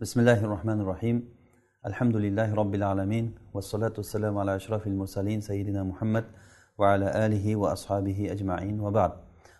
بسم 0.00 0.20
الله 0.20 0.44
الرحمن 0.44 0.80
الرحيم 0.80 1.16
الحمد 1.86 2.16
لله 2.16 2.54
رب 2.54 2.74
العالمين 2.74 3.34
والصلاة 3.54 3.94
والسلام 3.96 4.38
على 4.38 4.56
أشرف 4.56 4.86
المرسلين 4.86 5.40
سيدنا 5.40 5.82
محمد 5.82 6.24
وعلى 6.78 7.26
آله 7.26 7.56
وأصحابه 7.56 8.32
أجمعين 8.32 8.80
وبعد 8.80 9.12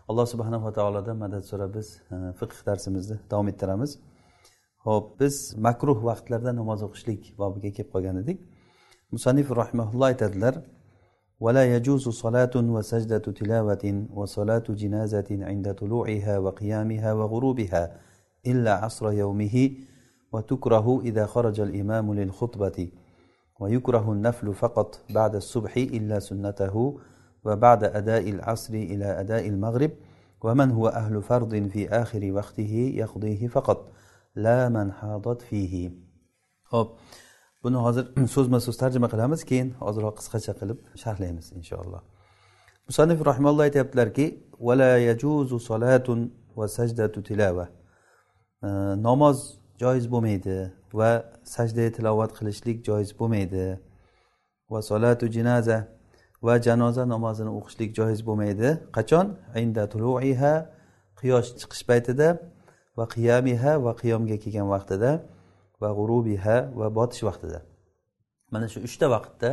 alloh 0.08 0.26
subhanava 0.26 0.72
taolodan 0.72 1.16
madad 1.16 1.42
so'rab 1.42 1.74
biz 1.74 2.02
fiqh 2.40 2.66
darsimizni 2.66 3.16
davom 3.30 3.48
ettiramiz. 3.48 3.98
Ho'p 4.86 5.20
biz 5.20 5.56
makruh 5.66 5.98
vaqtlarda 6.08 6.54
namoz 6.60 6.82
o'qishlik 6.86 7.34
bobiga 7.38 7.70
kelib 7.76 7.90
qolgan 7.94 8.16
edik. 8.22 8.38
Musannif 9.12 9.50
rahimaulloh 9.50 10.06
aytadilar 10.12 10.54
ولا 11.44 11.64
يجوز 11.74 12.04
صلاة 12.24 12.54
وسجدة 12.74 13.26
تلاوة 13.40 13.84
وصلاة 14.18 14.66
جنازة 14.82 15.30
عند 15.50 15.66
طلوعها 15.80 16.34
وقيامها 16.38 17.10
وغروبها 17.18 17.82
إلا 18.50 18.72
عصر 18.82 19.04
يومه 19.22 19.56
وتكره 20.32 21.00
إذا 21.04 21.26
خرج 21.26 21.60
الإمام 21.60 22.14
للخطبة 22.14 22.88
ويكره 23.60 24.12
النفل 24.12 24.54
فقط 24.54 25.00
بعد 25.10 25.34
الصبح 25.34 25.76
إلا 25.76 26.18
سنته 26.18 26.98
وبعد 27.44 27.84
أداء 27.84 28.30
العصر 28.30 28.74
إلى 28.74 29.20
أداء 29.20 29.48
المغرب 29.48 29.90
ومن 30.40 30.70
هو 30.70 30.88
أهل 30.88 31.22
فرض 31.22 31.68
في 31.68 31.88
آخر 31.88 32.32
وقته 32.32 32.92
يقضيه 32.96 33.48
فقط 33.48 33.88
لا 34.36 34.68
من 34.68 34.92
حاضت 34.92 35.42
فيه 35.42 35.90
ho'p 36.72 36.88
buni 37.64 37.78
hozir 37.86 38.04
so'zma 38.34 38.58
so'z 38.66 38.76
tarjima 38.82 39.08
qilamiz 39.12 39.40
keyin 39.50 39.68
ozroq 39.88 40.14
qisqacha 40.20 40.52
qilib 40.60 40.78
sharhlaymiz 41.02 41.46
inshaalloh 41.58 42.02
musannif 42.88 43.18
rahimalloh 43.30 43.64
aytyaptilarki 43.68 44.26
vala 44.66 44.90
yajuzu 45.08 45.56
solatun 45.68 46.18
va 46.58 46.66
sajdatu 46.76 47.18
tilava 47.28 47.66
namoz 49.06 49.38
joiz 49.82 50.06
bo'lmaydi 50.12 50.58
va 50.98 51.10
sajda 51.54 51.86
tilovat 51.96 52.34
qilishlik 52.38 52.82
joiz 52.88 53.10
bo'lmaydi 53.20 53.66
va 54.72 54.80
solatu 54.82 55.26
jinaza 55.36 55.78
va 56.42 56.54
janoza 56.66 57.04
namozini 57.14 57.50
o'qishlik 57.58 57.94
joiz 57.98 58.20
bo'lmaydi. 58.28 58.68
Qachon? 58.96 59.34
Inda 59.62 59.86
tuluiha 59.92 60.54
quyosh 61.18 61.48
chiqish 61.60 61.84
paytida 61.90 62.28
va 62.98 63.04
qiyamiha 63.14 63.72
va 63.84 63.92
qiyomga 64.00 64.36
kelgan 64.42 64.68
vaqtida 64.74 65.10
va 65.82 65.90
g'urubiha 65.98 66.56
va 66.78 66.86
botish 66.98 67.22
vaqtida. 67.28 67.62
Mana 68.52 68.66
shu 68.72 68.82
uchta 68.88 69.06
vaqtda 69.14 69.50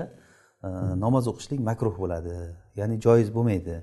e, 0.66 0.68
namoz 1.04 1.26
o'qishlik 1.32 1.60
makruh 1.70 1.96
bo'ladi 2.02 2.36
ya'ni 2.80 2.96
joiz 3.06 3.30
bo'lmaydi. 3.38 3.76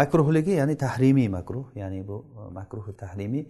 Makruhligi 0.00 0.54
ya'ni 0.60 0.74
tahrimiy 0.84 1.28
makruh 1.38 1.66
ya'ni 1.82 2.00
bu 2.08 2.16
makruhi 2.58 2.92
tahrimiy 3.02 3.44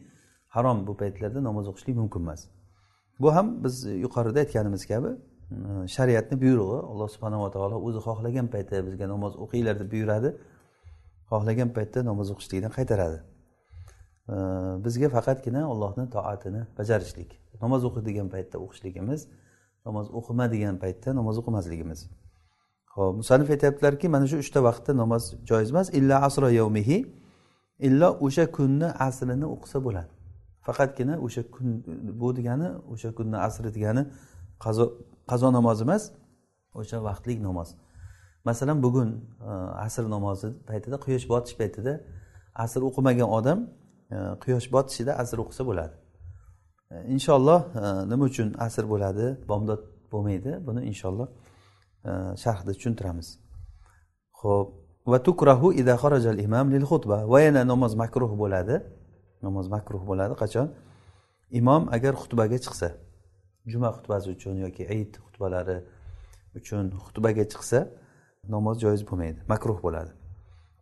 harom 0.55 0.87
bu 0.87 0.97
paytlarda 1.01 1.41
namoz 1.49 1.69
o'qishlik 1.73 1.97
mumkin 2.03 2.21
emas. 2.21 2.41
Bu 3.21 3.35
ham 3.35 3.65
biz 3.65 3.85
yuqorida 4.05 4.39
aytganimiz 4.45 4.87
kabi 4.93 5.09
e, 5.09 5.89
shariatni 5.95 6.37
buyrug'i 6.45 6.79
alloh 6.93 7.09
subhanava 7.15 7.51
taolo 7.55 7.77
o'zi 7.87 8.01
xohlagan 8.07 8.47
paytda 8.55 8.87
bizga 8.87 9.07
namoz 9.15 9.33
o'qinglar 9.45 9.77
deb 9.81 9.89
buyuradi. 9.95 10.31
Xohlagan 11.31 11.71
paytda 11.77 12.05
namoz 12.11 12.29
o'qishlikdan 12.35 12.73
qaytaradi. 12.79 13.19
E, 14.35 14.37
bizga 14.85 15.09
faqatgina 15.17 15.63
allohni 15.73 16.05
toatini 16.17 16.63
bajarishlik 16.79 17.31
namoz 17.63 17.83
o'qi 17.89 18.01
degan 18.09 18.29
paytda 18.35 18.57
o'qishligimiz 18.65 19.21
namoz 19.87 20.07
o'qima 20.19 20.47
degan 20.55 20.77
paytda 20.85 21.09
namoz 21.21 21.37
o'qimasligimiz. 21.41 22.01
Ho'p 22.97 23.15
musanif 23.21 23.49
aytyaptilarki 23.55 24.07
mana 24.15 24.27
shu 24.31 24.37
uchta 24.45 24.61
vaqtda 24.69 24.93
namoz 25.03 25.23
joiz 25.51 25.71
emas 25.75 25.89
illa 25.99 26.17
asro 26.29 26.49
yavmihi 26.61 26.99
illo 27.89 28.09
o'sha 28.27 28.45
kunni 28.57 28.89
asrini 29.09 29.47
o'qisa 29.55 29.79
bo'ladi. 29.87 30.13
Faqatgina 30.67 31.15
o'sha 31.27 31.43
kun 31.55 31.69
bu 32.21 32.29
degani 32.39 32.69
o'sha 32.93 33.11
kunni 33.19 33.39
asri 33.47 33.71
degani 33.77 34.03
qazo 34.65 34.85
qazo 35.31 35.49
namozi 35.59 35.83
emas 35.87 36.03
o'sha 36.81 36.97
vaqtlik 37.09 37.39
namoz. 37.49 37.69
Masalan 38.45 38.83
bugun 38.83 39.09
e, 39.49 39.51
asr 39.87 40.05
namozi 40.11 40.49
paytida 40.69 40.97
quyosh 41.05 41.27
botish 41.33 41.55
paytida 41.61 41.93
asr 42.65 42.81
o'qimagan 42.89 43.29
odam 43.39 43.59
e, 44.15 44.17
quyosh 44.43 44.69
botishida 44.75 45.13
asr 45.23 45.39
o'qisa 45.43 45.63
bo'ladi. 45.71 45.95
E, 46.91 46.97
inshaalloh 47.15 47.61
nima 48.11 48.25
uchun 48.31 48.49
asr 48.67 48.85
bo'ladi 48.93 49.27
bomdod 49.51 49.83
bo'lmaydi 50.13 50.53
buni 50.67 50.81
inshaalloh 50.91 51.29
sharhda 52.43 52.73
tushuntiramiz. 52.77 53.29
Ho'p 54.41 54.69
va 55.11 55.19
tukrahu 55.27 55.69
ida 55.81 55.95
xarajal 56.03 56.37
imam 56.47 56.67
lil 56.75 56.85
xutba 56.91 57.19
va 57.33 57.39
yana 57.47 57.63
namoz 57.73 57.93
makruh 58.03 58.33
bo'ladi. 58.43 58.77
Namoz 59.47 59.67
makruh 59.77 60.03
bo'ladi. 60.11 60.35
Qachon? 60.43 60.69
Imom 61.61 61.83
agar 61.97 62.13
xutbaga 62.23 62.59
chiqsa 62.65 62.89
juma 63.73 63.89
xutbasi 63.97 64.27
uchun 64.37 64.55
yoki 64.65 64.83
ayit 64.93 65.13
xutbalari 65.27 65.79
uchun 66.59 66.85
xutbaga 67.07 67.45
chiqsa 67.53 67.79
namoz 68.55 68.77
joiz 68.85 69.03
bo'lmaydi 69.11 69.41
makruh 69.53 69.79
bo'ladi. 69.87 70.13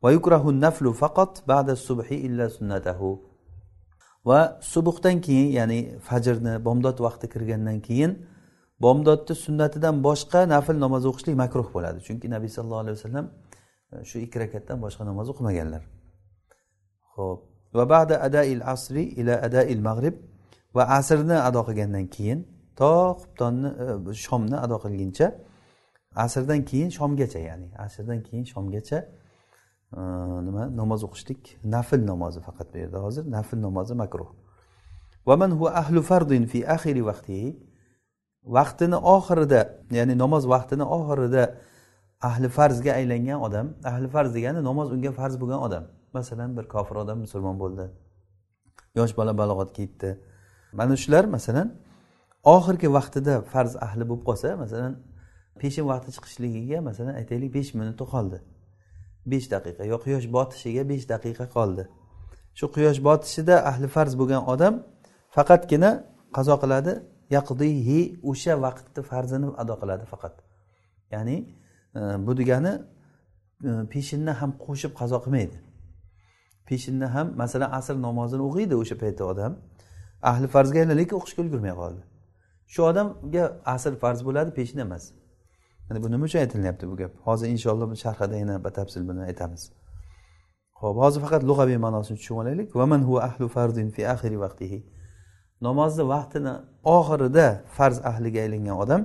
Va 0.03 0.11
yukrahu 0.17 0.49
naflu 0.65 0.91
faqat 1.03 1.33
ba'da 1.53 1.75
subhi 1.77 2.17
illa 2.27 2.47
sunnatahu. 2.57 3.11
Va 4.29 4.41
subuhdan 4.73 5.17
keyin 5.27 5.49
ya'ni 5.59 5.81
fajrni 6.09 6.55
bomdod 6.67 6.99
vaqti 7.07 7.27
kirgandan 7.35 7.79
keyin 7.89 8.13
bomdodni 8.85 9.35
sunnatidan 9.45 9.97
boshqa 10.09 10.41
nafl 10.55 10.77
namoz 10.85 11.03
o'qishlik 11.11 11.37
makruh 11.43 11.69
bo'ladi. 11.75 11.99
Chunki 12.07 12.27
nabiy 12.35 12.51
sallallohu 12.57 12.83
alayhi 12.85 12.97
vasallam 12.99 13.27
e, 13.93 14.05
shu 14.09 14.17
ikki 14.27 14.37
rakatdan 14.45 14.79
boshqa 14.85 15.03
namoz 15.11 15.27
o'qimaganlar. 15.33 15.83
Ho'p 17.15 17.50
va 17.77 17.85
ba'da 17.95 18.15
adail 18.29 18.63
asri 18.75 19.05
ila 19.21 19.35
adail 19.47 19.81
mag'rib 19.89 20.17
va 20.77 20.83
asrni 20.99 21.37
ado 21.49 21.61
qilgandan 21.69 22.07
keyin 22.15 22.41
to 22.79 22.93
xubtonni 23.21 23.69
e, 24.11 24.15
shomni 24.25 24.57
ado 24.65 24.77
qilguncha 24.85 25.27
asrdan 26.25 26.61
keyin 26.71 26.91
shomgacha 26.99 27.41
ya'ni 27.49 27.69
asrdan 27.87 28.19
keyin 28.27 28.45
shomgacha 28.53 28.99
e, 29.99 30.01
nima 30.47 30.63
namoz 30.81 31.01
o'qishlik 31.07 31.43
nafl 31.75 32.01
namozi 32.13 32.41
faqat 32.47 32.67
bu 32.73 32.77
yerda 32.83 32.99
hozir 33.07 33.25
nafl 33.37 33.57
namozi 33.67 33.95
makruh. 34.03 34.31
Vaman 35.29 35.51
huwa 35.59 35.71
ahlu 35.83 36.01
fardin 36.11 36.45
fi 36.53 36.59
axiri 36.75 37.03
vaqtihi 37.11 37.49
vaqtini 38.57 38.99
oxirida 39.17 39.61
ya'ni 39.99 40.15
namoz 40.23 40.43
vaqtini 40.55 40.85
oxirida 40.97 41.45
ahli 42.29 42.49
farzga 42.57 42.93
aylangan 42.99 43.39
odam 43.47 43.67
ahli 43.91 44.09
farz 44.15 44.31
degani 44.37 44.61
namoz 44.69 44.89
unga 44.95 45.11
farz 45.19 45.35
bo'lgan 45.43 45.61
odam. 45.67 45.85
Masalan 46.15 46.57
bir 46.57 46.65
kofir 46.75 46.97
odam 47.03 47.19
musulmon 47.25 47.57
bo'ldi. 47.63 47.87
Yosh 48.99 49.13
bola 49.19 49.33
balog'atga 49.41 49.81
yetdi 49.87 50.11
mana 50.73 50.97
shular 50.97 51.25
masalan 51.25 51.69
oxirgi 52.45 52.89
vaqtida 52.97 53.35
farz 53.53 53.77
ahli 53.87 54.05
bo'lib 54.09 54.25
qolsa 54.29 54.49
masalan 54.57 54.93
peshin 55.61 55.85
vaqti 55.93 56.11
chiqishligiga 56.17 56.79
masalan 56.89 57.15
aytaylik 57.21 57.51
besh 57.59 57.71
minuti 57.81 58.05
qoldi. 58.13 58.39
Besh 59.31 59.47
daqiqa 59.55 59.83
yo 59.93 59.97
quyosh 60.05 60.27
botishiga 60.37 60.83
besh 60.93 61.05
daqiqa 61.13 61.47
qoldi. 61.57 61.85
Shu 62.59 62.67
quyosh 62.77 63.01
botishida 63.09 63.57
ahli 63.71 63.87
farz 63.95 64.13
bo'lgan 64.21 64.43
odam 64.53 64.75
faqatgina 65.37 65.91
qazo 66.37 66.55
qiladi 66.63 66.93
yaqdihi 67.37 68.01
o'sha 68.31 68.55
vaqtni 68.65 69.03
farzini 69.11 69.49
ado 69.63 69.75
qiladi 69.83 70.05
faqat. 70.13 70.35
Ya'ni 71.15 71.37
e, 71.99 72.01
bu 72.27 72.33
degani 72.41 72.73
e, 73.69 73.71
peshinni 73.93 74.33
ham 74.41 74.51
qo'shib 74.67 74.93
qazo 75.01 75.19
qilmaydi. 75.25 75.57
Peshinni 76.71 77.09
ham 77.15 77.27
masalan 77.43 77.71
asr 77.79 77.97
namozini 78.07 78.43
o'qiydi 78.49 78.75
o'sha 78.83 78.97
paytda 79.03 79.25
odam. 79.33 79.53
Ahli 80.31 80.47
farzga 80.55 80.79
aylan 80.83 80.97
lekin 81.01 81.17
o'qishga 81.21 81.41
ulgurmay 81.45 81.75
qoldi. 81.81 82.03
Shu 82.73 82.81
odamga 82.91 83.45
asr 83.75 83.93
farz 84.03 84.21
bo'ladi 84.29 84.51
peshin 84.59 84.79
emas. 84.87 85.05
Mana 85.87 85.99
bu 86.05 86.09
nima 86.13 86.25
uchun 86.29 86.39
aytilyapti 86.45 86.85
bu 86.91 86.97
gap? 87.01 87.13
Hozir 87.27 87.47
inshaalloh 87.55 87.89
sharhida 88.05 88.37
yana 88.43 88.55
batafsil 88.67 89.03
buni 89.09 89.23
aytamiz. 89.31 89.63
Ho'p 90.81 90.97
hozir 91.05 91.21
faqat 91.25 91.43
lug'aviy 91.51 91.79
ma'nosini 91.87 92.17
tushunib 92.21 92.41
olaylik. 92.43 92.69
Vaman 92.81 93.01
huva 93.09 93.21
ahlu 93.29 93.45
farzin 93.57 93.89
fi 93.95 94.03
axiri 94.15 94.39
vaqtihi. 94.45 94.79
Namozni 95.67 96.05
vaqtini 96.15 96.53
oxirida 96.99 97.47
farz 97.77 97.99
ahliga 98.11 98.39
aylangan 98.45 98.77
odam 98.85 99.03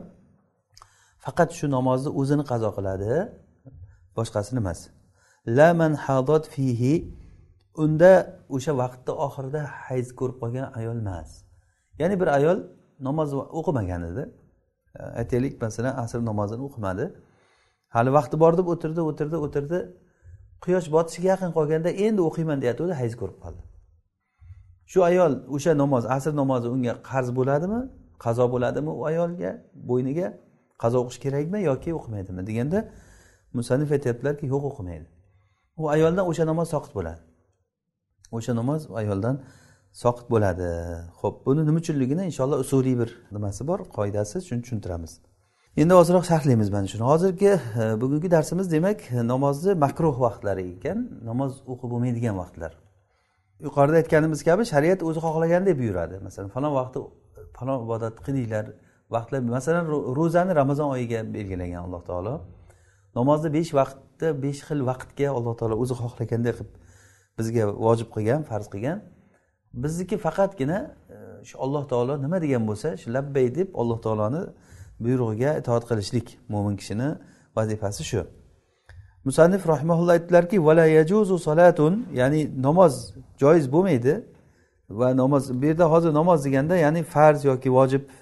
faqat 1.26 1.50
shu 1.58 1.66
namozni 1.78 2.10
o'zini 2.20 2.44
qazo 2.52 2.70
qiladi 2.78 3.12
boshqasini 4.18 4.60
emas. 4.64 4.80
La 5.58 5.70
man 5.80 5.94
hadot 6.06 6.44
fihi 6.54 6.94
unda 7.84 8.12
o'sha 8.56 8.74
vaqtni 8.82 9.14
oxirida 9.26 9.62
hayz 9.88 10.08
ko'rib 10.20 10.38
qolgan 10.42 10.68
ayol 10.80 10.98
emas. 11.04 11.30
Ya'ni 12.00 12.16
bir 12.22 12.30
ayol 12.38 12.58
namoz 13.08 13.30
o'qimagan 13.60 14.02
edi. 14.12 14.24
E, 15.00 15.02
aytaylik 15.22 15.62
masalan 15.62 15.94
asr 16.04 16.20
namozini 16.30 16.64
o'qimadi. 16.68 17.06
Hali 17.96 18.10
vaqti 18.18 18.36
bor 18.44 18.54
deb 18.60 18.68
o'tirdi 18.74 19.02
o'tirdi 19.10 19.38
o'tirdi. 19.46 19.80
Quyosh 20.64 20.88
botishiga 20.96 21.28
yaqin 21.34 21.52
qolganda 21.58 21.90
endi 22.06 22.22
o'qiyman 22.30 22.58
deyotgandi 22.64 22.96
hayz 23.02 23.14
ko'rib 23.22 23.40
qoldi. 23.44 23.62
Shu 24.92 25.00
ayol 25.10 25.34
o'sha 25.56 25.72
namoz 25.84 26.04
asr 26.16 26.34
namozi 26.42 26.68
unga 26.76 26.94
qarz 27.10 27.30
bo'ladimi 27.40 27.82
qazo 28.26 28.46
bo'ladimi 28.54 28.92
u 29.00 29.02
ayolga 29.12 29.52
bo'yniga? 29.90 30.28
Qazo 30.82 30.98
o'qish 31.04 31.20
kerakmi 31.26 31.60
yoki 31.70 31.90
o'qimaydimi? 32.00 32.42
deganda 32.50 32.80
musannif 33.58 33.90
aytyaptilarki 33.96 34.46
yo'q 34.54 34.64
o'qimaydi. 34.72 35.08
U 35.82 35.84
ayoldan 35.96 36.26
o'sha 36.32 36.44
namoz 36.52 36.68
soqit 36.76 36.94
bo'ladi. 36.98 37.22
O'sha 38.32 38.54
namoz 38.56 38.82
ayoldan 39.02 39.36
soqit 40.04 40.28
bo'ladi. 40.34 40.70
Ho'p 41.22 41.46
buni 41.46 41.62
nima 41.68 41.80
uchunligini 41.84 42.24
inshaalloh 42.30 42.60
usuliy 42.66 42.96
bir 43.02 43.10
nimasi 43.36 43.68
bor 43.70 43.80
qoidasi 43.98 44.42
shuni 44.48 44.62
tushuntiramiz. 44.66 45.12
Endi 45.82 45.94
ozroq 46.02 46.24
sharhlaymiz 46.32 46.70
mana 46.76 46.88
shuni. 46.88 47.04
Hozirgi 47.12 47.52
e, 47.82 47.84
bugungi 48.02 48.32
darsimiz 48.32 48.72
demak 48.72 49.00
namozni 49.32 49.74
makruh 49.86 50.16
vaqtlari 50.26 50.64
ekan 50.76 51.00
namoz 51.30 51.52
o'qib 51.72 51.90
bo'lmaydigan 51.94 52.36
vaqtlar. 52.42 52.72
Yuqorida 53.66 53.98
aytganimiz 54.02 54.40
kabi 54.50 54.64
shariat 54.74 55.00
o'zi 55.08 55.20
xohlaganday 55.26 55.76
buyuradi. 55.82 56.16
Masalan 56.28 56.50
falon 56.56 56.74
vaqtda 56.80 57.00
falon 57.58 57.78
ibodatni 57.86 58.22
qilinglar. 58.28 58.66
Vaqtlar 59.16 59.40
masalan 59.58 59.86
ro'zani 60.20 60.52
ramazon 60.62 60.88
oyiga 60.96 61.20
belgilagan 61.36 61.82
alloh 61.86 62.02
taolo. 62.10 62.34
Namozni 63.20 63.50
besh 63.58 63.72
vaqtda 63.80 64.28
besh 64.46 64.62
xil 64.68 64.80
vaqtga 64.92 65.28
alloh 65.38 65.54
taolo 65.60 65.76
o'zi 65.84 65.94
xohlaganday 66.02 66.54
qilib 66.58 66.72
bizga 67.38 67.68
vojib 67.86 68.10
qilgan 68.16 68.44
farz 68.44 68.68
qilgan. 68.74 69.02
Bizniki 69.74 70.18
faqatgina 70.18 70.96
e, 71.10 71.46
shu 71.50 71.56
alloh 71.60 71.84
taolo 71.92 72.22
nima 72.22 72.42
degan 72.42 72.64
bo'lsa 72.70 72.98
shu 73.02 73.14
labbay 73.14 73.56
deb 73.56 73.70
alloh 73.82 74.00
taoloni 74.06 74.42
buyrug'iga 75.04 75.52
itoat 75.60 75.84
qilishlik 75.90 76.28
mo'min 76.54 76.76
kishini 76.80 77.10
vazifasi 77.58 78.04
shu. 78.12 78.22
Musannif 79.26 79.68
rahimaulloh 79.68 80.14
aytdilarki 80.18 80.66
vala 80.68 80.86
yajuzu 80.86 81.40
solatun 81.48 81.94
ya'ni 82.14 82.42
namoz 82.68 82.94
joiz 83.42 83.66
bo'lmaydi 83.74 84.14
va 84.90 85.08
namoz 85.22 85.44
bu 85.62 85.66
yerda 85.66 85.86
hozir 85.94 86.12
namoz 86.14 86.46
deganda 86.46 86.76
ya'ni 86.86 87.04
farz 87.04 87.46
yoki 87.46 87.70
vojib 87.78 88.04
e, 88.04 88.14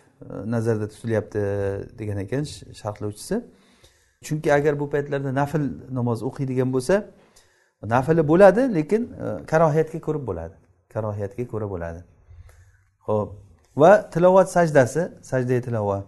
nazarda 0.53 0.87
tutilyapti 0.93 1.41
degan 1.99 2.17
ekan 2.25 2.43
sharhlovchisi. 2.81 3.35
Chunki 4.25 4.53
agar 4.53 4.79
bu 4.79 4.89
paytlarda 4.89 5.31
nafl 5.41 5.63
namoz 5.97 6.19
o'qiydigan 6.29 6.69
bo'lsa 6.75 6.95
nafili 7.89 8.27
bo'ladi 8.27 8.75
lekin 8.75 9.13
e, 9.13 9.45
karohiyatga 9.45 9.99
ko'rib 9.99 10.27
bo'ladi. 10.27 10.55
Karohiyatga 10.93 11.47
ko'ra 11.47 11.69
bo'ladi. 11.69 12.03
Ho'p 13.07 13.29
va 13.77 14.09
tilovat 14.09 14.51
sajdasi 14.51 15.11
sajda 15.21 15.61
tilovat. 15.61 16.03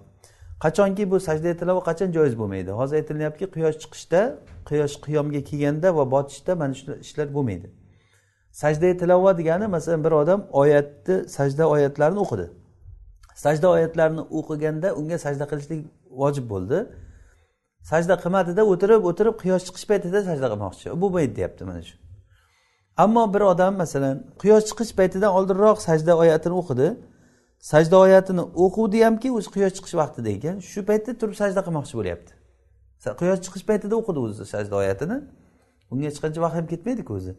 Qachonki 0.60 1.12
bu 1.12 1.20
sajda 1.20 1.58
tilovat 1.58 1.84
qachon 1.90 2.12
joiz 2.12 2.38
bo'lmaydi? 2.40 2.72
Hozir 2.72 2.96
aytilyaptiki 2.96 3.52
quyosh 3.56 3.78
chiqishda 3.84 4.22
quyosh 4.70 4.96
qiyomga 5.06 5.42
kelganda 5.50 5.96
va 5.98 6.12
botishda 6.12 6.56
mana 6.56 6.74
shu 6.74 6.92
ishlar 7.06 7.28
bo'lmaydi. 7.34 7.68
Sajda 8.52 8.98
tilovat 8.98 9.38
degani 9.38 9.68
masalan 9.68 10.04
bir 10.04 10.12
odam 10.12 10.40
oyatni 10.52 11.30
sajda 11.30 11.64
oyatlarini 11.70 12.20
o'qidi. 12.26 12.48
Sajda 13.36 13.68
oyatlarini 13.76 14.24
o'qiganda 14.38 14.88
unga 15.00 15.18
sajda 15.26 15.46
qilishlik 15.52 15.80
vojib 16.22 16.46
bo'ldi. 16.54 16.78
Sajda 17.92 18.16
qilmadida 18.24 18.62
o'tirib 18.72 19.02
o'tirib 19.10 19.36
quyosh 19.42 19.64
chiqish 19.68 19.86
paytida 19.92 20.20
sajda 20.30 20.48
qilmoqchi. 20.54 20.86
Bo'lmaydi 21.02 21.34
deyapti 21.40 21.64
mana 21.70 21.82
shu. 21.88 21.96
Ammo 23.04 23.24
bir 23.34 23.42
odam 23.52 23.74
masalan 23.82 24.16
quyosh 24.42 24.66
chiqish 24.70 24.92
paytidan 25.00 25.32
oldinroq 25.38 25.78
sajda 25.88 26.14
oyatini 26.24 26.56
o'qidi 26.62 26.88
sajda 27.72 27.96
oyatini 28.06 28.44
o'quvdi 28.66 28.98
hamki 29.08 29.30
o'zi 29.38 29.50
quyosh 29.56 29.74
chiqish 29.78 29.96
vaqtida 30.02 30.30
ekan 30.38 30.56
shu 30.72 30.80
paytda 30.90 31.12
turib 31.20 31.36
sajda 31.42 31.62
qilmoqchi 31.68 31.96
bo'lyapti. 32.00 32.32
Quyosh 33.22 33.42
chiqish 33.46 33.66
paytida 33.70 33.96
o'qidi 34.02 34.20
o'zi 34.26 34.44
sajda 34.54 34.76
oyatini. 34.82 35.18
Unga 35.92 36.06
hech 36.10 36.20
qancha 36.24 36.40
vaqt 36.46 36.56
ham 36.60 36.66
ketmaydiku 36.74 37.12
o'zi. 37.20 37.34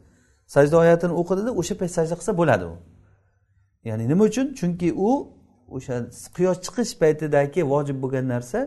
Sajda 0.54 0.76
oyatini 0.82 1.14
o'qidida 1.20 1.50
o'sha 1.60 1.74
payt 1.80 1.92
sajda 1.98 2.14
qilsa 2.20 2.32
bo'ladi 2.40 2.64
u. 2.72 2.74
Ya'ni 3.88 4.04
nima 4.12 4.24
uchun? 4.30 4.46
Chunki 4.58 4.88
u 5.08 5.10
o'sha 5.76 5.94
quyosh 6.36 6.58
chiqish 6.66 6.92
paytidagi 7.02 7.60
vojib 7.72 7.96
bo'lgan 8.02 8.26
narsa 8.34 8.58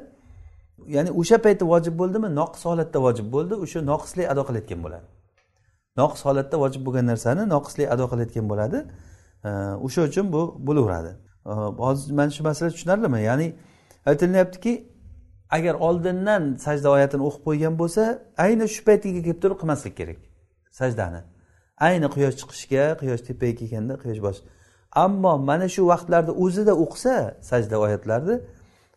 ya'ni 0.87 1.11
o'sha 1.11 1.37
paytda 1.45 1.65
vojib 1.73 1.95
bo'ldimi? 2.01 2.27
Noqis 2.39 2.65
holatda 2.69 2.99
vojib 3.05 3.27
bo'ldi 3.35 3.53
o'sha 3.63 3.79
noqislik 3.91 4.27
ado 4.33 4.41
qilayotgan 4.47 4.79
bo'ladi. 4.85 5.07
Noqis 6.01 6.21
holatda 6.27 6.55
vojib 6.63 6.81
bo'lgan 6.85 7.05
narsani 7.11 7.43
noqislik 7.55 7.87
ado 7.95 8.05
qilayotgan 8.11 8.45
bo'ladi. 8.51 8.79
O'sha 9.85 10.01
uchun 10.09 10.25
bu 10.33 10.41
bo'laveradi. 10.67 11.11
Hozir 11.85 12.13
mana 12.19 12.31
shu 12.35 12.43
masala 12.43 12.69
tushunarlimi? 12.75 13.19
Ya'ni 13.29 13.47
aytilyaptiki 14.05 14.73
agar 15.49 15.75
oldindan 15.87 16.43
sajda 16.65 16.87
oyatini 16.95 17.23
o'qib 17.27 17.43
qo'ygan 17.47 17.73
bo'lsa 17.81 18.03
ayni 18.45 18.65
shu 18.75 18.81
paytiga 18.89 19.21
kelib 19.25 19.39
turib 19.43 19.57
qilmaslik 19.61 19.95
kerak 19.99 20.19
sajdani. 20.79 21.21
Ayni 21.87 22.07
quyosh 22.15 22.35
chiqishga 22.39 22.83
quyosh 23.01 23.21
tepaga 23.27 23.55
kelganda 23.59 23.93
quyosh 24.03 24.21
bosh. 24.27 24.39
Ammo 25.05 25.33
mana 25.49 25.67
shu 25.75 25.81
vaqtlarda 25.91 26.31
o'zida 26.43 26.73
o'qisa 26.83 27.15
sajda 27.49 27.75
oyatlarni 27.85 28.35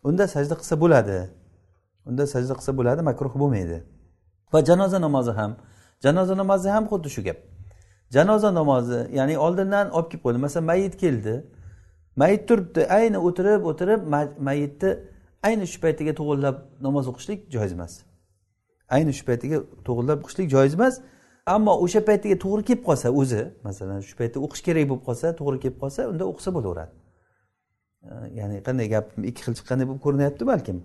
unda 0.07 0.27
sajda 0.35 0.55
qilsa 0.59 0.75
bo'ladi. 0.83 1.17
Unda 2.09 2.23
sajda 2.33 2.53
qilsa 2.59 2.71
bo'ladi 2.79 3.01
makruh 3.09 3.33
bo'lmaydi. 3.41 3.77
Va 4.53 4.59
janoza 4.69 4.99
namozi 5.05 5.31
ham 5.39 5.51
janoza 6.05 6.35
namozi 6.41 6.69
ham 6.75 6.83
xuddi 6.91 7.09
shu 7.15 7.21
gap. 7.27 7.37
Janoza 8.15 8.49
namozi 8.59 8.99
ya'ni 9.17 9.35
oldindan 9.45 9.85
olib 9.97 10.09
kelib 10.11 10.23
qo'ydi. 10.25 10.39
Masalan 10.45 10.65
mayit 10.71 10.97
keldi. 11.03 11.35
Mayit 12.21 12.41
turibdi 12.49 12.81
ayni 12.97 13.17
o'tirib 13.27 13.61
o'tirib 13.71 14.01
mayitni 14.47 14.91
ayni 15.47 15.65
shu 15.71 15.79
paytiga 15.85 16.13
to'g'irlab 16.19 16.57
namoz 16.85 17.05
o'qishlik 17.11 17.39
joiz 17.55 17.71
emas. 17.77 17.93
Ayni 18.95 19.13
shu 19.17 19.23
paytiga 19.29 19.57
to'g'irlab 19.87 20.19
o'qishlik 20.23 20.47
joiz 20.55 20.73
emas. 20.77 20.95
Ammo 21.55 21.73
o'sha 21.85 22.01
paytiga 22.09 22.35
to'g'ri 22.43 22.63
kelib 22.69 22.83
qolsa 22.89 23.07
o'zi 23.21 23.41
masalan 23.67 23.99
shu 24.09 24.15
paytda 24.19 24.37
o'qish 24.45 24.61
kerak 24.67 24.85
bo'lib 24.89 25.03
qolsa 25.07 25.25
to'g'ri 25.39 25.57
kelib 25.63 25.77
qolsa 25.83 26.01
unda 26.11 26.23
o'qisa 26.31 26.49
bo'laveradi. 26.57 26.93
Ya'ni 28.39 28.57
qanday 28.67 28.87
gap 28.93 29.05
ikki 29.29 29.41
xil 29.45 29.53
chiqqanday 29.59 29.85
bo'lib 29.89 30.01
ko'rinyapti 30.05 30.43
balkim. 30.51 30.77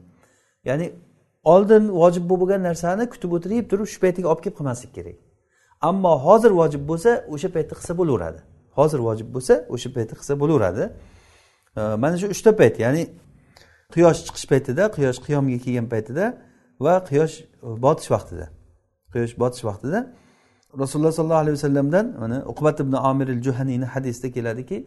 Ya'ni 0.69 0.87
oldin 1.53 1.85
vojib 2.01 2.25
bo'lib 2.29 2.43
bo'lgan 2.43 2.63
narsani 2.69 3.05
kutib 3.13 3.31
o'tirib 3.37 3.65
turib 3.71 3.87
shu 3.93 3.99
paytiga 4.05 4.27
olib 4.33 4.43
kelib 4.45 4.57
qilmaslik 4.59 4.93
kerak. 4.99 5.17
Ammo 5.89 6.13
hozir 6.27 6.53
vojib 6.61 6.83
bo'lsa 6.91 7.11
o'sha 7.35 7.49
paytda 7.57 7.75
qilsa 7.79 7.93
bo'laveradi. 8.01 8.41
Hozir 8.79 9.01
vojib 9.09 9.29
bo'lsa 9.35 9.55
o'sha 9.75 9.89
paytda 9.97 10.15
qilsa 10.21 10.35
bo'laveradi. 10.43 10.85
Mana 12.03 12.15
shu 12.21 12.27
uchta 12.35 12.51
payt 12.61 12.75
ya'ni 12.85 13.03
quyosh 13.95 14.21
chiqish 14.27 14.47
paytida 14.53 14.83
quyosh 14.97 15.19
qiyomga 15.27 15.59
kelgan 15.65 15.87
paytida 15.95 16.25
va 16.85 16.95
quyosh 17.09 17.35
e, 17.41 17.69
botish 17.85 18.11
vaqtida. 18.15 18.47
Quyosh 19.13 19.35
botish 19.43 19.65
vaqtida 19.71 20.01
rasululloh 20.79 21.13
sollallohu 21.13 21.43
alayhi 21.45 21.57
vasallamdan 21.59 22.07
mana 22.19 22.39
uqbat 22.53 22.81
ibn 22.81 22.93
omir 23.11 23.29
il 23.29 23.43
juhaniyni 23.43 23.85
hadisida 23.85 24.29
keladiki 24.37 24.79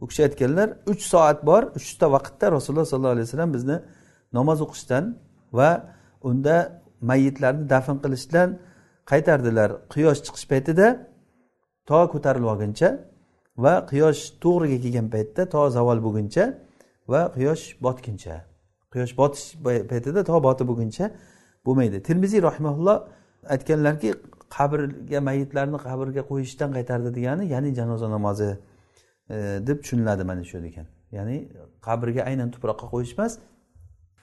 u 0.00 0.06
kishi 0.06 0.22
aytganlar 0.26 0.68
uch 0.86 1.02
soat 1.12 1.38
bor 1.46 1.62
uchta 1.78 2.06
vaqtda 2.16 2.52
rasululloh 2.56 2.86
sollallohu 2.90 3.14
alayhi 3.16 3.26
vasallam 3.28 3.52
bizni 3.56 3.76
namoz 4.32 4.58
o'qishdan 4.66 5.04
va 5.58 5.70
unda 6.28 6.82
mayitlarni 7.00 7.64
dafn 7.70 7.96
qilishdan 8.04 8.48
qaytardilar. 9.10 9.70
Quyosh 9.92 10.20
chiqish 10.26 10.46
paytida 10.52 10.86
to 11.88 11.98
ko'tarilib 12.12 12.48
olguncha 12.54 12.88
va 13.64 13.74
quyosh 13.90 14.20
to'g'riga 14.42 14.78
kelgan 14.84 15.06
paytda 15.14 15.42
to 15.54 15.60
zavol 15.76 15.98
bo'lguncha 16.06 16.44
va 17.12 17.20
quyosh 17.36 17.64
botguncha. 17.86 18.36
Quyosh 18.92 19.14
botish 19.20 19.46
paytida 19.90 20.20
to 20.30 20.36
botib 20.46 20.66
bo'lguncha 20.70 21.06
bo'lmaydi. 21.66 21.96
Termiziy 22.08 22.40
rahimaulloh 22.48 22.98
aytganlarki 23.54 24.10
qabrga 24.56 25.20
mayitlarni 25.28 25.78
qabrga 25.86 26.22
qo'yishdan 26.30 26.70
qaytardi 26.76 27.10
degani 27.16 27.44
ya'ni 27.54 27.70
janoza 27.78 28.08
namozi 28.16 28.50
e, 29.34 29.36
deb 29.68 29.78
tushuniladi 29.82 30.24
mana 30.30 30.44
shu 30.50 30.58
degan. 30.66 30.86
Ya'ni 31.16 31.36
qabrga 31.86 32.22
aynan 32.30 32.48
tuproqqa 32.54 32.86
qo'yish 32.94 33.12
emas 33.16 33.32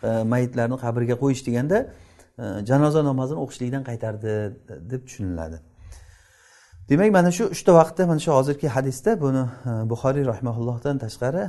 E, 0.04 0.24
mayitlarni 0.24 0.78
qabrga 0.78 1.16
qo'yish 1.24 1.42
deganda 1.48 1.78
e, 1.84 2.44
janoza 2.70 3.02
namozini 3.10 3.40
o'qishlikdan 3.46 3.84
qaytardi 3.90 4.34
deb 4.92 5.02
tushuniladi. 5.08 5.58
Demak 6.90 7.12
mana 7.18 7.32
shu 7.38 7.44
uchta 7.56 7.72
vaqtda 7.80 8.06
mana 8.12 8.20
shu 8.26 8.32
hozirgi 8.38 8.68
hadisda 8.76 9.12
buni 9.26 9.44
e, 9.70 9.72
buxoriy 9.92 10.26
rahmaullohdan 10.32 10.96
tashqari 11.04 11.44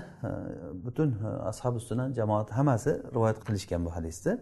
butun 0.85 1.09
ashabi 1.51 1.81
sunan 1.89 2.09
jamoat 2.19 2.49
hammasi 2.59 2.91
rivoyat 3.15 3.39
qilishgan 3.47 3.81
bu 3.87 3.91
hadisni 3.97 4.33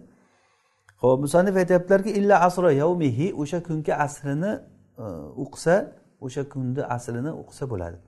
ho'p 1.03 1.19
musanif 1.25 1.55
aytyaptilarki 1.63 2.11
illa 2.19 2.37
asro 2.49 2.71
yavmihi 2.83 3.27
o'sha 3.43 3.59
kungi 3.69 3.93
asrini 4.07 4.53
o'qisa 5.43 5.75
o'sha 6.27 6.43
kunni 6.53 6.83
asrini 6.97 7.31
o'qisa 7.41 7.65
bo'ladi. 7.73 7.99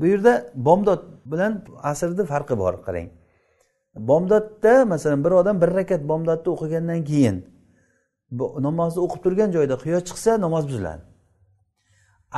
Bu 0.00 0.06
yerda 0.12 0.32
bomdod 0.66 1.02
bilan 1.32 1.52
asrni 1.90 2.24
farqi 2.32 2.54
bor 2.62 2.74
qarang. 2.86 3.08
Bomdodda 3.96 4.84
masalan 4.84 5.24
bir 5.24 5.30
odam 5.30 5.60
bir 5.62 5.68
rakat 5.78 6.02
bomdodni 6.08 6.48
o'qigandan 6.54 7.04
keyin 7.10 7.36
namozni 8.68 9.00
o'qib 9.06 9.20
turgan 9.24 9.50
joyda 9.56 9.74
quyosh 9.82 10.04
chiqsa 10.08 10.40
namoz 10.40 10.64
buziladi. 10.68 11.02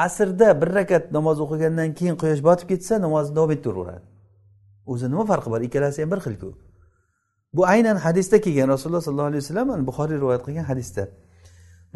Asrda 0.04 0.48
bir 0.60 0.68
rakat 0.78 1.12
namoz 1.16 1.40
o'qigandan 1.44 1.94
keyin 1.98 2.16
quyosh 2.22 2.42
botib 2.48 2.68
ketsa 2.72 2.94
namozni 3.06 3.36
davom 3.36 3.50
ettiraveradi 3.56 4.06
o'zi 4.86 5.06
nima 5.10 5.24
farqi 5.30 5.50
bor? 5.52 5.60
Ikkalasi 5.68 6.02
ham 6.02 6.10
bir 6.10 6.20
xilku. 6.26 6.50
Bu 7.56 7.62
aynan 7.66 7.96
hadisda 7.96 8.40
kelgan. 8.40 8.68
Rasululloh 8.74 9.02
sollallohu 9.06 9.30
alayhi 9.32 9.42
vasallam 9.44 9.86
buxoriy 9.88 10.16
rivoyat 10.22 10.42
qilgan 10.46 10.66
hadisda. 10.70 11.04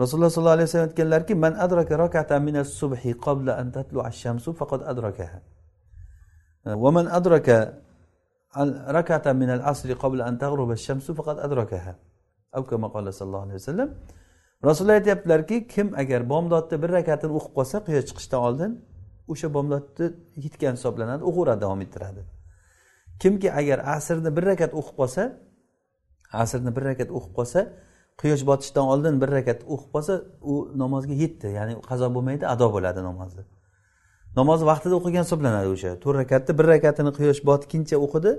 Rasululloh 0.02 0.30
sollallohu 0.34 0.56
alayhi 0.58 0.68
vasallam 0.68 0.88
aytganlarki 0.90 1.34
man 1.44 1.52
adraka 1.64 1.94
rakatan 2.04 2.40
minas 2.48 2.68
subhi 2.80 3.12
qabla 3.26 3.52
an 3.60 3.66
tatlu 3.76 3.98
ash-shamsu 4.08 4.50
faqad 4.60 4.80
adrakaha. 4.92 5.38
Va 6.84 6.90
man 6.96 7.06
adraka 7.18 7.58
rakata 8.96 9.34
min 9.34 9.48
al 9.56 9.62
asri 9.72 9.94
qabla 9.94 10.24
an 10.28 10.38
tag'ruba 10.38 10.76
shamsu 10.86 11.14
faqat 11.18 11.38
adrakaha 11.46 11.94
aw 12.56 12.62
kama 12.70 12.88
qala 12.94 13.10
sallallohu 13.12 13.44
alayhi 13.46 13.58
vasallam 13.62 13.88
rasululloh 14.68 14.96
aytyaptilarki 15.00 15.56
kim 15.74 15.94
agar 16.02 16.20
bomdodni 16.32 16.76
bir 16.82 16.90
rakatini 16.98 17.32
o'qib 17.38 17.52
qolsa 17.58 17.76
quyosh 17.86 18.06
chiqishdan 18.10 18.40
oldin 18.48 18.70
o'sha 19.32 19.48
bomdodni 19.56 20.06
yetgan 20.44 20.74
hisoblanadi 20.78 21.22
o'qiveradi 21.28 21.60
davom 21.64 21.80
ettiradi. 21.86 22.22
Kimki 23.22 23.48
agar 23.60 23.78
asrni 23.96 24.30
bir 24.36 24.44
rakat 24.50 24.72
o'qib 24.80 24.96
qolsa 25.00 25.22
asrni 26.42 26.70
bir 26.76 26.84
rakat 26.90 27.10
o'qib 27.16 27.32
qolsa 27.38 27.60
quyosh 28.20 28.42
botishdan 28.50 28.84
oldin 28.92 29.14
bir 29.22 29.30
rakat 29.36 29.60
o'qib 29.74 29.90
qolsa 29.94 30.14
u 30.50 30.54
namozga 30.82 31.14
yetdi 31.22 31.48
ya'ni 31.58 31.74
qazo 31.90 32.06
bo'lmaydi 32.16 32.44
ado 32.54 32.66
bo'ladi 32.74 33.00
namozni 33.08 33.42
namozni 34.38 34.66
vaqtida 34.72 34.94
o'qigan 35.00 35.24
hisoblanadi 35.26 35.68
o'sha. 35.74 35.90
To'rt 36.02 36.16
rakatni 36.22 36.52
bir 36.58 36.66
rakatini 36.74 37.10
quyosh 37.18 37.40
botguncha 37.50 37.96
o'qidi 38.06 38.32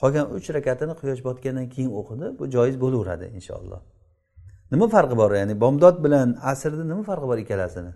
qolgan 0.00 0.26
uch 0.36 0.48
rakatini 0.56 0.94
quyosh 1.00 1.20
botgandan 1.28 1.66
keyin 1.74 1.92
o'qidi. 2.00 2.26
Bu 2.38 2.44
joiz 2.54 2.76
bo'laveradi 2.84 3.26
inshaalloh. 3.38 3.80
Nima 4.72 4.86
farqi 4.94 5.14
bor? 5.20 5.30
Ya'ni 5.40 5.54
bomdod 5.64 5.96
bilan 6.04 6.28
asrni 6.52 6.84
nima 6.90 7.02
farqi 7.10 7.26
bor 7.30 7.38
ikkalasini? 7.44 7.92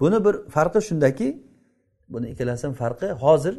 Buni 0.00 0.18
bir 0.26 0.34
farqi 0.56 0.80
shundaki 0.88 1.28
buni 2.12 2.26
ikkalasini 2.32 2.74
farqi 2.82 3.08
hozir 3.24 3.54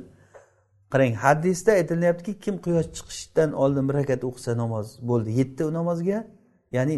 qarang 0.93 1.13
hadisda 1.25 1.71
aytilyaptiki 1.79 2.33
kim 2.45 2.55
quyosh 2.65 2.89
chiqishdan 2.97 3.49
oldin 3.63 3.83
bir 3.89 3.95
rakat 4.01 4.21
o'qisa 4.29 4.51
namoz 4.63 4.87
bo'ldi 5.09 5.29
yetdi 5.39 5.61
u 5.69 5.71
namozga 5.79 6.19
ya'ni 6.77 6.95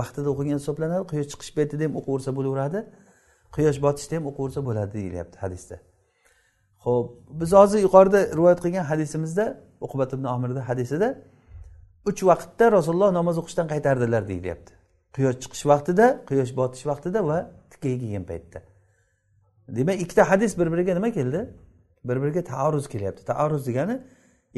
vaqtida 0.00 0.28
o'qigan 0.32 0.58
hisoblanadi 0.60 1.04
quyosh 1.12 1.28
chiqish 1.32 1.52
paytida 1.58 1.82
ham 1.86 1.94
o'qiversa 2.00 2.30
bo'laveradi. 2.38 2.80
Quyosh 3.54 3.78
botishda 3.86 4.16
ham 4.16 4.24
o'qiversa 4.30 4.60
bo'ladi 4.68 4.92
deyilyapti 4.98 5.38
hadisda. 5.44 5.76
Ho'p 6.84 7.06
biz 7.40 7.50
hozir 7.52 7.78
yuqorida 7.86 8.20
rivoyat 8.38 8.60
qilgan 8.64 8.84
hadisimizda 8.92 9.44
uqubat 9.86 10.10
ibn 10.16 10.24
omirni 10.34 10.62
hadisida 10.70 11.08
uch 12.10 12.20
vaqtda 12.30 12.72
rasululloh 12.76 13.10
namoz 13.18 13.36
o'qishdan 13.42 13.66
qaytardilar 13.72 14.22
deyilyapti. 14.30 14.72
Quyosh 15.16 15.38
chiqish 15.42 15.64
vaqtida 15.72 16.06
quyosh 16.28 16.52
botish 16.60 16.84
vaqtida 16.90 17.20
va 17.30 17.38
tikkaga 17.70 17.98
kelgan 18.02 18.24
paytda. 18.30 18.58
Demak 19.76 19.96
ikkita 20.04 20.22
hadis 20.30 20.58
bir 20.58 20.72
biriga 20.72 20.92
nima 20.98 21.10
keldi? 21.18 21.40
Bir 22.08 22.16
biriga 22.22 22.42
taarruz 22.52 22.86
kelyapti. 22.92 23.24
Taarruz 23.30 23.66
degani 23.66 23.96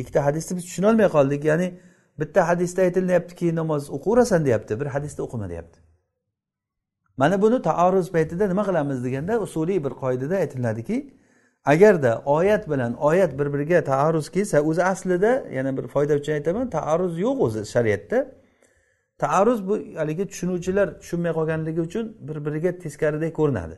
ikkita 0.00 0.20
hadisni 0.26 0.56
biz 0.56 0.64
tushunolmay 0.68 1.08
qoldik. 1.16 1.44
Ya'ni 1.50 1.68
bitta 2.20 2.48
hadisda 2.48 2.82
aytilyaptiki 2.86 3.54
namoz 3.60 3.82
o'qiverasan 3.96 4.44
deyapti 4.44 4.80
bir 4.80 4.86
hadisda 4.94 5.20
o'qima 5.26 5.48
deyapti 5.52 5.78
mana 7.16 7.42
buni 7.42 7.62
taarruz 7.62 8.08
paytida 8.12 8.48
nima 8.48 8.62
qilamiz 8.68 9.04
deganda 9.04 9.40
usuliy 9.46 9.84
bir 9.84 9.90
qoidada 10.02 10.36
aytiladiki 10.42 10.98
agarda 11.64 12.22
oyat 12.26 12.70
bilan 12.70 12.94
oyat 12.94 13.38
bir 13.38 13.52
biriga 13.54 13.84
taarruz 13.84 14.28
kelsa 14.30 14.60
o'zi 14.60 14.84
aslida 14.84 15.44
yana 15.52 15.76
bir 15.76 15.88
foyda 15.88 16.14
uchun 16.14 16.32
aytaman 16.32 16.70
taarruz 16.70 17.18
yo'q 17.18 17.40
o'zi 17.46 17.66
shariatda. 17.66 18.18
Taarruz 19.18 19.68
bu 19.68 19.74
haligi 19.96 20.26
tushunuvchilar 20.26 21.00
tushunmay 21.00 21.32
qolganligi 21.32 21.80
uchun 21.80 22.16
bir 22.28 22.44
biriga 22.44 22.78
teskaridek 22.78 23.36
ko'rinadi. 23.36 23.76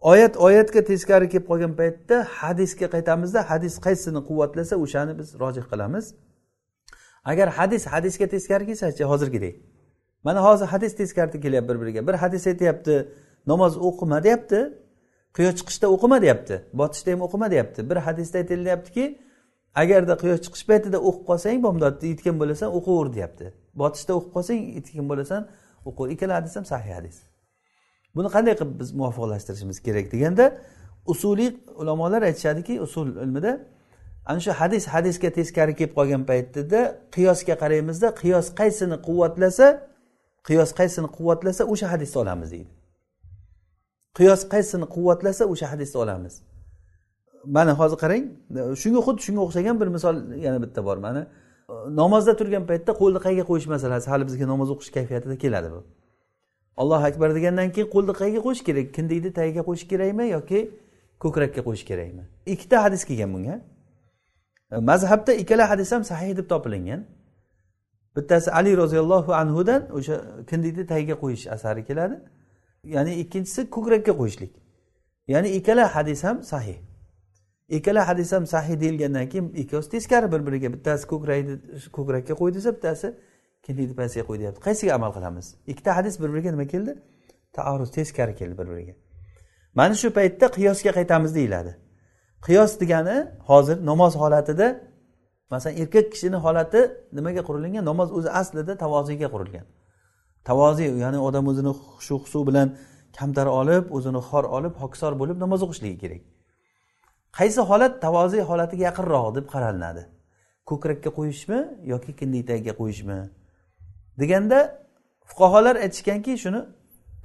Oyat 0.00 0.36
oyatga 0.36 0.84
teskari 0.84 1.28
kelib 1.28 1.46
qolgan 1.50 1.72
paytda 1.80 2.26
hadisga 2.40 2.86
qaytamizda 2.94 3.40
hadis 3.50 3.74
qaysisini 3.86 4.20
quvvatlasa 4.28 4.74
o'shani 4.84 5.18
biz 5.18 5.28
rojih 5.40 5.64
qilamiz. 5.72 6.14
Agar 7.24 7.48
hadis 7.48 7.86
hadisga 7.86 8.26
teskari 8.26 8.66
kelsachi 8.66 9.04
hozirgidek 9.04 9.54
mana 10.24 10.40
hozir 10.46 10.66
hadis 10.66 10.92
teskari 11.00 11.40
kelyapti 11.40 11.68
bir 11.74 11.80
biriga 11.82 12.06
bir 12.08 12.14
hadis 12.14 12.46
aytyapti 12.46 12.94
namoz 13.46 13.72
o'qima 13.88 14.18
deyapti 14.26 14.58
quyosh 15.36 15.56
chiqishda 15.58 15.86
o'qima 15.94 16.22
deyapti 16.24 16.54
botishda 16.80 17.08
ham 17.12 17.20
o'qima 17.26 17.50
deyapti 17.50 17.80
bir 17.90 17.96
hadisda 18.06 18.36
aytilyaptiki 18.42 19.04
agarda 19.74 20.14
quyosh 20.22 20.40
chiqish 20.44 20.64
paytida 20.70 20.98
o'qib 21.08 21.24
qolsang 21.30 21.62
bomdodni 21.66 22.06
yetgan 22.12 22.36
bo'lasan 22.42 22.68
o'qiver 22.78 23.08
deyapti. 23.16 23.46
Botishda 23.80 24.12
o'qib 24.18 24.32
qolsang 24.36 24.60
yetgan 24.78 25.06
bo'lasan 25.10 25.42
o'qi 25.88 26.02
ikkala 26.14 26.34
hadis 26.38 26.56
ham 26.56 26.64
sahih 26.72 26.92
hadis. 26.98 27.16
Buni 28.16 28.28
qanday 28.36 28.54
qilib 28.58 28.74
biz 28.80 28.88
muvofiqlashtirishimiz 29.00 29.78
kerak 29.86 30.06
deganda 30.14 30.44
usuliy 31.12 31.50
ulamolar 31.80 32.22
aytishadiki 32.30 32.80
usul 32.86 33.08
ilmida 33.24 33.52
ana 34.26 34.40
shu 34.44 34.50
hadis 34.60 34.84
hadisga 34.94 35.30
teskari 35.38 35.74
kelib 35.78 35.92
qolgan 35.98 36.22
paytida 36.30 36.80
qiyosga 37.14 37.54
qaraymizda 37.62 38.08
qiyos 38.22 38.46
qaysini 38.60 38.96
quvvatlasa 39.06 39.66
qiyos 40.48 40.70
qaysini 40.78 41.08
quvvatlasa 41.16 41.62
o'sha 41.72 41.86
hadisni 41.92 42.18
olamiz 42.22 42.48
deydi. 42.54 42.70
Qiyos 44.18 44.42
qaysini 44.52 44.86
quvvatlasa 44.94 45.44
o'sha 45.52 45.66
hadisni 45.72 45.98
olamiz. 46.04 46.34
Mana 47.56 47.72
hozir 47.80 47.98
qarang 48.04 48.24
shunga 48.82 49.00
xuddi 49.06 49.20
shunga 49.26 49.40
o'xshagan 49.46 49.76
bir 49.80 49.88
misol 49.96 50.14
yana 50.46 50.58
bitta 50.64 50.80
bor. 50.88 50.96
Mana 51.06 51.22
namozda 52.00 52.32
turgan 52.40 52.64
paytda 52.70 52.92
qo'lni 53.00 53.20
qayerga 53.24 53.44
qo'yish 53.50 53.68
masalasi 53.74 54.06
hali 54.12 54.24
bizga 54.28 54.46
namoz 54.52 54.68
o'qish 54.74 54.90
kayfiyatida 54.96 55.36
keladi 55.44 55.68
bu. 55.74 55.80
Allohu 56.80 57.04
akbar 57.10 57.28
degandan 57.36 57.68
keyin 57.74 57.88
qo'lni 57.94 58.12
qayerga 58.20 58.40
qo'yish 58.46 58.62
kerak? 58.68 58.86
Kindikni 58.96 59.30
tagiga 59.38 59.62
qo'yish 59.68 59.84
kerakmi 59.92 60.24
yoki 60.36 60.60
ko'krakka 61.22 61.60
qo'yish 61.68 61.84
kerakmi? 61.90 62.24
Ikkita 62.52 62.76
hadis 62.84 63.02
kelgan 63.08 63.30
bunga. 63.34 63.56
Mazhabda 64.90 65.32
ikkala 65.42 65.64
hadis 65.70 65.88
ham 65.92 66.02
sahih 66.10 66.36
deb 66.38 66.46
topilingan. 66.52 67.00
Bittasi 68.16 68.50
ali 68.50 68.76
roziyallohu 68.76 69.34
anhudan 69.34 69.82
o'sha 69.96 70.16
kindikni 70.50 70.86
tagiga 70.86 71.14
qo'yish 71.22 71.46
asari 71.56 71.84
keladi. 71.84 72.16
Ya'ni 72.84 73.14
ikkinchisi 73.22 73.70
ko'krakka 73.70 74.12
qo'yishlik. 74.20 74.52
Ya'ni 75.28 75.48
ikkala 75.48 75.94
hadis 75.94 76.24
ham 76.24 76.42
sahih. 76.42 76.78
Ikkala 77.68 78.08
hadis 78.08 78.32
ham 78.32 78.46
sahih 78.46 78.80
deyilgandan 78.80 79.28
keyin 79.28 79.48
ikkovsi 79.62 79.90
teskari 79.90 80.32
bir 80.32 80.40
biriga 80.46 80.72
bittasi 80.72 81.06
ko'krakni 81.06 81.54
ko'krakka 81.96 82.34
qo'y 82.40 82.54
desa 82.54 82.70
bittasi 82.76 83.08
kindikni 83.62 83.94
pastga 84.00 84.22
qo'y 84.28 84.38
deyapti. 84.40 84.60
Qaysiga 84.68 84.92
amal 84.98 85.12
qilamiz? 85.16 85.46
Ikkita 85.66 85.96
hadis 85.96 86.20
bir 86.20 86.28
biriga 86.32 86.50
nima 86.50 86.66
keldi? 86.66 86.92
Taarruz 87.52 87.90
teskari 87.90 88.34
keldi 88.34 88.58
bir 88.58 88.68
biriga 88.72 88.94
mana 89.74 89.94
shu 89.94 90.10
paytda 90.10 90.46
qiyosga 90.56 90.90
qaytamiz 90.98 91.34
deyiladi. 91.34 91.76
Qiyos 92.46 92.80
degani 92.80 93.16
hozir 93.50 93.86
namoz 93.86 94.16
holatida 94.16 94.80
masalan 95.50 95.76
erkak 95.82 96.06
kishini 96.12 96.38
holati 96.44 96.80
nimaga 97.16 97.42
qurilgan? 97.48 97.84
Namoz 97.90 98.08
o'zi 98.18 98.30
aslida 98.40 98.74
tavoziyga 98.84 99.28
qurilgan. 99.34 99.66
Tavoziy 100.48 100.90
ya'ni 101.04 101.18
odam 101.28 101.44
o'zini 101.50 101.72
shu 102.06 102.14
husu 102.22 102.46
bilan 102.48 102.68
kamtar 103.18 103.46
olib 103.60 103.84
o'zini 103.96 104.20
xor 104.28 104.44
olib 104.56 104.74
hokisor 104.82 105.12
bo'lib 105.20 105.36
namoz 105.44 105.60
o'qishligi 105.66 105.98
kerak. 106.02 106.22
Qaysi 107.38 107.60
holat 107.70 107.92
tavoziy 108.04 108.42
holatiga 108.50 108.82
yaqinroq 108.88 109.26
deb 109.36 109.46
qaralinadi 109.54 110.02
ko'krakka 110.70 111.10
qo'yishmi 111.18 111.58
yoki 111.92 112.12
kindik 112.20 112.42
tagiga 112.50 112.72
qo'yishmi? 112.80 113.18
Deganda 114.20 114.58
fuqarolar 115.30 115.76
aytishganki 115.84 116.32
shuni 116.44 116.60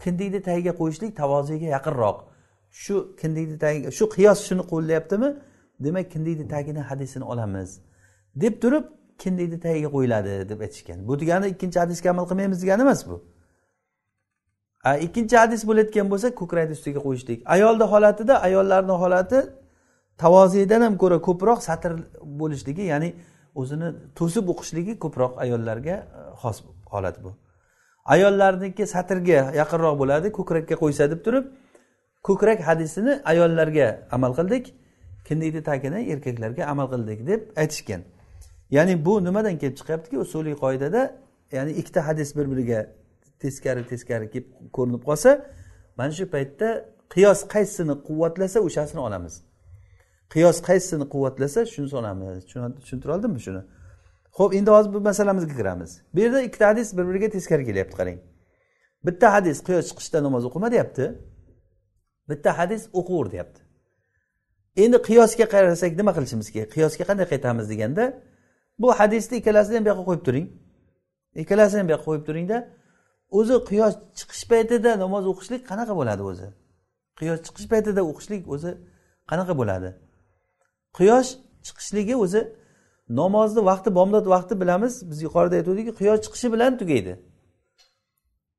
kindikni 0.04 0.40
tagiga 0.50 0.74
qo'yishlik 0.82 1.12
tavoziyga 1.22 1.68
yaqinroq. 1.76 2.18
Shu 2.84 2.96
kindikni 3.22 3.58
tagiga 3.66 3.90
shu 3.98 4.06
qiyos 4.16 4.40
shuni 4.48 4.64
qo'llayaptimi? 4.72 5.30
Demak 5.86 6.06
kindikni 6.14 6.46
tagini 6.54 6.82
hadisini 6.90 7.26
olamiz. 7.34 7.70
Deb 8.36 8.62
turib 8.62 8.86
kindikni 9.18 9.60
tagiga 9.60 9.90
qo'yiladi 9.96 10.50
deb 10.50 10.60
aytishgan. 10.66 11.08
Bu 11.08 11.20
degani 11.20 11.48
ikkinchi 11.54 11.80
hadisga 11.80 12.10
amal 12.10 12.26
qilmaymiz 12.30 12.62
degani 12.64 12.82
emas 12.88 13.02
bu. 13.10 13.24
Ikkinchi 15.06 15.36
hadis 15.38 15.62
bo'layotgan 15.70 16.10
bo'lsa 16.12 16.28
ko'krakni 16.40 16.74
ustiga 16.78 17.00
qo'yishlik. 17.08 17.40
Ayolni 17.56 17.86
holatida 17.94 18.42
ayollarni 18.48 18.96
holati 19.04 19.40
tavozidan 20.18 20.82
ham 20.82 20.98
ko'ra 20.98 21.18
ko'proq 21.28 21.60
satr 21.70 21.92
bo'lishligi 22.42 22.84
ya'ni 22.94 23.10
o'zini 23.62 23.88
to'sib 24.20 24.46
o'qishligi 24.54 24.94
ko'proq 25.04 25.32
ayollarga 25.44 25.96
e, 26.20 26.22
xos 26.42 26.58
holat 26.94 27.18
bu. 27.24 27.32
Ayollarniki 28.14 28.84
satrga 28.96 29.40
yaqinroq 29.62 29.96
bo'ladi 30.02 30.28
ko'krakka 30.38 30.76
qo'ysa 30.84 31.04
deb 31.12 31.22
turib 31.26 31.46
ko'krak 32.28 32.60
hadisini 32.68 33.14
ayollarga 33.32 33.88
amal 34.16 34.32
qildik 34.40 34.66
kindikni 35.28 35.62
tagini 35.70 36.00
erkaklarga 36.14 36.64
amal 36.74 36.88
qildik 36.94 37.20
deb 37.32 37.42
aytishgan. 37.62 38.02
Ya'ni 38.72 39.06
bu 39.06 39.24
nimadan 39.24 39.58
kelib 39.58 39.78
chiqyaptiki 39.78 40.18
usuliy 40.20 40.56
qoidada 40.56 41.02
ya'ni 41.52 41.72
ikkita 41.72 42.08
hadis 42.08 42.36
bir 42.38 42.52
biriga 42.52 42.88
teskari 43.40 43.88
teskari 43.88 44.30
kelib 44.30 44.48
ko'rinib 44.74 45.04
qolsa 45.10 45.46
mana 45.98 46.12
shu 46.12 46.26
paytda 46.36 46.68
qiyos 47.14 47.40
qaysisini 47.54 47.96
quvvatlasa 48.08 48.60
o'shasini 48.68 49.02
olamiz. 49.08 49.34
Qiyos 50.34 50.58
qaysisini 50.68 51.06
quvvatlasa 51.14 51.66
shuni 51.66 51.96
olamiz 51.96 52.46
tushuntira 52.80 53.16
oldimmi 53.16 53.40
shuni? 53.40 53.62
Ho'p 54.38 54.52
endi 54.54 54.72
hozir 54.72 54.94
bu 54.94 55.00
masalamizga 55.02 55.56
kiramiz. 55.60 56.02
Bu 56.14 56.20
yerda 56.20 56.42
ikkita 56.42 56.68
hadis 56.68 56.98
bir 56.98 57.08
biriga 57.10 57.30
teskari 57.30 57.66
kelyapti 57.66 57.96
qarang. 57.98 58.20
Bitta 59.06 59.34
hadis 59.34 59.58
quyosh 59.68 59.88
chiqishda 59.90 60.24
namoz 60.24 60.44
o'qima 60.50 60.72
deyapti 60.72 61.06
bitta 62.30 62.58
hadis 62.58 62.90
o'qiver 63.00 63.32
deyapti. 63.32 63.62
Endi 64.84 64.98
qiyosga 65.08 65.46
qarasak 65.54 65.92
nima 66.00 66.12
qilishimiz 66.18 66.48
kerak? 66.54 66.70
Qiyosga 66.76 67.04
qanday 67.10 67.28
qaytamiz 67.34 67.66
deganda 67.74 68.04
bu 68.80 68.88
hadisni 69.00 69.38
ikkalasini 69.38 69.76
ham 69.78 69.86
bu 69.86 69.90
yoqqa 69.90 70.04
qo'yib 70.10 70.24
turing. 70.28 70.48
Ikkalasini 71.44 71.80
ham 71.80 71.88
bu 71.88 71.92
yoqqa 71.96 72.06
qo'yib 72.10 72.26
turingda 72.30 72.58
o'zi 73.40 73.56
quyosh 73.70 73.96
chiqish 74.20 74.46
paytida 74.52 74.92
namoz 75.04 75.24
o'qishlik 75.32 75.62
qanaqa 75.72 75.94
bo'ladi 76.00 76.24
o'zi? 76.32 76.48
Quyosh 77.20 77.42
chiqish 77.46 77.68
paytida 77.74 78.02
o'qishlik 78.12 78.42
o'zi 78.54 78.72
qanaqa 79.32 79.54
bo'ladi? 79.62 79.90
Quyosh 80.98 81.30
chiqishligi 81.66 82.16
o'zi 82.24 82.42
namozni 83.22 83.62
vaqti 83.72 83.90
bomdod 84.00 84.26
vaqti 84.36 84.54
bilamiz. 84.62 84.94
Biz 85.10 85.18
yuqorida 85.28 85.56
aytgandikki 85.60 85.94
quyosh 86.00 86.22
chiqishi 86.26 86.48
bilan 86.54 86.72
tugaydi. 86.82 87.14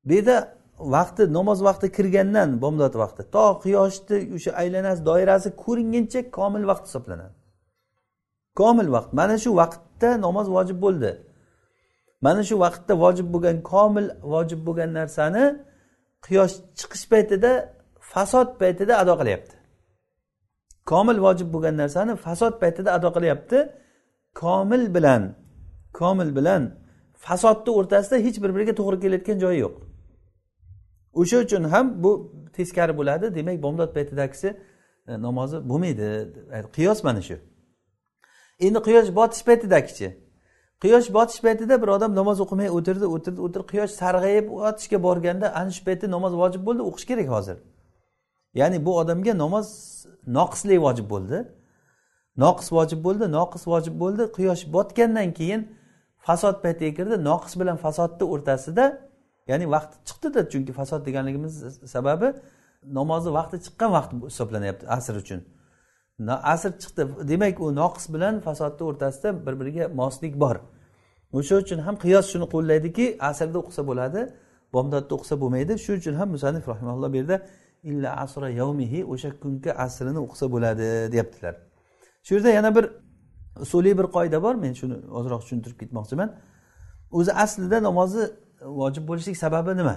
Bu 0.07 0.13
yerda 0.13 0.37
vaqti 0.79 1.33
namoz 1.37 1.59
vaqti 1.67 1.87
kirgandan 1.97 2.49
bomdod 2.63 2.93
vaqti 3.03 3.23
to 3.35 3.45
quyoshni 3.63 4.17
o'sha 4.37 4.51
aylanasi 4.61 5.01
doirasi 5.09 5.49
ko'ringuncha 5.63 6.19
komil 6.37 6.63
vaqt 6.71 6.85
hisoblanadi. 6.87 7.35
Komil 8.59 8.87
vaqt. 8.95 9.09
Mana 9.19 9.35
shu 9.43 9.49
vaqtda 9.61 10.09
namoz 10.25 10.47
vojib 10.55 10.77
bo'ldi. 10.85 11.11
Mana 12.25 12.41
shu 12.47 12.55
vaqtda 12.65 12.93
vojib 13.03 13.27
bo'lgan 13.33 13.57
komil 13.71 14.05
vojib 14.33 14.61
bo'lgan 14.67 14.91
narsani 14.99 15.43
quyosh 16.25 16.55
chiqish 16.79 17.05
paytida 17.13 17.51
fasod 18.11 18.49
paytida 18.61 18.93
ado 19.03 19.13
qilyapti. 19.21 19.55
Komil 20.91 21.17
vojib 21.25 21.47
bo'lgan 21.53 21.75
narsani 21.81 22.13
fasod 22.25 22.53
paytida 22.61 22.89
ado 22.97 23.09
qilyapti. 23.15 23.57
Komil 24.41 24.83
bilan 24.95 25.23
komil 25.99 26.29
bilan 26.37 26.61
fasodni 27.25 27.71
o'rtasida 27.79 28.17
hech 28.25 28.37
bir 28.43 28.51
biriga 28.55 28.73
to'g'ri 28.79 28.97
kelayotgan 29.03 29.37
joyi 29.43 29.59
yo'q. 29.65 29.75
O'sha 31.19 31.37
uchun 31.45 31.63
ham 31.73 31.85
bu 32.03 32.11
teskari 32.57 32.93
bo'ladi. 32.99 33.35
Demak 33.35 33.57
bomdod 33.65 33.91
paytidagisi 33.97 34.47
e, 35.07 35.21
namozi 35.25 35.57
bo'lmaydi. 35.69 36.07
Qiyos 36.75 36.99
mana 37.07 37.21
shu. 37.27 37.37
Endi 38.65 38.79
quyosh 38.87 39.09
botish 39.19 39.43
paytidakichi 39.49 40.07
quyosh 40.81 41.13
botish 41.13 41.41
paytida 41.41 41.81
bir 41.81 41.87
odam 41.87 42.15
namoz 42.15 42.37
o'qimay 42.41 42.69
o'tirdi 42.77 43.05
o'tirdi 43.15 43.41
o'tirdi. 43.45 43.67
Quyosh 43.71 43.93
sarg'ayib 44.01 44.47
otishga 44.69 44.97
borganda 45.07 45.47
ana 45.59 45.71
shu 45.75 45.81
paytda 45.87 46.07
namoz 46.15 46.33
vojib 46.41 46.61
bo'ldi 46.67 46.81
o'qish 46.89 47.05
kerak 47.09 47.27
hozir. 47.35 47.57
Ya'ni 48.59 48.85
bu 48.85 48.91
odamga 49.01 49.33
namoz 49.43 49.67
noqislik 50.37 50.79
vojib 50.85 51.07
bo'ldi. 51.13 51.37
Noqis 52.43 52.67
vojib 52.77 52.99
bo'ldi 53.05 53.25
noqis 53.37 53.63
vojib 53.71 53.95
bo'ldi. 54.03 54.23
Quyosh 54.37 54.63
botgandan 54.75 55.29
keyin 55.39 55.61
fasod 56.27 56.55
paytiga 56.63 56.91
kirdi. 56.97 57.15
Noqis 57.29 57.53
bilan 57.59 57.77
fasodni 57.85 58.25
o'rtasida 58.33 58.85
ya'ni 59.51 59.65
vaqti 59.75 59.95
chiqdida 60.07 60.41
chunki 60.51 60.71
fasod 60.79 61.01
deganligimiz 61.07 61.53
sababi 61.95 62.27
namozni 62.99 63.31
vaqti 63.39 63.57
chiqqan 63.65 63.89
vaqt 63.97 64.11
hisoblanyapti 64.31 64.85
asr 64.97 65.15
uchun. 65.23 65.39
Asr 66.25 66.71
chiqdi. 66.81 67.27
Demak 67.27 67.61
u 67.61 67.75
noqis 67.75 68.13
bilan 68.13 68.39
fasodni 68.39 68.83
o'rtasida 68.89 69.45
bir 69.45 69.59
biriga 69.59 69.87
moslik 69.87 70.39
bor. 70.39 70.55
O'sha 71.33 71.55
uchun 71.63 71.79
ham 71.79 71.95
qiyos 72.03 72.25
shuni 72.31 72.47
qo'llaydiki 72.53 73.05
asrda 73.29 73.57
o'qisa 73.61 73.81
bo'ladi 73.89 74.21
bomdodda 74.73 75.15
o'qisa 75.15 75.35
bo'lmaydi. 75.41 75.73
Shuning 75.83 75.99
uchun 76.01 76.15
ham 76.19 76.29
musanif 76.35 76.67
rahimalloh 76.67 77.09
bu 77.13 77.17
yerda 77.21 77.37
illa 77.83 78.09
asra 78.23 78.49
yavmihi 78.49 78.99
o'sha 79.13 79.29
kungi 79.41 79.71
asrini 79.85 80.19
o'qisa 80.25 80.45
bo'ladi 80.53 80.87
deyaptilar. 81.13 81.55
Shu 82.25 82.31
yerda 82.35 82.49
yana 82.49 82.75
bir 82.75 82.85
usuliy 83.65 83.97
bir 83.99 84.07
qoida 84.15 84.41
bor. 84.45 84.55
Men 84.55 84.73
shuni 84.73 84.95
ozroq 85.19 85.41
tushuntirib 85.43 85.77
ketmoqchiman. 85.81 86.29
O'zi 87.11 87.31
aslida 87.43 87.77
namozni 87.87 88.25
vojib 88.81 89.03
bo'lishlik 89.09 89.37
sababi 89.37 89.71
nima? 89.77 89.95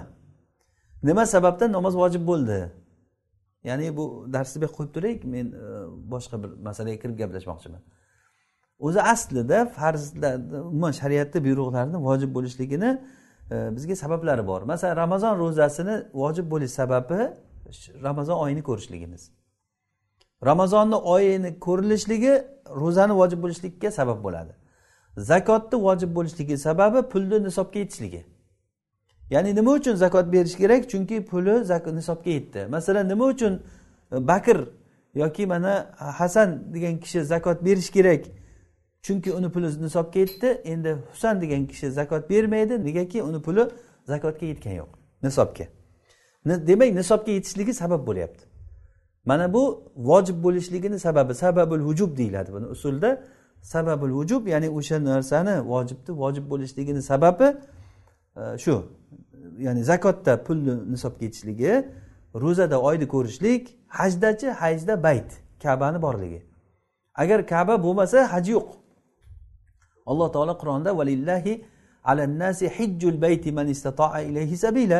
Nima 1.03 1.25
sababdan 1.25 1.71
namoz 1.77 1.93
vojib 2.01 2.23
bo'ldi? 2.31 2.59
Ya'ni 3.63 3.97
bu 3.97 4.27
darsni 4.33 4.61
bu 4.61 4.67
qo'yib 4.77 4.91
turaylik 4.93 5.23
men 5.23 5.45
e, 5.45 5.65
boshqa 6.13 6.43
bir 6.43 6.49
masalaga 6.67 6.97
kirib 6.99 7.17
gaplashmoqchiman. 7.21 7.81
O'zi 8.79 9.01
aslida 9.01 9.65
farzlar 9.65 10.35
umuman 10.69 10.91
shariatni 10.91 11.39
buyruqlarini 11.45 11.99
vojib 12.07 12.31
bo'lishligini 12.35 12.91
e, 13.51 13.55
bizga 13.75 13.95
sabablari 13.95 14.47
bor. 14.47 14.61
Masalan 14.61 14.95
ramazon 15.03 15.39
ro'zasini 15.39 15.95
vojib 16.13 16.51
bo'lish 16.51 16.71
sababi 16.71 17.19
ramazon 18.03 18.37
oyini 18.37 18.63
ko'rishligimiz. 18.63 19.31
Ramazonni 20.45 20.95
oyini 20.95 21.59
ko'rilishligi 21.59 22.33
ro'zani 22.81 23.13
vojib 23.13 23.43
bo'lishligiga 23.43 23.91
sabab 23.91 24.23
bo'ladi. 24.23 24.53
Zakotni 25.17 25.77
vojib 25.87 26.15
bo'lishligi 26.15 26.57
sababi 26.57 27.09
pulni 27.09 27.43
nisobga 27.43 27.79
yetishligi. 27.79 28.25
Ya'ni 29.31 29.55
nima 29.55 29.71
uchun 29.71 29.95
zakot 29.95 30.33
berish 30.33 30.55
kerak? 30.55 30.89
Chunki 30.89 31.25
puli 31.25 31.95
nisobga 31.95 32.29
yetdi. 32.29 32.65
Masalan 32.69 33.09
nima 33.09 33.25
uchun 33.25 33.63
e, 34.11 34.27
bakr 34.27 34.57
yoki 35.15 35.45
mana 35.45 35.91
hasan 35.97 36.73
degan 36.73 36.99
kishi 36.99 37.23
zakot 37.23 37.65
berish 37.65 37.89
kerak? 37.89 38.25
Chunki 39.01 39.31
uni 39.31 39.51
puli 39.51 39.81
nisobga 39.81 40.19
yetdi 40.19 40.47
endi 40.47 40.95
husan 41.11 41.41
degan 41.41 41.67
kishi 41.67 41.91
zakot 41.91 42.29
bermaydi. 42.29 42.85
Negaki 42.85 43.23
uni 43.23 43.41
puli 43.41 43.67
zakotga 44.07 44.45
yetgani 44.45 44.75
yo'q 44.75 44.89
nisobga. 45.23 45.65
Demak 46.45 46.93
nisobga 46.93 47.31
yetishligi 47.31 47.73
sabab 47.73 48.07
bo'lyapti. 48.07 48.43
Mana 49.25 49.53
bu 49.53 49.91
vojib 49.95 50.43
bo'lishligini 50.43 50.99
sababi 50.99 51.33
sababul 51.33 51.79
vujub 51.79 52.17
deyiladi 52.17 52.53
buni 52.53 52.65
usulda. 52.65 53.23
Sababul 53.61 54.11
vujub 54.11 54.47
ya'ni 54.47 54.69
o'sha 54.69 55.03
narsani 55.03 55.69
vojibni 55.69 56.17
vojib 56.17 56.49
bo'lishligini 56.49 57.01
sababi 57.01 57.57
e, 58.37 58.57
shu. 58.57 58.85
Ya'ni 59.67 59.83
zakotda 59.91 60.33
pulni 60.45 60.73
nisobga 60.93 61.23
yetishligi 61.25 61.73
ro'zada 62.43 62.77
oyni 62.89 63.07
ko'rishlik 63.13 63.63
hajdachi 63.87 64.47
hajda 64.61 65.03
bayt 65.03 65.29
kabani 65.63 66.01
borligi. 66.01 66.39
Agar 67.15 67.39
kaba 67.53 67.83
bo'lmasa 67.85 68.19
haj 68.33 68.45
yo'q. 68.55 68.67
Alloh 70.11 70.27
taolo 70.35 70.53
qur'onda 70.61 70.97
valillahi 70.99 71.53
alannasi 72.03 72.65
hijjul 72.77 73.21
bayti 73.21 73.51
man 73.51 73.67
istatoa 73.67 74.19
ilayhi 74.29 74.57
sabila. 74.57 74.99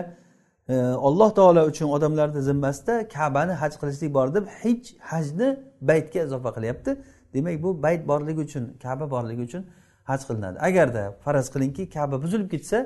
Alloh 1.07 1.29
taolo 1.39 1.61
uchun 1.71 1.87
odamlarni 1.95 2.41
zimmasida 2.49 3.07
kabani 3.07 3.53
haj 3.61 3.73
qilishlik 3.81 4.13
bor 4.13 4.27
deb 4.35 4.45
hij 4.61 4.81
hajni 5.11 5.47
baytga 5.89 6.19
izofa 6.27 6.49
qilyapti. 6.57 6.91
Demak 7.33 7.63
bu 7.63 7.83
bayt 7.83 8.07
borligi 8.07 8.41
uchun 8.47 8.63
kaba 8.83 9.05
borligi 9.13 9.41
uchun 9.41 9.63
haj 10.09 10.21
qilinadi. 10.27 10.57
Agarda 10.67 11.03
faraz 11.23 11.47
qilingki 11.53 11.83
kaba 11.89 12.15
buzilib 12.23 12.49
ketsa 12.53 12.77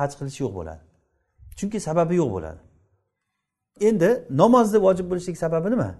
haj 0.00 0.12
qilish 0.18 0.38
yo'q 0.44 0.52
bo'ladi. 0.58 0.82
Chunki 1.58 1.78
sababi 1.80 2.14
yo'q 2.20 2.30
bo'ladi. 2.36 2.60
Endi 3.88 4.10
namozni 4.30 4.78
vojib 4.86 5.06
bo'lishlik 5.10 5.36
sababi 5.44 5.70
nima? 5.74 5.90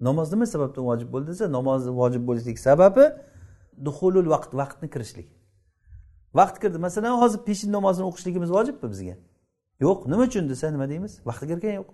Namoz 0.00 0.32
nima 0.32 0.46
sababdan 0.46 0.84
vojib 0.90 1.08
bo'ldi 1.14 1.28
desa 1.32 1.52
namozni 1.52 1.92
vojib 2.00 2.22
bo'lishlik 2.28 2.58
sababi 2.58 3.04
duhulul 3.86 4.28
vaqt 4.34 4.50
vaqtni 4.60 4.88
kirishlik. 4.94 5.28
Vaqt 6.38 6.56
kirdi. 6.62 6.78
Masalan 6.78 7.14
hozir 7.22 7.40
peshin 7.48 7.72
namozini 7.72 8.06
o'qishligimiz 8.10 8.50
vojibmi 8.56 8.90
bizga? 8.92 9.14
Yo'q. 9.80 9.98
Nima 10.10 10.22
uchun 10.28 10.48
desa 10.48 10.70
nima 10.70 10.86
deymiz? 10.88 11.12
Vaqti 11.28 11.46
kirgan 11.50 11.74
yo'q. 11.80 11.88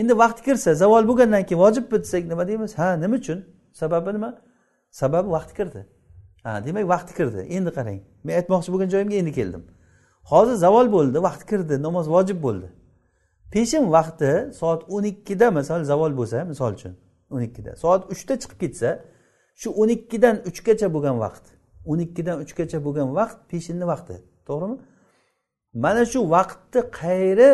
Endi 0.00 0.18
vaqti 0.18 0.42
kirsa 0.46 0.74
zavol 0.74 1.04
bo'lgandan 1.10 1.42
keyin 1.48 1.60
vojibmi 1.64 1.98
desak 2.04 2.24
nima 2.32 2.48
deymiz? 2.48 2.78
Ha 2.78 2.96
nima 2.96 3.16
uchun? 3.16 3.38
Sababi 3.72 4.10
nima? 4.16 4.30
Sababi 4.90 5.28
vaqti 5.36 5.54
kirdi. 5.58 5.86
Ha 6.42 6.64
demak 6.66 6.88
vaqti 6.94 7.12
kirdi. 7.18 7.40
Endi 7.56 7.70
qarang. 7.78 8.00
Men 8.24 8.32
aytmoqchi 8.40 8.72
bo'lgan 8.72 8.88
joyimga 8.94 9.16
endi 9.22 9.32
keldim. 9.38 9.62
Hozir 10.30 10.56
zavol 10.64 10.92
bo'ldi 10.92 11.18
vaqt 11.22 11.42
kirdi 11.50 11.82
namoz 11.82 12.06
vojib 12.14 12.42
bo'ldi. 12.42 12.68
Peshin 13.52 13.84
vaqti 13.96 14.30
soat 14.60 14.82
o'n 14.94 15.04
ikkida 15.12 15.50
misol 15.58 15.84
zavol 15.84 16.12
bo'lsa 16.18 16.44
misol 16.44 16.72
uchun 16.78 16.94
o'n 17.30 17.42
ikkida. 17.48 17.76
Soat 17.76 18.02
uchda 18.12 18.34
chiqib 18.42 18.58
ketsa 18.64 18.90
shu 19.60 19.68
o'n 19.80 19.88
ikkidan 19.96 20.36
uchgacha 20.48 20.88
bo'lgan 20.94 21.16
vaqt 21.24 21.44
o'n 21.90 21.98
ikkidan 22.06 22.36
uchgacha 22.44 22.78
bo'lgan 22.86 23.08
vaqt 23.18 23.38
peshinni 23.50 23.86
vaqti 23.92 24.16
to'g'rimi? 24.48 24.76
Mana 25.84 26.04
shu 26.12 26.20
vaqtni 26.36 26.80
qayeri 27.00 27.50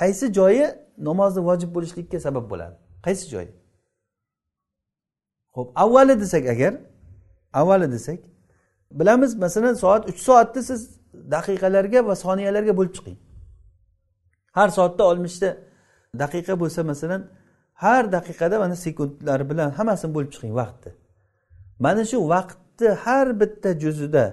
qaysi 0.00 0.26
joyi 0.38 0.66
namozni 1.08 1.42
vojib 1.48 1.70
bo'lishlikka 1.76 2.18
sabab 2.26 2.44
bo'ladi? 2.52 2.74
Qaysi 3.06 3.24
joyi? 3.34 3.50
Ho'p 5.56 5.68
avvali 5.82 6.20
desak 6.20 6.44
agar 6.54 6.72
avvali 7.52 7.92
desak 7.92 8.20
bilamiz 8.90 9.34
masalan 9.44 9.74
soat 9.74 10.08
uch 10.10 10.20
soatda 10.28 10.62
siz 10.62 11.01
daqiqalarga 11.34 12.06
va 12.08 12.14
soniyalarga 12.24 12.72
bo'lib 12.78 12.94
chiqing. 12.96 13.18
Har 14.52 14.68
soatda 14.68 15.02
oltmishta 15.10 15.56
daqiqa 16.18 16.60
bo'lsa 16.60 16.82
masalan 16.82 17.22
har 17.74 18.12
daqiqada 18.12 18.58
mana 18.58 18.76
sekundlar 18.76 19.50
bilan 19.50 19.70
hammasini 19.78 20.14
bo'lib 20.14 20.30
chiqing 20.34 20.52
vaqtni 20.60 20.92
mana 21.84 22.02
shu 22.10 22.18
vaqtni 22.34 22.88
har 23.04 23.40
bitta 23.40 23.70
juzida 23.82 24.24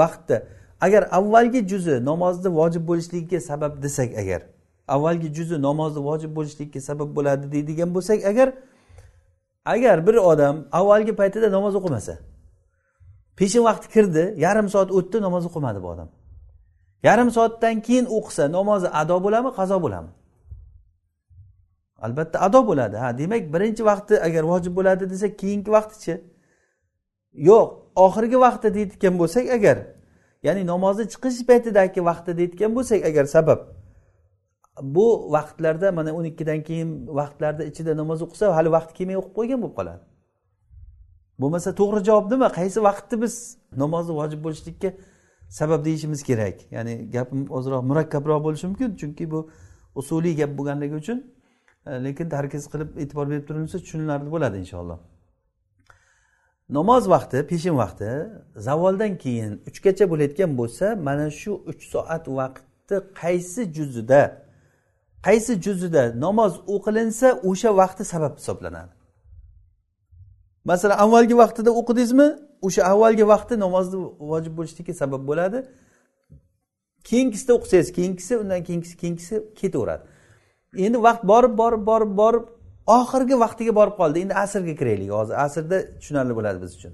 vaqtda 0.00 0.36
agar 0.80 1.02
avvalgi 1.18 1.60
juzi 1.70 1.94
namozni 2.10 2.50
vojib 2.58 2.82
bo'lishligiga 2.90 3.40
sabab 3.50 3.72
desak 3.82 4.10
agar 4.22 4.40
avvalgi 4.94 5.28
juzi 5.36 5.56
namozni 5.68 6.00
vojib 6.08 6.30
bo'lishligiga 6.36 6.80
sabab 6.88 7.08
bo'ladi 7.16 7.52
deydigan 7.54 7.94
bo'lsak 7.94 8.18
agar 8.30 8.48
agar 9.74 9.96
bir 10.06 10.14
odam 10.14 10.56
avvalgi 10.72 11.12
paytida 11.20 11.48
namoz 11.56 11.74
o'qimasa 11.80 12.14
peshin 13.40 13.62
vaqti 13.68 13.86
kirdi 13.94 14.24
yarim 14.44 14.68
soat 14.74 14.90
o'tdi 14.98 15.18
namoz 15.26 15.42
o'qimadi 15.48 15.78
bu 15.84 15.88
odam. 15.94 16.08
Yarim 17.08 17.30
soatdan 17.36 17.76
keyin 17.86 18.06
o'qisa 18.16 18.44
namozi 18.56 18.88
ado 19.00 19.16
bo'ladimi 19.24 19.52
qazo 19.58 19.76
bo'ladimi? 19.84 20.12
Albatta 22.06 22.36
ado 22.46 22.60
bo'ladi. 22.68 22.96
Ha 23.02 23.18
demak 23.18 23.42
birinchi 23.54 23.82
vaqti 23.90 24.14
agar 24.26 24.42
vojib 24.52 24.72
bo'ladi 24.78 25.04
desak 25.12 25.32
keyingi 25.40 25.70
vaqtichi? 25.76 26.14
Yo'q 27.48 27.66
oxirgi 28.06 28.38
vaqti 28.46 28.68
deyotgan 28.76 29.14
bo'lsak 29.20 29.44
agar 29.56 29.76
ya'ni 30.46 30.62
namozni 30.72 31.04
chiqish 31.12 31.40
paytidagi 31.50 32.00
vaqti 32.10 32.30
deyotgan 32.38 32.70
bo'lsak 32.76 33.00
agar 33.10 33.24
sabab 33.36 33.60
bu 34.94 35.06
vaqtlarda 35.34 35.88
mana 35.98 36.10
o'n 36.18 36.24
ikkidan 36.32 36.60
keyin 36.68 36.88
vaqtlarda 37.20 37.62
ichida 37.70 37.92
namoz 38.00 38.18
o'qisa 38.26 38.44
hali 38.58 38.70
vaqti 38.76 38.92
kelmay 38.98 39.16
o'qib 39.20 39.32
qo'ygan 39.38 39.58
bo'lib 39.62 39.76
qoladi. 39.78 40.02
Bo'lmasa 41.40 41.74
to'g'ri 41.80 42.00
javob 42.08 42.26
nima? 42.32 42.48
Qaysi 42.58 42.78
vaqtni 42.88 43.16
biz 43.22 43.34
namozni 43.82 44.14
vojib 44.20 44.40
bo'lishlikka 44.44 44.90
sabab 45.58 45.84
deyishimiz 45.84 46.22
kerak? 46.22 46.56
Ya'ni 46.76 46.94
gapim 47.16 47.40
ozroq 47.58 47.82
murakkabroq 47.90 48.40
bo'lishi 48.46 48.66
mumkin 48.70 48.96
chunki 49.00 49.30
bu 49.30 49.40
usuliy 50.00 50.34
gap 50.40 50.50
bo'lganligi 50.58 50.94
uchun 51.02 51.18
e, 51.86 51.90
lekin 52.04 52.28
tarkiz 52.34 52.64
qilib 52.72 52.90
e'tibor 53.02 53.26
berib 53.30 53.44
turilsa 53.48 53.78
tushunarli 53.78 54.30
bo'ladi 54.34 54.56
inshaalloh. 54.64 54.98
Namoz 56.78 57.04
vaqti 57.14 57.38
peshin 57.50 57.74
vaqti 57.82 58.10
zavoldan 58.66 59.12
keyin 59.24 59.52
uchgacha 59.68 60.04
bo'layotgan 60.12 60.50
bo'lsa 60.60 60.86
mana 61.08 61.26
shu 61.40 61.52
uch 61.70 61.82
soat 61.92 62.24
vaqtni 62.40 62.96
qaysi 63.22 63.62
juzida 63.76 64.22
qaysi 65.26 65.52
juzida 65.64 66.02
namoz 66.24 66.52
o'qilinsa 66.74 67.28
o'sha 67.48 67.70
vaqti 67.80 68.04
sabab 68.12 68.34
hisoblanadi. 68.40 68.99
Masalan 70.64 70.98
avvalgi 71.04 71.36
vaqtida 71.42 71.70
o'qidingizmi? 71.80 72.28
O'sha 72.66 72.82
avvalgi 72.92 73.24
vaqti 73.32 73.54
namozni 73.64 73.98
vojib 74.30 74.52
bo'lishligiga 74.58 74.94
sabab 75.02 75.22
bo'ladi. 75.30 75.58
Keyingisida 77.08 77.52
o'qisangiz 77.58 77.92
keyingisi 77.98 78.32
undan 78.42 78.62
keyingisi 78.68 78.96
keyingisi 79.02 79.36
ketaveradi. 79.60 80.02
Endi 80.86 80.98
vaqt 81.06 81.22
borib 81.32 81.54
borib 81.62 81.82
borib 81.90 82.12
borib 82.22 82.44
oxirgi 82.98 83.36
vaqtiga 83.44 83.72
borib 83.78 83.96
qoldi. 84.00 84.16
Endi 84.24 84.34
asrga 84.44 84.74
kiraylik. 84.80 85.10
Hozir 85.18 85.34
asrda 85.44 85.78
tushunarli 86.00 86.34
bo'ladi 86.38 86.58
biz 86.64 86.72
uchun. 86.78 86.92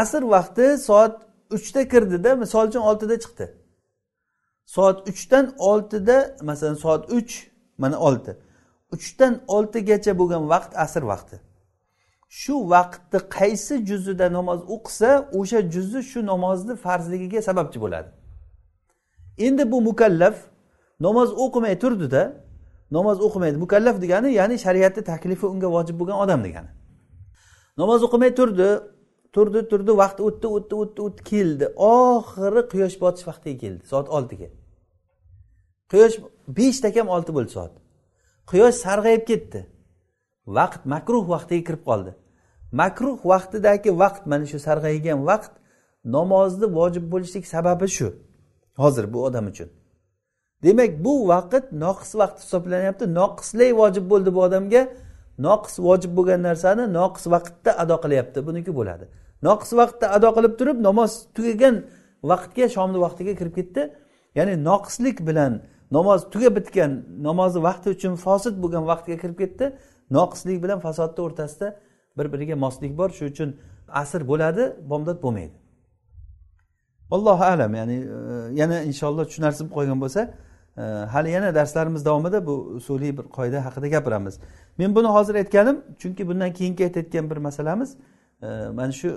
Asr 0.00 0.22
vaqti 0.34 0.64
soat 0.88 1.14
uchda 1.56 1.80
kirdida 1.92 2.30
misol 2.42 2.64
uchun 2.70 2.82
oltida 2.90 3.16
chiqdi. 3.24 3.46
Soat 4.74 5.08
uchdan 5.10 5.46
oltida 5.70 6.16
masalan 6.48 6.74
soat 6.84 7.02
uch 7.18 7.32
mana 7.82 7.98
olti. 8.08 8.32
Uchdan 8.94 9.34
oltigacha 9.56 10.12
bo'lgan 10.20 10.42
vaqt 10.52 10.72
asr 10.84 11.02
vaqti. 11.12 11.36
Shu 12.28 12.70
vaqtni 12.70 13.18
qaysi 13.38 13.74
juzida 13.88 14.26
namoz 14.32 14.60
o'qisa 14.74 15.10
o'sha 15.38 15.60
juzi 15.74 16.02
shu 16.10 16.26
namozni 16.26 16.76
farzligiga 16.76 17.42
sababchi 17.42 17.80
bo'ladi. 17.80 18.08
Endi 19.38 19.72
bu 19.72 19.80
mukallaf 19.80 20.36
namoz 21.00 21.28
o'qimay 21.44 21.78
turdida 21.78 22.22
namoz 22.90 23.20
o'qimaydi 23.26 23.56
mukallaf 23.64 23.96
degani 24.02 24.32
ya'ni 24.32 24.56
shariatni 24.64 25.02
taklifi 25.04 25.46
unga 25.46 25.68
vojib 25.76 25.96
bo'lgan 26.00 26.18
odam 26.24 26.40
degani. 26.46 26.70
Namoz 27.80 28.00
o'qimay 28.06 28.30
turdi 28.38 28.68
turdi 29.32 29.60
turdi 29.70 29.92
vaqt 30.02 30.18
o'tdi 30.26 30.46
o'tdi 30.56 30.74
o'tdi 30.82 31.00
o'tdi 31.06 31.22
keldi. 31.32 31.66
Oxiri 31.76 32.62
quyosh 32.72 32.96
botish 33.02 33.26
vaqtiga 33.30 33.56
keldi 33.62 33.82
soat 33.90 34.08
oltiga. 34.16 34.48
Quyosh 35.90 36.16
beshda 36.58 36.88
kam 36.96 37.08
olti 37.08 37.30
bo'ldi 37.36 37.50
soat. 37.56 37.72
Quyosh 38.50 38.76
sarg'ayib 38.84 39.24
ketdi. 39.30 39.60
Vaqt 40.56 40.82
makruh 40.92 41.24
vaqtiga 41.34 41.62
kirib 41.68 41.82
qoldi. 41.88 42.12
Makruh 42.80 43.18
vaqtidagi 43.32 43.90
vaqt 44.02 44.22
mana 44.30 44.46
shu 44.50 44.58
sarg'aygan 44.66 45.18
vaqt 45.30 45.52
namozni 46.16 46.66
vojib 46.78 47.04
bo'lishlik 47.12 47.44
sababi 47.54 47.86
shu. 47.96 48.08
Hozir 48.82 49.04
bu 49.12 49.18
odam 49.28 49.46
uchun. 49.52 49.68
Demak 50.64 50.92
bu 51.04 51.12
vaqt 51.32 51.64
noqis 51.84 52.10
vaqt 52.20 52.38
hisoblanyapti. 52.44 53.04
Noqislik 53.20 53.70
vojib 53.80 54.04
bo'ldi 54.12 54.30
bu 54.36 54.40
odamga. 54.46 54.82
Noqis 55.46 55.74
vojib 55.86 56.12
bo'lgan 56.18 56.40
narsani 56.48 56.84
noqis 56.98 57.24
vaqtda 57.34 57.70
ado 57.82 57.96
qilyapti. 58.04 58.38
Buniki 58.46 58.72
bo'ladi. 58.78 59.04
Noqis 59.46 59.70
vaqtda 59.80 60.06
ado 60.16 60.28
qilib 60.36 60.54
turib 60.58 60.78
namoz 60.88 61.12
tugagan 61.36 61.76
vaqtga 62.30 62.64
shomni 62.76 62.98
vaqtiga 63.04 63.32
kirib 63.40 63.54
ketdi. 63.58 63.82
Ya'ni 64.38 64.54
noqislik 64.68 65.18
bilan 65.28 65.52
namoz 65.96 66.20
tugab 66.32 66.54
bitgan 66.58 66.90
namozni 67.26 67.60
vaqti 67.68 67.88
uchun 67.96 68.12
fosil 68.24 68.52
bo'lgan 68.62 68.84
vaqtga 68.90 69.16
kirib 69.22 69.38
ketdi. 69.42 69.66
Noqislik 70.10 70.62
bilan 70.62 70.80
fasodni 70.80 71.24
o'rtasida 71.24 71.76
bir 72.18 72.32
biriga 72.32 72.56
moslik 72.56 72.98
bor. 72.98 73.10
Shuning 73.10 73.32
uchun 73.32 73.56
asr 73.88 74.28
bo'ladi 74.28 74.76
bomdod 74.90 75.22
bo'lmaydi. 75.22 75.56
Allohu 77.10 77.44
alam. 77.44 77.74
Ya'ni 77.74 77.96
e, 77.96 78.60
yana 78.60 78.82
inshaalloh 78.82 79.24
tushunarsiz 79.30 79.60
bo'lib 79.60 79.74
qolgan 79.74 80.00
bo'lsa 80.04 80.20
e, 80.76 80.82
hali 81.14 81.30
yana 81.30 81.54
darslarimiz 81.54 82.04
davomida 82.04 82.46
bu 82.46 82.54
usuliy 82.80 83.16
bir 83.18 83.26
qoida 83.38 83.64
haqida 83.66 83.88
gapiramiz. 83.88 84.40
Men 84.78 84.94
buni 84.94 85.06
hozir 85.06 85.34
aytganim 85.34 85.76
chunki 85.98 86.28
bundan 86.28 86.52
keyingi 86.52 86.84
aytayotgan 86.84 87.30
bir 87.30 87.36
masalamiz 87.36 87.96
e, 88.42 88.46
mana 88.78 88.92
shu 88.92 89.08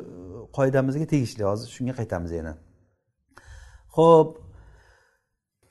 qoidamizga 0.58 1.06
tegishli. 1.14 1.44
Hozir 1.44 1.68
shunga 1.76 1.94
qaytamiz 2.00 2.32
yana. 2.32 2.54
Ho'p 3.98 4.41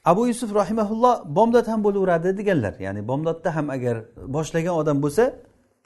abu 0.05 0.27
yusuf 0.27 0.55
rahimaulloh 0.55 1.35
bomdod 1.37 1.67
ham 1.69 1.85
bo'laveradi 1.85 2.39
deganlar. 2.39 2.75
Ya'ni 2.81 3.09
bomdodda 3.09 3.57
ham 3.57 3.71
agar 3.71 3.97
boshlagan 4.37 4.75
odam 4.75 5.03
bo'lsa 5.03 5.25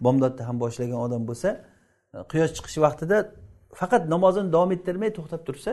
bomdodda 0.00 0.48
ham 0.48 0.60
boshlagan 0.60 0.98
odam 1.06 1.22
bo'lsa 1.28 1.48
e, 2.14 2.18
quyosh 2.30 2.52
chiqishi 2.56 2.80
vaqtida 2.86 3.16
faqat 3.80 4.02
namozini 4.14 4.52
davom 4.54 4.70
ettirmay 4.76 5.10
to'xtab 5.18 5.42
tursa 5.48 5.72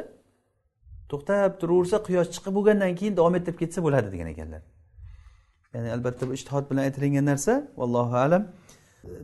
to'xtab 1.12 1.52
turaversa 1.62 1.98
quyosh 2.08 2.30
chiqib 2.36 2.54
bo'lgandan 2.58 2.92
keyin 3.00 3.14
davom 3.20 3.36
ettirib 3.40 3.60
ketsa 3.64 3.80
bo'ladi 3.86 4.08
degan 4.14 4.28
ekanlar. 4.34 4.62
Ya'ni 5.74 5.90
albatta 5.96 6.24
bu 6.30 6.34
ishtihod 6.40 6.66
bilan 6.70 6.84
aytilingan 6.88 7.26
narsa 7.32 7.54
vallohu 7.80 8.16
alam. 8.26 8.44
E, 8.48 8.50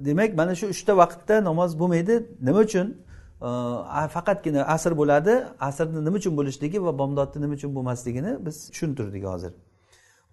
demak 0.08 0.32
mana 0.40 0.54
shu 0.60 0.66
uchta 0.74 0.94
vaqtda 1.02 1.36
namoz 1.50 1.72
bo'lmaydi. 1.82 2.16
Nima 2.48 2.60
uchun? 2.68 2.88
Э, 3.42 4.08
faqatgina 4.10 4.64
asr 4.76 4.92
bo'ladi. 4.98 5.34
Asrni 5.60 6.00
nima 6.06 6.18
uchun 6.22 6.34
bo'lishligi 6.40 6.78
va 6.86 6.92
bomdodni 7.02 7.42
nima 7.44 7.54
uchun 7.60 7.72
bo'lmasligini 7.76 8.32
biz 8.46 8.56
tushuntirdik 8.72 9.24
hozir. 9.32 9.52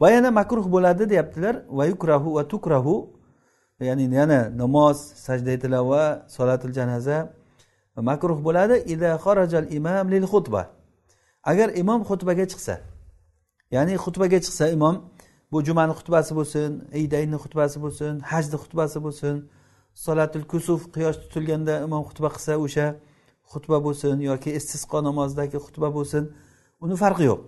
Va 0.01 0.09
yana 0.11 0.31
makruh 0.31 0.67
bo'ladi 0.75 1.11
deyaptilar. 1.13 1.55
Va 1.79 1.85
yukrahu 1.93 2.29
va 2.37 2.43
tukrahu 2.53 2.97
ya'ni 3.89 4.05
yana 4.21 4.41
namoz 4.63 4.97
sajda 5.27 5.55
tilova 5.63 6.03
solatil 6.37 6.73
janaza 6.79 7.19
makruh 8.11 8.39
bo'ladi. 8.47 8.77
Ila 8.93 9.11
xarajal 9.25 9.67
imam 9.79 10.07
lil 10.15 10.25
xutba. 10.33 10.63
Agar 11.51 11.69
imom 11.83 12.01
xutbaga 12.11 12.45
chiqsa 12.53 12.75
ya'ni 13.75 13.95
xutbaga 14.05 14.39
chiqsa 14.45 14.65
imom 14.77 14.97
bu 15.53 15.59
jumani 15.67 15.93
xutbasi 15.99 16.33
bo'lsin 16.39 16.71
iydayni 17.01 17.37
xutbasi 17.45 17.77
bo'lsin 17.85 18.13
hajni 18.31 18.57
xutbasi 18.63 18.99
bo'lsin 19.07 19.35
solatul 19.95 20.45
kusuf 20.53 20.81
quyosh 20.95 21.19
tutilganda 21.23 21.75
imom 21.87 22.03
xutba 22.09 22.29
qilsa 22.35 22.53
o'sha 22.65 22.87
xutba 23.53 23.79
bo'lsin 23.87 24.21
yoki 24.31 24.51
istisqo 24.59 24.99
namozidagi 25.09 25.59
xutba 25.67 25.89
bo'lsin 25.97 26.33
uni 26.85 26.97
farqi 27.03 27.25
yo'q. 27.31 27.41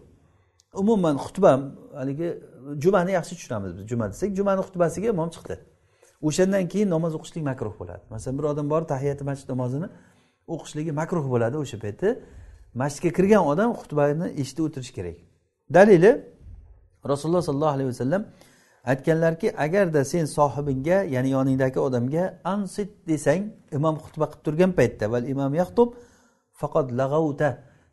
Umuman 0.83 1.17
xutba 1.25 1.53
haligi 2.01 2.29
jumani 2.83 3.13
yaxshi 3.19 3.35
tushunamiz 3.39 3.71
biz. 3.77 3.89
Juma 3.91 4.09
desak 4.13 4.31
jumani 4.39 4.61
xutbasiga 4.67 5.09
imom 5.15 5.31
chiqdi. 5.35 5.57
O'shandan 6.23 6.65
keyin 6.73 6.89
namoz 6.91 7.13
o'qishlik 7.19 7.45
makruh 7.51 7.75
bo'ladi. 7.81 8.03
Masalan 8.15 8.39
bir 8.39 8.45
odam 8.53 8.67
borib 8.73 8.89
tahiyati 8.95 9.25
masjid 9.31 9.49
namozini 9.53 9.89
o'qishligi 10.55 10.93
makruh 11.01 11.25
bo'ladi 11.33 11.57
o'sha 11.63 11.79
payti 11.85 12.09
masjidga 12.83 13.11
kirgan 13.19 13.43
odam 13.53 13.71
xutbani 13.81 14.27
eshitib 14.43 14.65
o'tirishi 14.67 14.93
kerak. 14.99 15.17
Dalili 15.77 16.13
rasululloh 17.11 17.43
sollallohu 17.49 17.75
alayhi 17.77 17.89
vasallam 17.93 18.23
aytganlarki 18.91 19.49
agarda 19.65 20.05
sen 20.13 20.25
sohibingga 20.37 20.99
ya'ni 21.15 21.31
yoningdagi 21.37 21.79
odamga 21.87 22.25
ansit 22.45 22.91
desang 23.09 23.43
imom 23.79 23.97
xutba 24.05 24.27
qilib 24.31 24.43
turgan 24.47 24.73
paytda 24.79 25.05
val 25.13 25.25
imom 25.35 25.53
yaxtub 25.61 25.89
faqat 26.61 26.87
lag'avta 27.01 27.49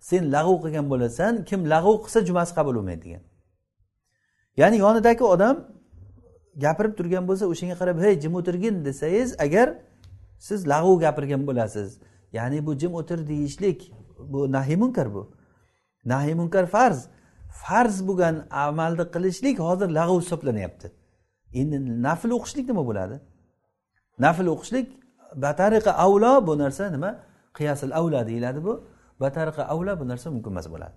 sen 0.09 0.23
lag'v 0.35 0.55
qilgan 0.63 0.85
bo'lasan 0.93 1.33
kim 1.49 1.59
lag'v 1.73 1.95
qilsa 2.03 2.19
jumasi 2.27 2.51
qabul 2.57 2.75
bo'lmaydi 2.77 3.01
degan 3.05 3.23
ya'ni 4.61 4.77
yonidagi 4.85 5.23
odam 5.35 5.55
gapirib 6.63 6.93
turgan 6.97 7.23
bo'lsa 7.29 7.45
o'shanga 7.53 7.75
qarab 7.81 7.97
hey 8.05 8.13
jim 8.23 8.33
o'tirgin 8.39 8.75
desangiz 8.87 9.29
agar 9.45 9.67
siz 10.43 10.67
lag'v 10.67 10.99
gapirgan 10.99 11.47
bo'lasiz. 11.47 11.99
Ya'ni 12.33 12.65
bu 12.65 12.77
jim 12.77 12.93
o'tir 12.93 13.27
deyishlik 13.27 13.91
bu 14.19 14.51
nahiy 14.51 14.75
munkar 14.75 15.13
bu. 15.13 15.31
Nahiy 16.05 16.33
munkar 16.33 16.65
farz. 16.65 17.07
Farz 17.61 17.97
bo'lgan 18.07 18.35
amalni 18.65 19.05
qilishlik 19.15 19.55
hozir 19.67 19.89
lag'v 19.99 20.15
hisoblanyapti. 20.23 20.87
Endi 21.59 21.77
nafl 22.07 22.29
o'qishlik 22.37 22.65
nima 22.71 22.83
bo'ladi? 22.89 23.15
Nafl 24.25 24.47
o'qishlik 24.53 24.87
batariqa 25.45 25.91
avlo 26.05 26.33
bu 26.47 26.53
narsa 26.63 26.83
nima? 26.95 27.11
Qiyasil 27.57 27.91
avla 27.99 28.19
deyiladi 28.29 28.59
bu. 28.67 28.73
Batariqa 29.23 29.63
avla 29.73 29.93
bu 29.99 30.05
narsa 30.11 30.27
mumkin 30.35 30.51
emas 30.55 30.67
bo'ladi. 30.73 30.95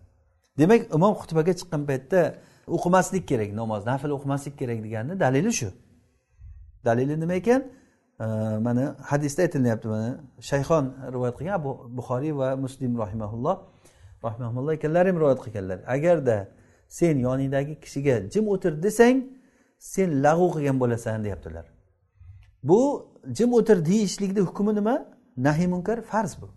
Demak 0.59 0.81
imom 0.97 1.13
xutbaga 1.21 1.53
chiqqan 1.61 1.83
paytda 1.91 2.21
o'qimaslik 2.77 3.25
kerak 3.31 3.51
namoz 3.61 3.83
nafl 3.91 4.11
o'qimaslik 4.17 4.55
kerak 4.61 4.79
deganni 4.87 5.15
dalili 5.25 5.53
shu. 5.61 5.69
Dalili 6.87 7.15
nima 7.23 7.35
ekan? 7.43 7.61
Mana 8.67 8.85
hadisda 9.11 9.41
aytilyapti 9.47 9.87
mana 9.95 10.11
shayxon 10.51 10.85
rivoyat 11.15 11.35
qilgan 11.39 11.55
abu 11.61 11.71
buxoriy 11.99 12.33
va 12.41 12.49
muslim 12.65 12.93
rahimaulloh 13.03 13.57
rahmaulloh 14.25 14.73
ekanlar 14.79 15.07
ham 15.07 15.17
rivoyat 15.17 15.41
qilganlar. 15.45 15.79
Agarda 15.87 16.49
sen 16.89 17.19
yoningdagi 17.19 17.75
kishiga 17.81 18.31
jim 18.33 18.49
o'tir 18.55 18.83
desang 18.83 19.17
sen 19.79 20.09
lag'u 20.25 20.47
qilgan 20.55 20.77
bo'lasan 20.83 21.25
deyaptilar. 21.25 21.67
Bu 22.69 22.81
jim 23.39 23.51
o'tir 23.59 23.79
deyishlikni 23.91 24.41
hukmi 24.41 24.75
nima? 24.75 24.97
Nahiy 25.37 25.67
munkar 25.75 25.99
farz 26.03 26.33
bu. 26.41 26.49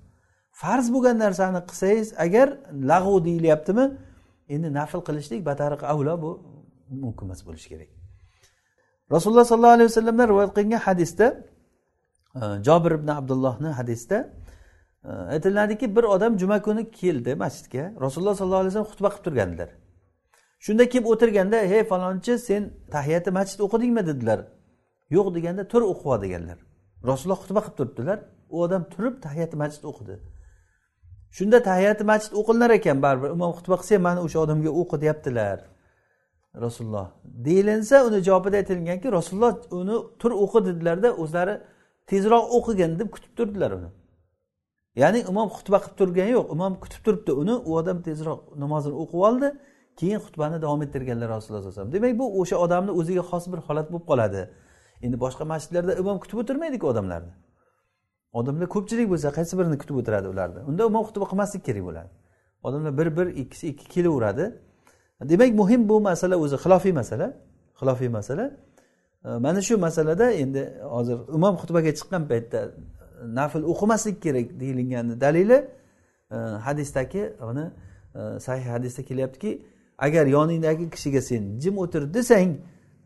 Farz 0.61 0.87
bo'lgan 0.93 1.17
narsani 1.23 1.61
qilsangiz 1.69 2.09
agar 2.25 2.47
lag'u 2.91 3.15
deyilyaptimi 3.27 3.85
endi 4.53 4.73
nafl 4.79 4.99
qilishlik 5.07 5.41
batariq 5.49 5.81
avlo 5.93 6.13
bu 6.23 6.31
mumkin 7.03 7.25
emas 7.25 7.41
bo'lishi 7.47 7.67
kerak. 7.73 7.89
Rasululloh 9.13 9.45
sollallohu 9.51 9.75
alayhi 9.77 9.89
vasallamdan 9.91 10.27
rivoyat 10.31 10.51
qilingan 10.55 10.81
hadisda 10.87 11.27
jobir 12.67 12.91
ibn 12.99 13.07
abdullohni 13.19 13.69
hadisda 13.79 14.17
aytiladiki 15.03 15.95
bir 15.95 16.03
odam 16.03 16.39
juma 16.39 16.61
kuni 16.61 16.91
keldi 16.91 17.35
masjidga. 17.35 17.93
Rasululloh 18.01 18.35
sollallohu 18.35 18.59
alayhi 18.59 18.75
vasallam 18.75 18.91
xutba 18.91 19.09
qilib 19.09 19.23
turgandilar. 19.23 19.69
Shunda 20.59 20.89
kelib 20.89 21.05
o'tirganda 21.05 21.57
hey 21.71 21.83
falonchi 21.83 22.37
sen 22.37 22.73
tahiyati 22.91 23.31
masjid 23.31 23.59
o'qidingmi? 23.59 24.07
dedilar. 24.07 24.39
Yo'q 25.09 25.35
deganda 25.35 25.67
tur 25.67 25.81
o'qib 25.81 26.21
deganlar. 26.23 26.57
Rasululloh 27.09 27.39
xutba 27.43 27.61
qilib 27.65 27.77
turibdilar. 27.77 28.19
U 28.49 28.61
odam 28.65 28.83
turib 28.93 29.15
tahiyati 29.25 29.55
masjid 29.63 29.83
o'qidi. 29.91 30.15
Shunda 31.37 31.63
tahiyati 31.69 32.03
masjid 32.03 32.33
o'qilinar 32.39 32.71
ekan 32.79 32.97
baribir 33.05 33.29
imom 33.37 33.51
xutba 33.57 33.75
qilsa 33.81 33.95
ham 33.95 34.03
mana 34.07 34.19
o'sha 34.25 34.39
odamga 34.45 34.71
o'qi 34.81 35.01
deyaptilar. 35.03 35.57
Rasululloh 36.65 37.07
deyilinsa 37.47 37.95
uni 38.07 38.19
javobida 38.27 38.57
aytilganki 38.61 39.07
rasululloh 39.17 39.53
uni 39.81 39.95
tur 40.21 40.31
o'qi 40.43 40.59
dedilarda 40.67 41.09
o'zlari 41.23 41.55
tezroq 42.09 42.45
o'qigin 42.57 42.91
deb 42.99 43.09
kutib 43.15 43.31
turdilar 43.37 43.71
uni. 43.79 43.89
Ya'ni 45.01 45.19
imom 45.31 45.47
xutba 45.55 45.77
qilib 45.83 45.95
turgani 45.99 46.31
yo'q. 46.37 46.47
Imom 46.55 46.73
kutib 46.83 47.01
turibdi. 47.05 47.31
Uni 47.41 47.55
u 47.69 47.71
odam 47.79 47.97
tezroq 48.07 48.39
namozini 48.63 48.95
o'qib 49.03 49.21
oldi 49.29 49.47
keyin 49.99 50.19
xutbani 50.25 50.57
davom 50.63 50.81
ettirganlar 50.85 51.27
rasululloh 51.35 51.61
alayhi 51.61 51.73
vasallam. 51.73 51.93
Demak 51.95 52.13
bu 52.21 52.25
o'sha 52.41 52.57
odamni 52.65 52.91
o'ziga 52.99 53.23
xos 53.31 53.45
bir 53.51 53.59
holat 53.67 53.87
bo'lib 53.91 54.05
qoladi. 54.11 54.41
Endi 55.05 55.17
boshqa 55.23 55.43
masjidlarda 55.53 55.93
imom 56.01 56.17
kutib 56.23 56.37
o'tirmaydiku 56.41 56.85
odamlarni. 56.93 57.33
Odamlar 58.39 58.67
ko'pchilik 58.75 59.07
bo'lsa 59.11 59.29
qaysi 59.37 59.53
birini 59.59 59.77
kutib 59.81 59.95
o'tiradi 60.01 60.27
ularni? 60.33 60.59
Unda 60.69 60.81
imom 60.91 61.03
xutba 61.09 61.25
qilmaslik 61.31 61.63
kerak 61.67 61.83
bo'ladi. 61.89 62.09
Odamlar 62.67 62.91
bir 62.99 63.07
bir 63.17 63.27
ikkisi 63.41 63.65
ikki 63.71 63.85
kelaveradi. 63.93 64.45
Demak 65.31 65.51
muhim 65.61 65.81
bu 65.89 65.95
masala 66.09 66.35
o'zi 66.43 66.57
xilofiy 66.63 66.93
masala 67.01 67.27
xilofiy 67.79 68.09
masala. 68.17 68.45
Mana 69.45 69.61
shu 69.67 69.77
masalada 69.77 70.31
endi 70.43 70.61
hozir 70.95 71.17
imom 71.37 71.55
xutbaga 71.61 71.91
chiqqan 71.97 72.23
paytda 72.31 72.59
nafl 73.23 73.63
o'qimaslik 73.63 74.21
kerak 74.21 74.59
deyilgani 74.59 75.21
dalili 75.21 75.67
e, 76.31 76.35
hadisdagi 76.37 77.33
uni 77.51 77.65
e, 78.15 78.39
sahih 78.39 78.65
hadisda 78.65 79.03
kelyaptiki 79.03 79.61
agar 79.97 80.25
yoningdagi 80.25 80.89
kishiga 80.89 81.21
sen 81.21 81.59
jim 81.59 81.77
o'tir 81.77 82.13
desang 82.13 82.51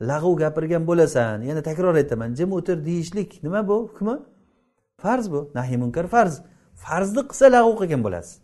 lag'ov 0.02 0.38
gapirgan 0.38 0.88
bo'lasan. 0.88 1.42
Yana 1.42 1.62
takror 1.62 1.96
aytaman 1.96 2.36
jim 2.36 2.52
o'tir 2.54 2.86
deyishlik 2.86 3.44
nima 3.44 3.68
bu? 3.68 3.90
Hukmi? 3.90 4.16
Farz 4.98 5.32
bu. 5.32 5.52
Nahiy 5.56 5.78
munkar 5.78 6.08
farz. 6.08 6.42
Farzni 6.76 7.22
qilsa 7.30 7.46
lag'ov 7.56 7.74
qilgan 7.82 8.02
bo'lasiz. 8.06 8.40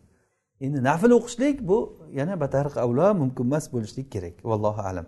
Endi 0.62 0.84
nafl 0.84 1.12
o'qishlik 1.18 1.58
bu 1.70 1.78
yana 2.20 2.40
batariq 2.44 2.76
avlo 2.86 3.14
mumkin 3.22 3.46
emas 3.50 3.66
bo'lishlik 3.74 4.08
kerak. 4.14 4.36
Vallohu 4.50 4.82
alam. 4.90 5.06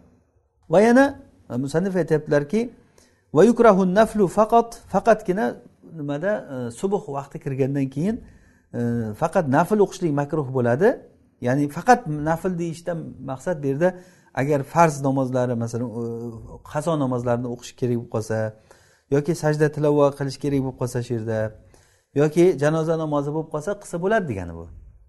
Va 0.70 0.80
yana 0.82 1.06
e, 1.50 1.58
musannif 1.64 1.96
aytyaptilarki 1.96 2.62
va 3.34 3.44
yukrahu 3.50 3.82
naflu 4.00 4.28
faqat 4.28 4.70
faqatgina 4.94 5.46
nimada 6.00 6.32
e, 6.54 6.72
subh 6.80 7.04
vaqti 7.18 7.38
kirgandan 7.44 7.88
keyin 7.96 8.16
e, 8.80 8.82
faqat 9.22 9.46
nafl 9.58 9.80
o'qishlik 9.86 10.12
makruh 10.22 10.48
bo'ladi. 10.58 10.90
Ya'ni 11.48 11.70
faqat 11.78 12.08
nafl 12.08 12.54
deyishdan 12.62 12.98
maqsad 13.32 13.58
bu 13.64 13.68
yerda 13.72 13.90
agar 14.34 14.64
farz 14.74 15.02
namozlari 15.08 15.56
masalan 15.64 15.90
qazo 16.72 16.94
namozlarini 17.04 17.50
o'qish 17.54 17.74
kerak 17.80 17.98
bo'lib 18.00 18.12
qolsa 18.16 18.38
yoki 19.16 19.34
sajda 19.44 19.68
tilovat 19.76 20.14
qilish 20.20 20.38
kerak 20.44 20.60
bo'lib 20.66 20.78
qolsa 20.82 21.00
shu 21.08 21.12
yerda 21.18 21.40
yoki 22.22 22.46
janoza 22.64 22.96
namozi 23.04 23.30
bo'lib 23.36 23.50
qolsa 23.54 23.72
qilsa 23.82 23.98
bo'ladi 24.04 24.26
degani 24.32 24.54
bu. 24.60 24.66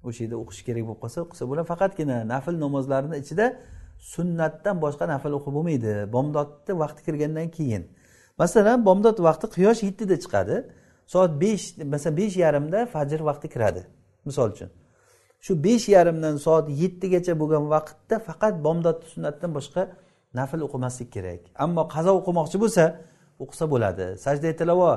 O'sha 0.09 0.21
yerda 0.25 0.37
o'qish 0.43 0.63
kerak 0.67 0.83
bo'lib 0.89 1.01
qolsa 1.05 1.19
qilsa 1.31 1.45
bo'ladi. 1.51 1.67
Faqatgina 1.73 2.17
nafl 2.33 2.55
namozlarini 2.65 3.17
ichida 3.23 3.47
sunnatdan 4.13 4.77
boshqa 4.85 5.05
nafl 5.15 5.33
o'qib 5.39 5.53
bo'lmaydi. 5.59 5.93
Bomdodni 6.15 6.73
vaqti 6.83 7.01
kirgandan 7.07 7.49
keyin. 7.57 7.83
Masalan 8.39 8.79
bomdod 8.89 9.19
vaqti 9.29 9.47
quyosh 9.57 9.81
yettida 9.89 10.17
chiqadi. 10.25 10.57
Soat 11.13 11.33
besh 11.43 11.65
masalan 11.95 12.17
besh 12.21 12.37
yarimda 12.45 12.87
fajr 12.95 13.21
vaqti 13.29 13.47
kiradi 13.55 13.83
misol 14.25 14.51
uchun. 14.55 14.71
Shu 15.45 15.53
besh 15.65 15.89
yarimdan 15.97 16.37
soat 16.47 16.67
yettigacha 16.83 17.35
bo'lgan 17.41 17.65
vaqtda 17.75 18.17
faqat 18.29 18.55
bomdod 18.67 18.99
sunnatdan 19.13 19.51
boshqa 19.59 19.83
nafl 20.39 20.61
o'qimaslik 20.67 21.09
kerak. 21.17 21.41
Ammo 21.65 21.83
qazo 21.95 22.13
o'qimoqchi 22.21 22.59
bo'lsa 22.65 22.85
o'qisa 23.43 23.65
bo'ladi. 23.73 24.07
Sajda 24.25 24.51
tilavo 24.61 24.91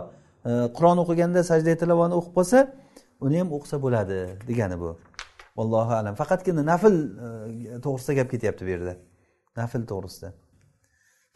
e, 0.50 0.52
qur'on 0.78 0.98
o'qiganda 1.04 1.41
sajda 1.52 1.74
tilavoni 1.82 2.13
o'qib 2.19 2.34
qolsa 2.38 2.60
uni 3.26 3.38
ham 3.41 3.50
o'qisa 3.58 3.78
bo'ladi 3.86 4.19
degani 4.50 4.78
bu. 4.84 4.91
Allohu 5.62 5.93
alam. 6.00 6.13
Faqatgina 6.21 6.63
nafl 6.71 6.95
e, 7.26 7.80
to'g'risida 7.86 8.13
gap 8.19 8.28
ketyapti 8.34 8.62
bu 8.67 8.71
yerda. 8.76 8.93
Nafl 9.60 9.82
to'g'risida. 9.91 10.30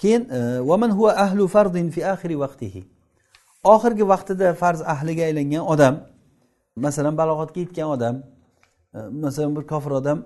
Keyin 0.02 0.24
e, 0.38 0.40
vaman 0.70 0.92
huva 0.98 1.12
ahlu 1.26 1.48
fardin 1.56 1.88
fi 1.96 2.02
axiri 2.14 2.36
vaqtihi 2.44 2.82
oxirgi 3.74 4.06
vaqtida 4.14 4.48
farz 4.62 4.82
ahliga 4.94 5.24
aylangan 5.30 5.64
odam 5.74 5.96
masalan 6.86 7.16
balog'atga 7.22 7.60
yetgan 7.66 7.88
odam 7.96 8.16
e, 8.96 9.00
masalan 9.24 9.52
bir 9.58 9.64
kofir 9.72 9.92
odam 10.00 10.20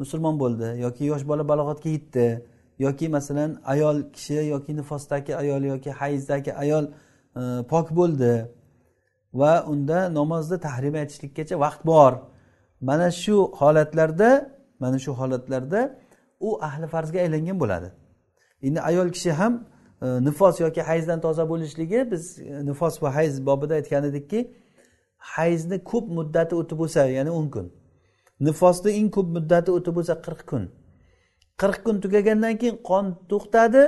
musulmon 0.00 0.34
bo'ldi 0.42 0.68
yoki 0.84 1.02
yosh 1.12 1.24
bola 1.30 1.42
balog'atga 1.52 1.88
yetdi 1.96 2.26
yoki 2.84 3.06
masalan 3.16 3.50
ayol 3.72 3.96
kishi 4.14 4.34
yoki 4.54 4.72
nifosdagi 4.78 5.32
ayol 5.42 5.62
yoki 5.72 5.90
hayzdagi 6.00 6.52
ayol 6.62 6.84
e, 7.40 7.42
pok 7.72 7.86
bo'ldi 7.98 8.32
va 9.34 9.64
unda 9.66 10.08
namozni 10.14 10.58
tahrim 10.66 10.94
aytishlikkacha 10.94 11.56
vaqt 11.64 11.80
bor. 11.86 12.12
Mana 12.80 13.10
shu 13.10 13.36
holatlarda 13.60 14.30
mana 14.80 14.98
shu 14.98 15.12
holatlarda 15.12 15.80
u 16.40 16.58
ahli 16.68 16.86
farzga 16.86 17.18
aylangan 17.24 17.56
bo'ladi. 17.62 17.88
Endi 18.66 18.80
ayol 18.90 19.08
kishi 19.16 19.30
ham 19.40 19.54
e, 20.02 20.06
nifos 20.26 20.60
yoki 20.60 20.82
hayzdan 20.90 21.20
toza 21.20 21.44
bo'lishligi 21.52 22.00
biz 22.10 22.24
e, 22.38 22.64
nifos 22.68 23.02
va 23.02 23.14
hayz 23.14 23.46
bobida 23.46 23.74
aytgan 23.80 24.04
edikki 24.10 24.40
hayzni 25.34 25.78
ko'p 25.90 26.06
muddati 26.18 26.54
o'tib 26.60 26.78
bo'lsa 26.82 27.00
ya'ni 27.18 27.30
o'n 27.38 27.48
kun. 27.54 27.66
Nifosni 28.48 28.90
eng 29.00 29.10
ko'p 29.16 29.28
muddati 29.36 29.70
o'tib 29.76 29.94
bo'lsa 29.98 30.14
qirq 30.26 30.42
kun. 30.50 30.64
Qirq 31.60 31.78
kun 31.86 31.96
tugagandan 32.04 32.54
keyin 32.60 32.76
qon 32.90 33.06
to'xtadi 33.30 33.82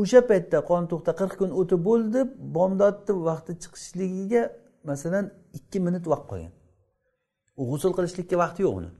o'sha 0.00 0.20
paytda 0.30 0.58
qon 0.70 0.82
to'xta 0.90 1.12
qirq 1.20 1.34
kun 1.40 1.50
o'tib 1.60 1.80
bo'ldi 1.88 2.20
bomdodni 2.56 3.12
vaqti 3.28 3.52
chiqishligiga 3.62 4.42
masalan 4.88 5.24
ikki 5.58 5.78
minut 5.86 6.06
vaqt 6.12 6.26
qolgan 6.30 6.52
u 7.60 7.62
g'usul 7.70 7.92
qilishlikka 7.96 8.36
vaqti 8.44 8.60
yo'q 8.66 8.74
uni. 8.80 8.90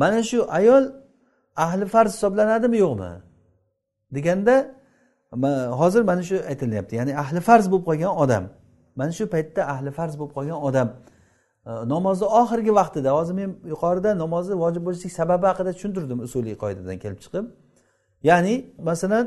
Mana 0.00 0.20
shu 0.30 0.38
ayol 0.58 0.84
ahli 1.64 1.84
farz 1.94 2.10
hisoblanadimi 2.16 2.78
yo'qmi? 2.84 3.10
Deganda 4.14 4.54
hozir 5.80 6.02
mana 6.02 6.22
shu 6.22 6.36
aytilyapti. 6.50 6.96
Ya'ni 6.96 7.18
ahli 7.18 7.40
farz 7.40 7.66
bo'lib 7.72 7.84
qolgan 7.88 8.12
odam. 8.24 8.44
Mana 8.96 9.12
shu 9.12 9.24
paytda 9.34 9.62
ahli 9.74 9.90
farz 9.90 10.18
bo'lib 10.18 10.32
qolgan 10.36 10.58
odam 10.68 10.88
e, 11.66 11.70
namozni 11.94 12.26
oxirgi 12.40 12.72
vaqtida 12.80 13.10
hozir 13.18 13.34
men 13.34 13.50
yuqorida 13.72 14.18
namozni 14.18 14.54
vojib 14.64 14.82
bo'lishlik 14.86 15.12
sababi 15.20 15.46
haqida 15.50 15.72
tushuntirdim 15.76 16.18
usuliy 16.26 16.54
qoidadan 16.62 16.96
kelib 17.02 17.20
chiqib. 17.24 17.44
Ya'ni 18.30 18.54
masalan 18.90 19.24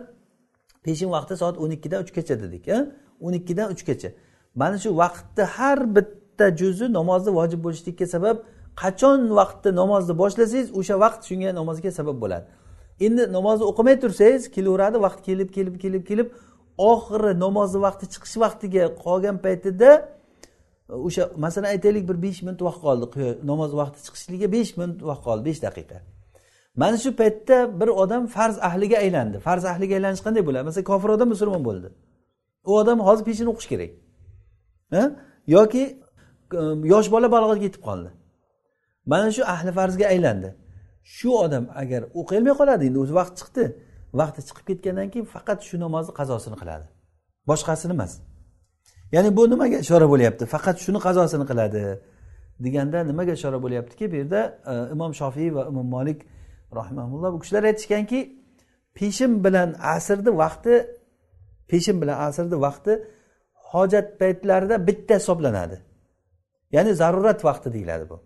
peshin 0.85 1.09
vaqti 1.15 1.33
soat 1.41 1.55
o'n 1.63 1.71
ikkidan 1.77 1.99
uchgacha 2.05 2.35
dedik 2.43 2.67
e? 2.67 2.77
o'n 3.25 3.33
ikkidan 3.39 3.67
uchgacha. 3.73 4.09
Mana 4.55 4.77
shu 4.83 4.89
vaqtni 5.03 5.43
har 5.55 5.79
bitta 5.95 6.45
juzi 6.59 6.85
namozni 6.99 7.31
vojib 7.39 7.59
bo'lishlikka 7.65 8.05
sabab 8.15 8.37
qachon 8.83 9.19
vaqtda 9.39 9.69
namozni 9.81 10.13
boshlasangiz 10.21 10.67
o'sha 10.79 10.95
vaqt 11.03 11.21
shunga 11.29 11.49
namozga 11.59 11.91
sabab 11.99 12.17
bo'ladi. 12.23 12.45
Endi 13.05 13.23
namozni 13.37 13.65
o'qimay 13.71 13.95
tursangiz 14.03 14.43
kelaveradi 14.55 14.97
vaqt 15.05 15.19
kelib 15.27 15.49
kelib 15.57 15.75
kelib 15.83 16.03
kelib 16.09 16.27
oxiri 16.77 17.31
namozni 17.45 17.79
vaqti 17.87 18.05
chiqish 18.13 18.37
vaqtiga 18.43 18.83
qolgan 19.05 19.37
paytida 19.45 19.89
e, 20.89 20.93
o'sha 21.07 21.23
masalan 21.45 21.67
aytaylik 21.73 22.03
bir 22.09 22.17
besh 22.25 22.41
minut 22.45 22.61
vaqt 22.67 22.81
qoldi 22.85 23.05
namoz 23.51 23.71
vaqti 23.81 23.99
chiqishligiga 24.05 24.47
besh 24.55 24.71
minut 24.79 24.99
vaqt 25.09 25.23
qoldi 25.27 25.43
besh 25.49 25.61
daqiqa. 25.67 25.97
Mana 26.81 26.97
shu 27.03 27.09
paytda 27.21 27.57
bir 27.79 27.89
odam 28.03 28.23
farz 28.35 28.57
ahliga 28.69 28.97
aylandi. 29.05 29.37
Farz 29.47 29.63
ahliga 29.71 29.93
aylanish 29.97 30.21
qanday 30.25 30.43
bo'ladi? 30.47 30.63
Masalan 30.69 30.85
kofir 30.91 31.09
odam 31.15 31.27
musulmon 31.33 31.63
bo'ldi. 31.69 31.87
U 32.69 32.71
odam 32.81 32.99
hozir 33.07 33.23
peshin 33.29 33.47
o'qish 33.53 33.67
kerak. 33.71 33.91
Yoki 35.55 35.83
e, 36.59 36.61
yosh 36.93 37.07
bola 37.15 37.27
balog'atga 37.35 37.65
yetib 37.69 37.83
qoldi. 37.89 38.09
Mana 39.11 39.27
shu 39.35 39.43
ahli 39.53 39.71
farzga 39.79 40.05
aylandi. 40.13 40.49
Shu 41.15 41.29
odam 41.45 41.65
agar 41.81 42.01
o'qiyolmay 42.19 42.53
qoladi 42.59 42.83
endi 42.89 42.99
o'zi 43.03 43.13
vaqt 43.19 43.33
chiqdi. 43.39 43.65
Vaqti 44.19 44.41
chiqib 44.47 44.65
ketgandan 44.69 45.07
keyin 45.13 45.27
faqat 45.35 45.59
shu 45.67 45.75
namozni 45.85 46.13
qazosini 46.19 46.57
qiladi. 46.61 46.85
Boshqasini 47.49 47.93
emas. 47.97 48.13
Ya'ni 49.15 49.29
bu 49.37 49.43
nimaga 49.53 49.77
ishora 49.85 50.07
bo'lyapti? 50.13 50.43
Faqat 50.53 50.77
shuni 50.85 50.99
qazosini 51.07 51.45
qiladi 51.51 51.81
deganda 52.65 52.97
nimaga 53.11 53.33
ishora 53.39 53.57
bo'lyaptiki? 53.65 54.05
Bu 54.11 54.15
yerda 54.21 54.41
e, 54.71 54.73
imom 54.95 55.11
shofiy 55.21 55.49
va 55.57 55.63
imom 55.71 55.87
molik 55.95 56.19
rahimaulloh 56.79 57.29
bu 57.35 57.39
kishilar 57.43 57.63
aytishganki 57.71 58.19
peshin 58.97 59.31
bilan 59.45 59.69
asrni 59.95 60.31
vaqti 60.43 60.73
peshin 61.71 61.95
bilan 62.01 62.17
asrni 62.27 62.57
vaqti 62.67 62.93
hojat 63.71 64.07
paytlarida 64.21 64.75
bitta 64.87 65.13
hisoblanadi. 65.19 65.77
Ya'ni 66.75 66.91
zarurat 67.01 67.39
vaqti 67.49 67.67
deyiladi 67.75 68.05
bu. 68.11 68.17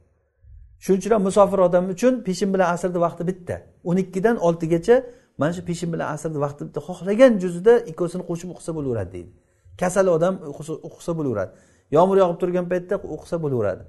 Shuning 0.84 1.00
uchun 1.02 1.12
ham 1.16 1.24
musofir 1.30 1.60
odam 1.68 1.86
uchun 1.96 2.14
peshin 2.28 2.50
bilan 2.54 2.68
asrni 2.76 3.00
vaqti 3.06 3.24
bitta. 3.30 3.56
O'n 3.90 3.98
ikkidan 4.04 4.36
oltigacha 4.48 4.96
mana 5.38 5.52
shu 5.58 5.62
peshin 5.70 5.90
bilan 5.94 6.08
asrni 6.16 6.40
vaqti 6.46 6.62
bitta 6.68 6.80
xohlagan 6.88 7.32
juzida 7.44 7.74
ikkovsini 7.92 8.24
qo'shib 8.30 8.50
o'qisa 8.54 8.72
bo'laveradi 8.78 9.12
deydi. 9.16 9.32
Kasal 9.82 10.08
odam 10.18 10.34
o'qisa 10.88 11.12
bo'laveradi. 11.20 11.52
Yomg'ir 11.96 12.18
yog'ib 12.24 12.38
turgan 12.42 12.66
paytda 12.72 12.96
o'qisa 13.16 13.36
bo'laveradi. 13.44 13.84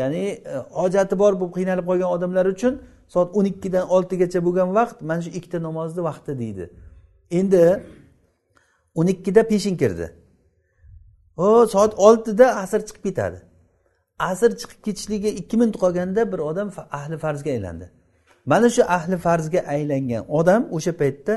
Ya'ni 0.00 0.22
e, 0.52 0.56
hojati 0.80 1.14
bor 1.22 1.32
bo'lib 1.40 1.52
qiynalib 1.58 1.86
qolgan 1.90 2.10
odamlar 2.16 2.46
uchun 2.54 2.72
soat 3.14 3.28
o'n 3.38 3.46
ikkidan 3.52 3.84
oltigacha 3.96 4.40
bo'lgan 4.46 4.68
vaqt 4.78 4.98
mana 5.08 5.20
shu 5.24 5.30
ikkita 5.38 5.58
namozni 5.68 6.02
vaqti 6.08 6.32
deydi. 6.42 6.64
Endi 7.38 7.62
o'n 8.98 9.06
ikkida 9.14 9.42
peshin 9.52 9.74
kirdi. 9.82 10.06
Ho 11.40 11.66
soat 11.74 11.92
oltida 12.06 12.46
asr 12.62 12.80
chiqib 12.88 13.02
ketadi. 13.08 13.38
Asr 14.30 14.50
chiqib 14.60 14.80
ketishligiga 14.86 15.30
ikki 15.40 15.56
minut 15.60 15.76
qolganda 15.82 16.22
bir 16.32 16.40
odam 16.50 16.68
ahli 16.98 17.16
farzga 17.24 17.50
aylandi. 17.56 17.86
Mana 18.52 18.68
shu 18.76 18.82
ahli 18.96 19.16
farzga 19.26 19.60
aylangan 19.74 20.22
odam 20.38 20.62
o'sha 20.76 20.92
paytda 21.00 21.34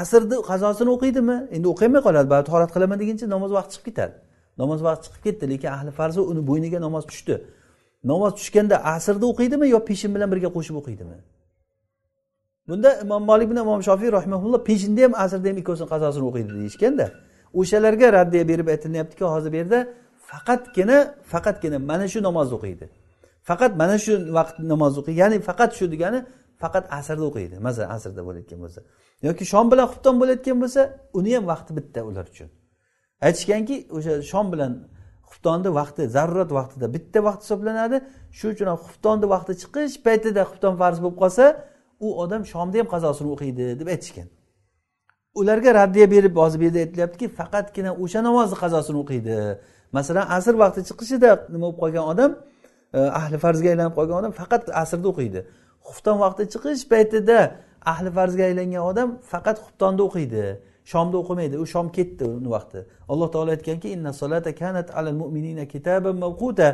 asrni 0.00 0.36
qazosini 0.50 0.90
o'qiydimi? 0.96 1.36
Endi 1.56 1.66
o'qiyolmay 1.72 2.02
qoladi 2.06 2.28
baribir 2.32 2.46
tahorat 2.50 2.70
qilaman 2.74 2.98
deguncha 3.02 3.26
namoz 3.34 3.50
vaqti 3.58 3.72
chiqib 3.74 3.86
ketadi. 3.88 4.14
Namoz 4.60 4.80
vaqti 4.86 5.02
chiqib 5.06 5.22
ketdi 5.26 5.44
lekin 5.52 5.70
ahli 5.76 5.90
farzi 5.98 6.20
uni 6.30 6.42
bo'yniga 6.50 6.78
namoz 6.86 7.04
tushdi. 7.10 7.34
Namoz 8.10 8.32
tushganda 8.38 8.76
asrni 8.94 9.26
o'qiydimi 9.32 9.66
yo 9.74 9.78
peshin 9.88 10.10
bilan 10.14 10.28
birga 10.32 10.50
qo'shib 10.56 10.76
o'qiydimi? 10.80 11.16
Bunda 12.68 12.90
imom 13.04 13.22
molik 13.30 13.50
bilan 13.50 13.62
imom 13.68 13.82
shofiy 13.88 14.10
rahimaulloh 14.18 14.60
peshinda 14.70 15.00
ham 15.06 15.14
asrda 15.24 15.48
ham 15.50 15.58
ikkovsini 15.62 15.88
qazosini 15.92 16.24
o'qiydi 16.30 16.52
deyishganda 16.60 17.06
o'shalarga 17.60 18.06
raddiya 18.18 18.44
berib 18.50 18.68
aytilyaptiki 18.74 19.24
hozir 19.32 19.50
bu 19.52 19.56
yerda 19.60 19.78
faqatgina 20.30 20.98
faqatgina 21.32 21.78
mana 21.90 22.06
shu 22.12 22.18
namozni 22.28 22.54
o'qiydi. 22.58 22.86
Faqat 23.48 23.72
mana 23.82 23.96
shu 24.04 24.12
vaqt 24.38 24.56
namoz 24.72 24.94
o'qiydi 25.00 25.18
ya'ni 25.22 25.38
faqat 25.48 25.70
shu 25.78 25.84
degani 25.94 26.20
faqat 26.62 26.84
asrda 26.98 27.24
o'qiydi. 27.30 27.56
Masalan 27.66 27.90
asrda 27.96 28.20
bo'layotgan 28.28 28.58
bo'lsa. 28.64 28.80
Yoki 29.26 29.44
shom 29.52 29.66
bilan 29.72 29.86
xufton 29.92 30.14
bo'layotgan 30.20 30.56
bo'lsa 30.62 30.80
uni 31.18 31.30
ham 31.36 31.44
vaqti 31.52 31.70
bitta 31.78 32.00
ular 32.08 32.26
uchun. 32.32 32.48
Aytishganki 33.26 33.76
o'sha 33.96 34.12
shom 34.30 34.46
bilan 34.52 34.72
xuftonni 35.30 35.70
vaqti 35.80 36.02
zarurat 36.16 36.50
vaqtida 36.58 36.86
bitta 36.96 37.18
vaqt 37.28 37.40
hisoblanadi. 37.44 37.96
Shuning 38.38 38.54
uchun 38.56 38.66
ham 38.72 38.78
xuftonni 38.86 39.26
vaqti 39.34 39.52
chiqish 39.62 39.94
paytida 40.06 40.42
xufton 40.50 40.74
farz 40.80 40.98
bo'lib 41.04 41.18
qolsa 41.22 41.44
u 42.06 42.08
odam 42.22 42.42
shomda 42.52 42.76
ham 42.80 42.88
qazosini 42.94 43.28
o'qiydi 43.34 43.64
deb 43.80 43.88
aytishgan. 43.94 44.28
Ularga 45.40 45.70
raddiya 45.80 46.06
berib 46.14 46.34
hozir 46.42 46.58
bu 46.60 46.64
yerda 46.68 46.80
aytilyaptiki 46.84 47.26
faqatgina 47.40 47.90
o'sha 48.02 48.20
namozni 48.28 48.56
qazosini 48.62 48.98
o'qiydi. 49.02 49.36
Masalan 49.96 50.26
asr 50.36 50.54
vaqti 50.62 50.80
chiqishida 50.88 51.30
nima 51.54 51.66
bo'lib 51.66 51.78
qolgan 51.82 52.04
odam 52.12 52.30
e, 52.96 52.98
ahli 53.20 53.36
farzga 53.44 53.68
aylanib 53.72 53.94
qolgan 53.98 54.16
odam 54.22 54.32
faqat 54.40 54.62
asrda 54.82 55.06
o'qiydi. 55.12 55.40
Xufton 55.88 56.16
vaqti 56.24 56.42
chiqish 56.52 56.82
paytida 56.92 57.38
ahli 57.92 58.10
farzga 58.18 58.44
aylangan 58.50 58.82
odam 58.90 59.08
faqat 59.32 59.56
xuftonda 59.64 60.02
o'qiydi 60.08 60.44
shomda 60.92 61.16
o'qimaydi. 61.22 61.56
U 61.62 61.66
shom 61.74 61.86
ketdi 61.96 62.24
uni 62.38 62.50
vaqti. 62.56 62.78
Alloh 63.12 63.28
taolo 63.34 63.50
aytganki 63.56 63.88
inna 63.96 64.12
solata 64.22 64.50
kanat 64.60 64.88
alal 64.98 65.16
mu'minina 65.22 65.64
kitaban 65.74 66.16
mavquta 66.24 66.68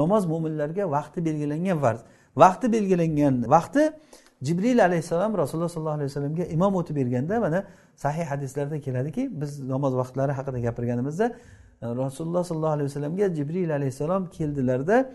namoz 0.00 0.22
mo'minlarga 0.32 0.84
vaqti 0.96 1.18
belgilangan 1.28 1.78
farz. 1.84 2.00
Vaqti 2.42 2.66
belgilangan 2.74 3.34
vaqti 3.56 3.82
jibril 4.42 4.78
alayhissalom 4.88 5.32
rasululloh 5.42 5.68
sollallohu 5.68 5.98
alayhi 5.98 6.10
vasallamga 6.10 6.44
imom 6.56 6.74
o'tib 6.80 6.96
berganda 6.96 7.40
mana 7.40 7.64
sahih 7.96 8.24
hadislarda 8.32 8.80
keladiki 8.80 9.22
biz 9.40 9.60
namoz 9.72 9.92
vaqtlari 10.00 10.32
haqida 10.38 10.58
gapirganimizda 10.66 11.26
rasululloh 11.82 12.44
sollallohu 12.44 12.72
alayhi 12.76 12.88
vasallamga 12.90 13.34
jibril 13.34 13.70
alayhissalom 13.70 14.30
keldilarda 14.30 15.10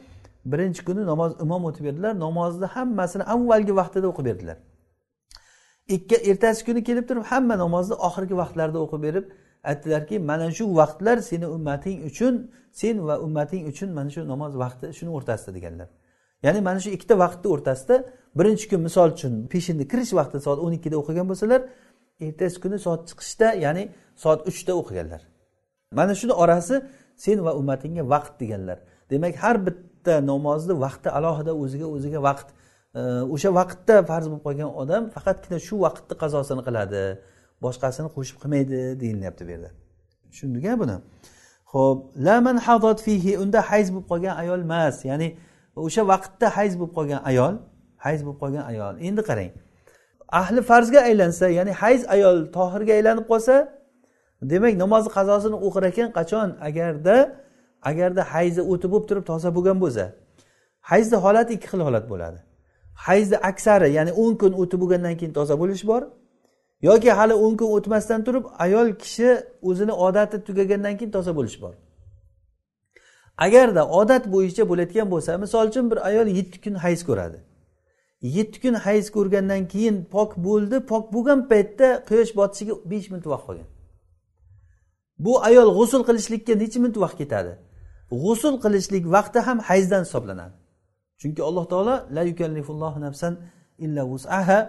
birinchi 0.45 0.85
kuni 0.85 1.05
namoz 1.05 1.31
imom 1.41 1.65
o'tib 1.65 1.85
berdilar. 1.85 2.19
Namozni 2.19 2.65
hammasini 2.65 3.23
avvalgi 3.23 3.75
vaqtida 3.75 4.07
o'qib 4.11 4.25
berdilar. 4.25 4.57
Ikki 5.87 6.15
ertasi 6.15 6.65
kuni 6.65 6.83
kelib 6.83 7.07
turib 7.09 7.23
hamma 7.31 7.55
namozni 7.57 7.95
oxirgi 8.07 8.35
vaqtlarida 8.41 8.79
o'qib 8.85 9.01
berib 9.07 9.25
aytdilarki 9.71 10.19
mana 10.19 10.51
shu 10.51 10.65
vaqtlar 10.81 11.17
seni 11.29 11.47
ummating 11.47 11.97
uchun 12.09 12.51
sen 12.71 13.07
va 13.07 13.15
ummating 13.25 13.63
uchun 13.71 13.89
mana 13.97 14.09
shu 14.09 14.21
namoz 14.33 14.53
vaqti 14.63 14.85
shuni 14.97 15.11
o'rtasida 15.17 15.51
deganlar. 15.57 15.87
Ya'ni 16.45 16.61
mana 16.67 16.79
shu 16.79 16.89
ikkita 16.95 17.15
vaqtni 17.23 17.47
o'rtasida 17.53 17.95
birinchi 18.39 18.65
kun 18.71 18.81
misol 18.87 19.09
uchun 19.15 19.33
peshinni 19.53 19.85
kirish 19.91 20.13
vaqti 20.19 20.37
soat 20.45 20.59
o'n 20.65 20.73
ikkida 20.77 20.95
o'qigan 21.01 21.25
bo'lsalar 21.31 21.61
ertasi 22.27 22.57
kuni 22.63 22.77
soat 22.85 23.01
chiqishda 23.09 23.47
ya'ni 23.65 23.83
soat 24.23 24.39
uchda 24.49 24.73
o'qiganlar. 24.81 25.21
Mana 25.91 26.13
shuni 26.15 26.33
orasi 26.33 26.81
sen 27.15 27.37
va 27.45 27.51
ummatingga 27.59 28.03
vaqt 28.13 28.39
deganlar. 28.39 28.79
Demak 29.09 29.35
har 29.43 29.57
bitta 29.67 30.13
namozni 30.31 30.73
vaqti 30.85 31.09
alohida 31.17 31.53
o'ziga 31.63 31.87
o'ziga 31.95 32.19
vaqt 32.29 32.47
e, 32.99 33.01
o'sha 33.35 33.49
vaqtda 33.59 33.95
farz 34.09 34.25
bo'lib 34.29 34.43
qolgan 34.47 34.69
odam 34.81 35.03
faqatgina 35.15 35.59
shu 35.67 35.75
vaqtni 35.85 36.15
qazosini 36.23 36.61
qiladi 36.67 37.01
boshqasini 37.65 38.09
qo'shib 38.15 38.37
qilmaydi 38.41 38.79
deyilyapti 39.01 39.41
bu 39.47 39.51
yerda. 39.55 39.69
Tushundik 40.31 40.65
a 40.71 40.75
buni 40.81 40.97
ho'p 41.73 41.99
laman 42.27 42.57
hadot 42.65 42.99
fihi 43.07 43.31
unda 43.43 43.59
hayz 43.69 43.87
bo'lib 43.93 44.07
qolgan 44.11 44.35
ayol 44.43 44.59
emas. 44.67 44.95
Ya'ni 45.09 45.27
o'sha 45.85 46.01
vaqtda 46.13 46.47
hayz 46.57 46.73
bo'lib 46.79 46.93
qolgan 46.97 47.21
ayol 47.31 47.53
hayz 48.05 48.19
bo'lib 48.25 48.39
qolgan 48.43 48.63
ayol. 48.71 48.93
Endi 49.07 49.21
qarang 49.29 49.51
ahli 50.41 50.61
farzga 50.61 50.99
aylansa 51.09 51.49
ya'ni 51.57 51.71
hayz 51.81 52.01
ayol 52.15 52.37
tohirga 52.57 52.93
aylanib 52.97 53.25
qolsa 53.31 53.55
demak 54.51 54.73
namozni 54.83 55.09
qazosini 55.17 55.57
o'qir 55.67 55.83
ekan 55.91 56.09
qachon? 56.17 56.49
Agarda 56.67 57.15
agarda 57.89 58.21
hayzi 58.33 58.61
o'tib 58.71 58.89
bo'lib 58.93 59.07
turib 59.09 59.25
toza 59.31 59.49
bo'lgan 59.57 59.77
bo'lsa. 59.83 60.05
Hayzni 60.89 61.17
holati 61.25 61.51
ikki 61.57 61.67
xil 61.71 61.81
holat 61.87 62.05
bo'ladi. 62.11 62.39
Hayzni 63.05 63.37
aksari 63.49 63.89
ya'ni 63.97 64.11
o'n 64.23 64.33
kun 64.41 64.53
o'tib 64.61 64.79
bo'lgandan 64.83 65.15
keyin 65.19 65.33
toza 65.37 65.55
bo'lish 65.61 65.83
bor 65.91 66.03
yoki 66.81 67.11
hali 67.11 67.33
o'n 67.33 67.57
kun 67.57 67.69
o'tmasdan 67.77 68.23
turib 68.23 68.45
ayol 68.65 68.87
kishi 69.03 69.29
o'zini 69.69 69.91
odati 69.91 70.37
tugagandan 70.47 70.97
keyin 70.97 71.11
toza 71.11 71.35
bo'lish 71.37 71.57
bor. 71.61 71.73
Agarda 73.45 73.83
odat 73.99 74.23
bo'yicha 74.33 74.63
bo'layotgan 74.69 75.07
bo'lsa 75.13 75.37
misol 75.43 75.67
uchun 75.71 75.91
bir 75.91 75.99
ayol 76.09 76.27
yetti 76.37 76.57
kun 76.63 76.75
hayz 76.83 77.01
ko'radi. 77.09 77.37
Yetti 78.37 78.57
kun 78.63 78.73
hayz 78.85 79.05
ko'rgandan 79.15 79.67
keyin 79.73 79.95
pok 80.13 80.31
bo'ldi 80.47 80.77
pok 80.91 81.13
bo'lgan 81.13 81.39
paytda 81.51 81.87
quyosh 82.09 82.31
botishiga 82.39 82.73
besh 82.91 83.07
minut 83.11 83.25
vaqt 83.33 83.45
qolgan. 83.47 83.67
Bu 85.19 85.43
ayol 85.43 85.69
g'usul 85.77 86.03
qilishlikka 86.07 86.53
necha 86.61 86.79
minut 86.79 86.97
vaqt 87.03 87.17
ketadi? 87.21 87.53
G'usul 88.23 88.55
qilishlik 88.63 89.03
vaqti 89.15 89.39
ham 89.47 89.57
hayzdan 89.59 90.03
hisoblanadi. 90.07 90.55
Chunki 91.21 91.41
alloh 91.49 91.65
taolo 91.71 91.95
la 92.15 92.23
yukallifullohu 92.29 92.97
nafsan 93.05 93.33
illa 93.85 94.01
vusaha 94.11 94.59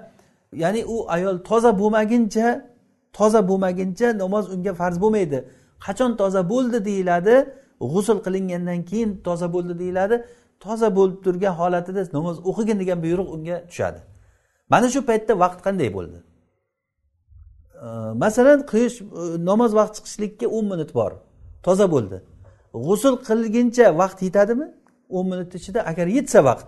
ya'ni 0.63 0.83
u 0.95 0.97
ayol 1.17 1.37
toza 1.49 1.71
bo'lmaguncha 1.81 2.49
toza 3.19 3.41
bo'lmaguncha 3.51 4.09
namoz 4.23 4.45
unga 4.55 4.73
farz 4.81 4.97
bo'lmaydi. 5.05 5.39
Qachon 5.87 6.11
toza 6.21 6.43
bo'ldi? 6.53 6.79
deyiladi. 6.89 7.35
G'usul 7.93 8.19
qilingandan 8.27 8.81
keyin 8.91 9.11
toza 9.27 9.47
bo'ldi 9.55 9.75
deyiladi. 9.83 10.17
Toza 10.65 10.89
bo'lib 10.97 11.19
turgan 11.25 11.55
holatida 11.61 12.03
namoz 12.17 12.37
o'qigin 12.51 12.77
degan 12.83 12.99
buyruq 13.05 13.29
unga 13.37 13.57
tushadi. 13.71 14.01
Mana 14.73 14.87
shu 14.95 15.01
paytda 15.11 15.33
vaqt 15.43 15.61
qanday 15.67 15.89
bo'ldi? 15.97 16.19
Masalan 18.23 18.61
quyosh 18.71 18.97
e, 19.01 19.05
namoz 19.49 19.73
vaqti 19.75 19.97
chiqishlikka 19.99 20.47
o'n 20.57 20.65
minut 20.73 20.95
bor. 20.95 21.13
Toza 21.63 21.87
bo'ldi. 21.95 22.19
G'usul 22.87 23.15
qilguncha 23.29 23.87
vaqt 24.03 24.19
yetadimi? 24.27 24.69
o'n 25.17 25.27
minut 25.33 25.55
ichida 25.59 25.81
agar 25.91 26.07
yetsa 26.17 26.41
vaqt. 26.49 26.67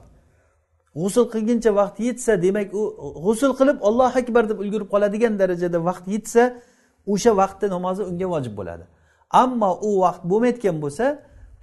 G'usul 1.01 1.27
qilguncha 1.33 1.71
vaqt 1.81 1.97
yetsa 2.09 2.33
demak 2.45 2.69
u 2.81 2.83
g'usul 3.25 3.53
qilib 3.59 3.79
ollohu 3.89 4.19
akbar 4.23 4.45
deb 4.51 4.59
ulgurib 4.63 4.89
qoladigan 4.95 5.35
darajada 5.41 5.79
vaqt 5.89 6.05
yetsa 6.15 6.43
o'sha 7.13 7.33
vaqtda 7.41 7.67
namozi 7.77 8.03
unga 8.11 8.27
vojib 8.35 8.55
bo'ladi. 8.61 8.85
Ammo 9.43 9.71
u 9.89 9.91
vaqt 10.05 10.23
bo'lmayotgan 10.31 10.77
bo'lsa 10.85 11.07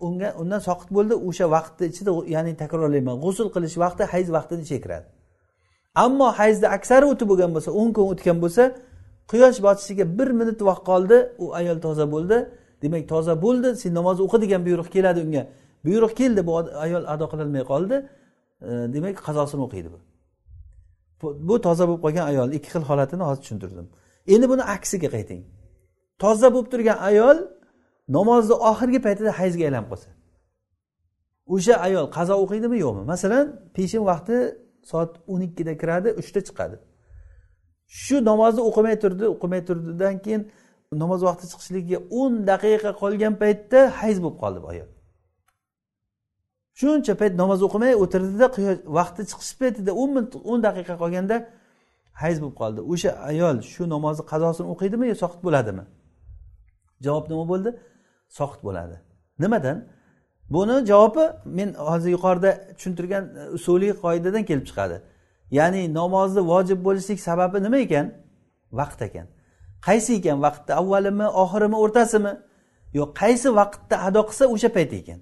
unga 0.06 0.30
undan 0.42 0.62
soqit 0.68 0.90
bo'ldi 0.98 1.16
o'sha 1.28 1.46
vaqtni 1.56 1.86
ichida 1.92 2.12
ya'ni 2.36 2.54
takrorlayman. 2.62 3.16
G'usul 3.26 3.48
qilish 3.56 3.78
vaqti 3.84 4.04
hayz 4.14 4.28
vaqtini 4.38 4.62
ichiga 4.66 4.82
kiradi 4.86 5.08
ammo 5.96 6.28
hayzni 6.40 6.68
aksari 6.78 7.06
o'tib 7.12 7.28
bo'lgan 7.32 7.52
bo'lsa 7.56 7.72
o'n 7.82 7.90
kun 7.96 8.12
o'tgan 8.14 8.38
bo'lsa 8.44 8.64
quyosh 9.32 9.60
botishiga 9.66 10.06
bir 10.18 10.30
minut 10.40 10.60
vaqt 10.70 10.84
qoldi 10.90 11.18
u 11.44 11.46
ayol 11.60 11.78
toza 11.86 12.06
bo'ldi. 12.14 12.38
Demak 12.84 13.04
toza 13.14 13.34
bo'ldi 13.46 13.70
sen 13.82 13.92
namoz 14.00 14.18
o'qi 14.26 14.38
degan 14.44 14.62
buyruq 14.68 14.90
keladi 14.96 15.20
unga. 15.26 15.44
Buyruq 15.86 16.14
keldi 16.20 16.42
bu 16.48 16.54
ayol 16.86 17.04
ado 17.14 17.26
qilolmay 17.32 17.64
qoldi. 17.72 17.96
E, 18.68 18.70
demak 18.96 19.16
qazosini 19.28 19.62
o'qiydi 19.68 19.90
bu 19.94 20.00
bu 21.22 21.56
toza 21.62 21.84
bo'lib 21.88 22.02
qolgan 22.06 22.26
ayol 22.32 22.50
ikki 22.58 22.70
xil 22.74 22.84
holatini 22.90 23.24
hozir 23.28 23.42
tushuntirdim. 23.44 23.88
Endi 24.34 24.46
buni 24.52 24.64
aksiga 24.76 25.10
qayting. 25.16 25.42
Toza 26.24 26.48
bo'lib 26.54 26.68
turgan 26.74 26.98
ayol 27.10 27.38
namozni 28.18 28.56
oxirgi 28.70 29.00
paytida 29.06 29.32
hayzga 29.40 29.64
aylanib 29.68 29.88
qolsa. 29.92 30.10
O'sha 31.56 31.76
ayol 31.88 32.06
qazo 32.18 32.36
o'qiydimi 32.44 32.78
yo'qmi? 32.86 33.04
Masalan 33.14 33.46
peshin 33.76 34.02
vaqti 34.12 34.36
soat 34.92 35.12
o'n 35.34 35.42
ikkida 35.48 35.74
kiradi 35.82 36.10
uchda 36.22 36.40
chiqadi. 36.48 36.76
Shu 37.88 38.16
namozni 38.30 38.62
o'qimay 38.70 38.96
turdi 39.04 39.26
o'qimay 39.36 39.62
turdidan 39.68 40.16
keyin 40.26 40.42
namoz 41.04 41.22
vaqti 41.30 41.46
chiqishligiga 41.52 42.00
o'n 42.20 42.34
daqiqa 42.52 42.92
qolgan 43.02 43.34
paytda 43.42 43.80
hayz 44.00 44.18
bo'lib 44.24 44.38
qoldi 44.44 44.60
bu 44.64 44.68
ayol. 44.74 44.90
Shuncha 46.80 47.14
payt 47.22 47.34
namoz 47.42 47.60
o'qimay 47.68 47.94
o'tirdida 48.04 48.48
quyosh 48.56 48.80
vaqti 48.98 49.22
chiqish 49.32 49.54
paytida 49.62 49.92
o'n 50.02 50.10
minut 50.16 50.34
o'n 50.52 50.60
daqiqa 50.68 50.96
qolganda 51.02 51.36
hayz 52.22 52.38
bo'lib 52.42 52.58
qoldi. 52.62 52.80
O'sha 52.94 53.12
ayol 53.32 53.58
shu 53.74 53.84
namozni 53.96 54.24
qazosini 54.32 54.68
o'qiydimi 54.74 55.06
yo 55.12 55.16
soqit 55.24 55.42
bo'ladimi? 55.48 55.84
Javob 57.06 57.26
nima 57.32 57.46
bo'ldi? 57.52 57.70
Soqit 58.40 58.62
bo'ladi. 58.68 58.96
Nimadan? 59.44 59.78
Buni 60.56 60.76
javobi 60.92 61.26
men 61.58 61.70
hozir 61.88 62.10
yuqorida 62.16 62.52
tushuntirgan 62.78 63.24
usuliy 63.58 63.94
qoidadan 64.04 64.44
kelib 64.50 64.66
chiqadi. 64.70 64.98
Ya'ni 65.58 65.82
namozni 66.00 66.42
vojib 66.52 66.80
bo'lishlik 66.88 67.20
sababi 67.28 67.58
nima 67.66 67.78
ekan? 67.86 68.06
Vaqt 68.80 69.00
ekan. 69.08 69.28
Qaysi 69.88 70.12
ekan? 70.20 70.38
Vaqtda 70.46 70.72
avvalimi 70.82 71.28
oxirimi 71.44 71.78
o'rtasimi? 71.84 72.34
Yo'q 72.98 73.10
qaysi 73.22 73.50
vaqtda 73.60 73.96
ado 74.08 74.22
qilsa 74.30 74.46
o'sha 74.54 74.70
payt 74.78 74.92
ekan. 75.02 75.20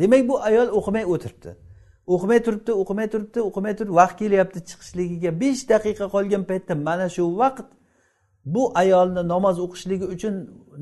Demak 0.00 0.22
bu 0.28 0.34
ayol 0.48 0.68
o'qimay 0.78 1.04
o'tiribdi. 1.12 1.50
O'qimay 2.14 2.38
turibdi 2.46 2.72
o'qimay 2.82 3.06
turibdi 3.12 3.40
o'qimay 3.48 3.74
turib 3.78 3.92
vaqt 4.00 4.16
kelyapti 4.20 4.58
chiqishligiga 4.68 5.30
besh 5.42 5.62
daqiqa 5.72 6.06
qolgan 6.14 6.42
paytda 6.50 6.74
mana 6.88 7.06
shu 7.16 7.24
vaqt 7.42 7.68
bu 8.54 8.62
ayolni 8.82 9.22
namoz 9.32 9.56
o'qishligi 9.64 10.06
uchun 10.14 10.34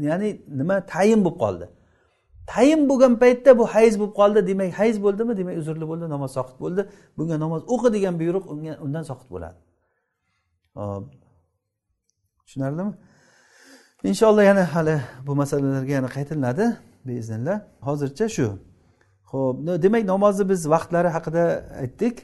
ya'ni 0.09 0.29
nima 0.61 0.77
tayin 0.93 1.21
bo'lib 1.25 1.39
qoldi. 1.45 1.67
Tayin 2.53 2.81
bo'lgan 2.91 3.15
paytda 3.23 3.51
bu 3.59 3.65
hayz 3.75 3.95
bo'lib 4.01 4.15
qoldi 4.21 4.41
demak 4.51 4.71
hayz 4.81 4.97
bo'ldimi? 5.05 5.33
Demak 5.41 5.57
uzrli 5.63 5.87
bo'ldi 5.91 6.07
namoz 6.15 6.31
soqit 6.39 6.57
bo'ldi. 6.65 6.83
Bunga 7.19 7.37
namoz 7.45 7.63
o'qi 7.75 7.89
degan 7.97 8.15
buyruq 8.21 8.45
unga 8.53 8.73
undan 8.85 9.05
soqit 9.11 9.29
bo'ladi. 9.35 9.59
Hop 10.79 11.05
tushunarlimi? 12.47 12.93
Inshaalloh 14.11 14.45
yana 14.51 14.65
hali 14.75 14.97
bu 15.27 15.33
masalalarga 15.41 15.93
yana 15.99 16.09
qaytilinadi 16.17 16.65
beiznillah 17.09 17.57
hozircha 17.89 18.27
shu. 18.37 18.49
Ho'p 19.31 19.57
demak 19.85 20.05
namozni 20.13 20.45
biz 20.53 20.61
vaqtlari 20.75 21.09
haqida 21.17 21.45
aytdik. 21.83 22.17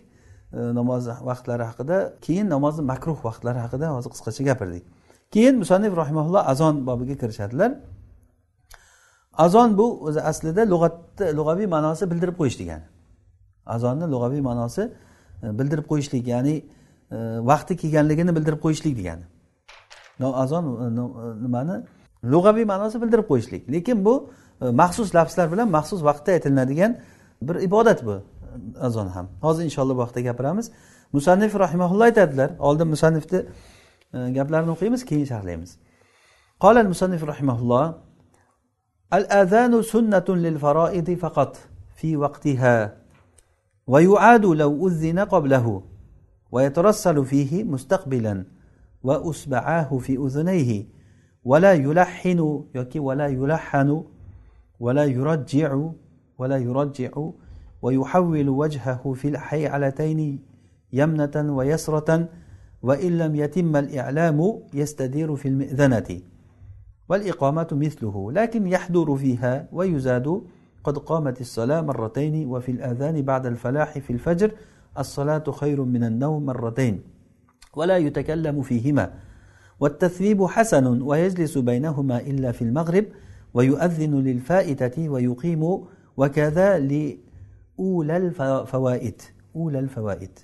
E, 0.53 0.59
namoz 0.79 1.03
vaqtlari 1.31 1.65
haqida 1.71 1.97
keyin 2.25 2.47
namozni 2.55 2.83
makruh 2.93 3.19
vaqtlari 3.29 3.61
haqida 3.65 3.87
hozir 3.97 4.11
qisqacha 4.15 4.43
gapirdik. 4.51 4.85
Keyin 5.35 5.55
musannif 5.63 5.93
rahimaulloh 6.03 6.43
azon 6.53 6.75
bobiga 6.89 7.15
kirishadilar. 7.23 7.71
azon 9.33 9.79
bu 9.79 10.07
o'zi 10.07 10.21
aslida 10.21 10.63
lug'atda 10.71 11.37
lug'aviy 11.37 11.67
ma'nosi 11.67 12.11
bildirib 12.11 12.37
qo'yish 12.41 12.59
degani. 12.59 12.83
Azonni 13.67 14.07
lug'aviy 14.13 14.41
ma'nosi 14.41 14.83
e, 15.43 15.59
bildirib 15.59 15.87
qo'yishlik 15.91 16.27
ya'ni 16.27 16.57
e, 17.11 17.17
vaqti 17.51 17.77
kelganligini 17.77 18.37
bildirib 18.37 18.61
qo'yishlik 18.65 18.97
degani. 18.99 19.25
Azon 20.21 20.65
e, 20.65 20.87
nimani? 21.45 21.77
Lug'aviy 22.25 22.65
ma'nosi 22.65 23.03
bildirib 23.03 23.27
qo'yishlik. 23.31 23.73
Lekin 23.73 24.05
bu 24.05 24.31
maxsus 24.61 25.15
lafzlar 25.15 25.53
bilan 25.53 25.69
maxsus 25.71 26.05
vaqtda 26.05 26.33
aytilinadigan 26.33 26.99
bir 27.43 27.57
ibodat 27.69 28.07
bu 28.07 28.23
azon 28.81 29.07
ham. 29.07 29.27
Hozir 29.43 29.65
inshaalloh 29.65 29.97
bu 29.97 30.03
haqida 30.03 30.21
gapiramiz. 30.21 30.73
Musannif 31.13 31.55
rahimaulloh 31.55 32.05
aytadilar. 32.05 32.51
Oldin 32.59 32.89
musannifni 32.89 33.41
gaplarini 34.13 34.71
o'qiymiz 34.71 35.05
keyin 35.05 35.25
sharhlaymiz. 35.25 35.71
Qola 36.61 36.85
musannif 36.85 37.23
rahimaulloh 37.27 37.95
الله 39.13 39.25
الآذان 39.25 39.83
سنة 39.83 40.25
للفرائض 40.29 41.11
فقط 41.11 41.57
في 41.97 42.17
وقتها 42.17 42.97
ويعاد 43.87 44.47
لو 44.47 44.89
أذن 44.89 45.19
قبله 45.19 45.83
ويترسل 46.53 47.25
فيه 47.25 47.65
مستقبلا 47.65 48.45
وأسبعاه 49.03 49.99
في 49.99 50.17
أذنيه 50.17 50.85
ولا 51.45 51.73
يلحن 51.73 52.65
ولا 52.97 53.27
يلحن 53.27 54.05
ولا 54.81 55.05
يرجع 55.05 55.79
ولا 56.39 56.57
يرجع 56.57 57.11
ويحول 57.83 58.49
وجهه 58.49 59.13
في 59.13 59.29
الحيعلتين 59.29 60.45
يمنة 60.93 61.57
ويسرة 61.57 62.29
وإن 62.83 63.19
لم 63.19 63.37
يتم 63.37 63.77
الإعلام 63.77 64.63
يستدير 64.75 65.37
في 65.37 65.49
المئذنة. 65.49 66.30
والإقامة 67.11 67.69
مثله 67.73 68.33
لكن 68.33 68.67
يحضر 68.67 69.17
فيها 69.17 69.69
ويزاد 69.73 70.43
قد 70.85 70.99
قامت 70.99 71.41
الصلاة 71.41 71.81
مرتين 71.81 72.49
وفي 72.49 72.73
الآذان 72.73 73.23
بعد 73.23 73.47
الفلاح 73.47 73.99
في 73.99 74.13
الفجر 74.13 74.53
الصلاة 74.99 75.45
خير 75.51 75.85
من 75.85 76.05
النوم 76.05 76.47
مرتين 76.47 77.01
ولا 77.77 77.97
يتكلم 77.97 78.63
فيهما. 78.63 79.13
والتثويب 79.81 80.47
حسن 80.47 81.03
ويجلس 81.03 81.59
بينهما 81.59 82.21
إلا 82.21 82.53
في 82.53 82.63
المغرب 82.63 83.05
ويؤذن 83.55 84.15
للفائتة 84.15 85.09
ويقيم 85.09 85.81
وكذا 86.17 86.79
لأولى 86.79 88.17
الفوائد 88.17 89.23
أولى 89.57 89.79
الفوائد. 89.79 90.39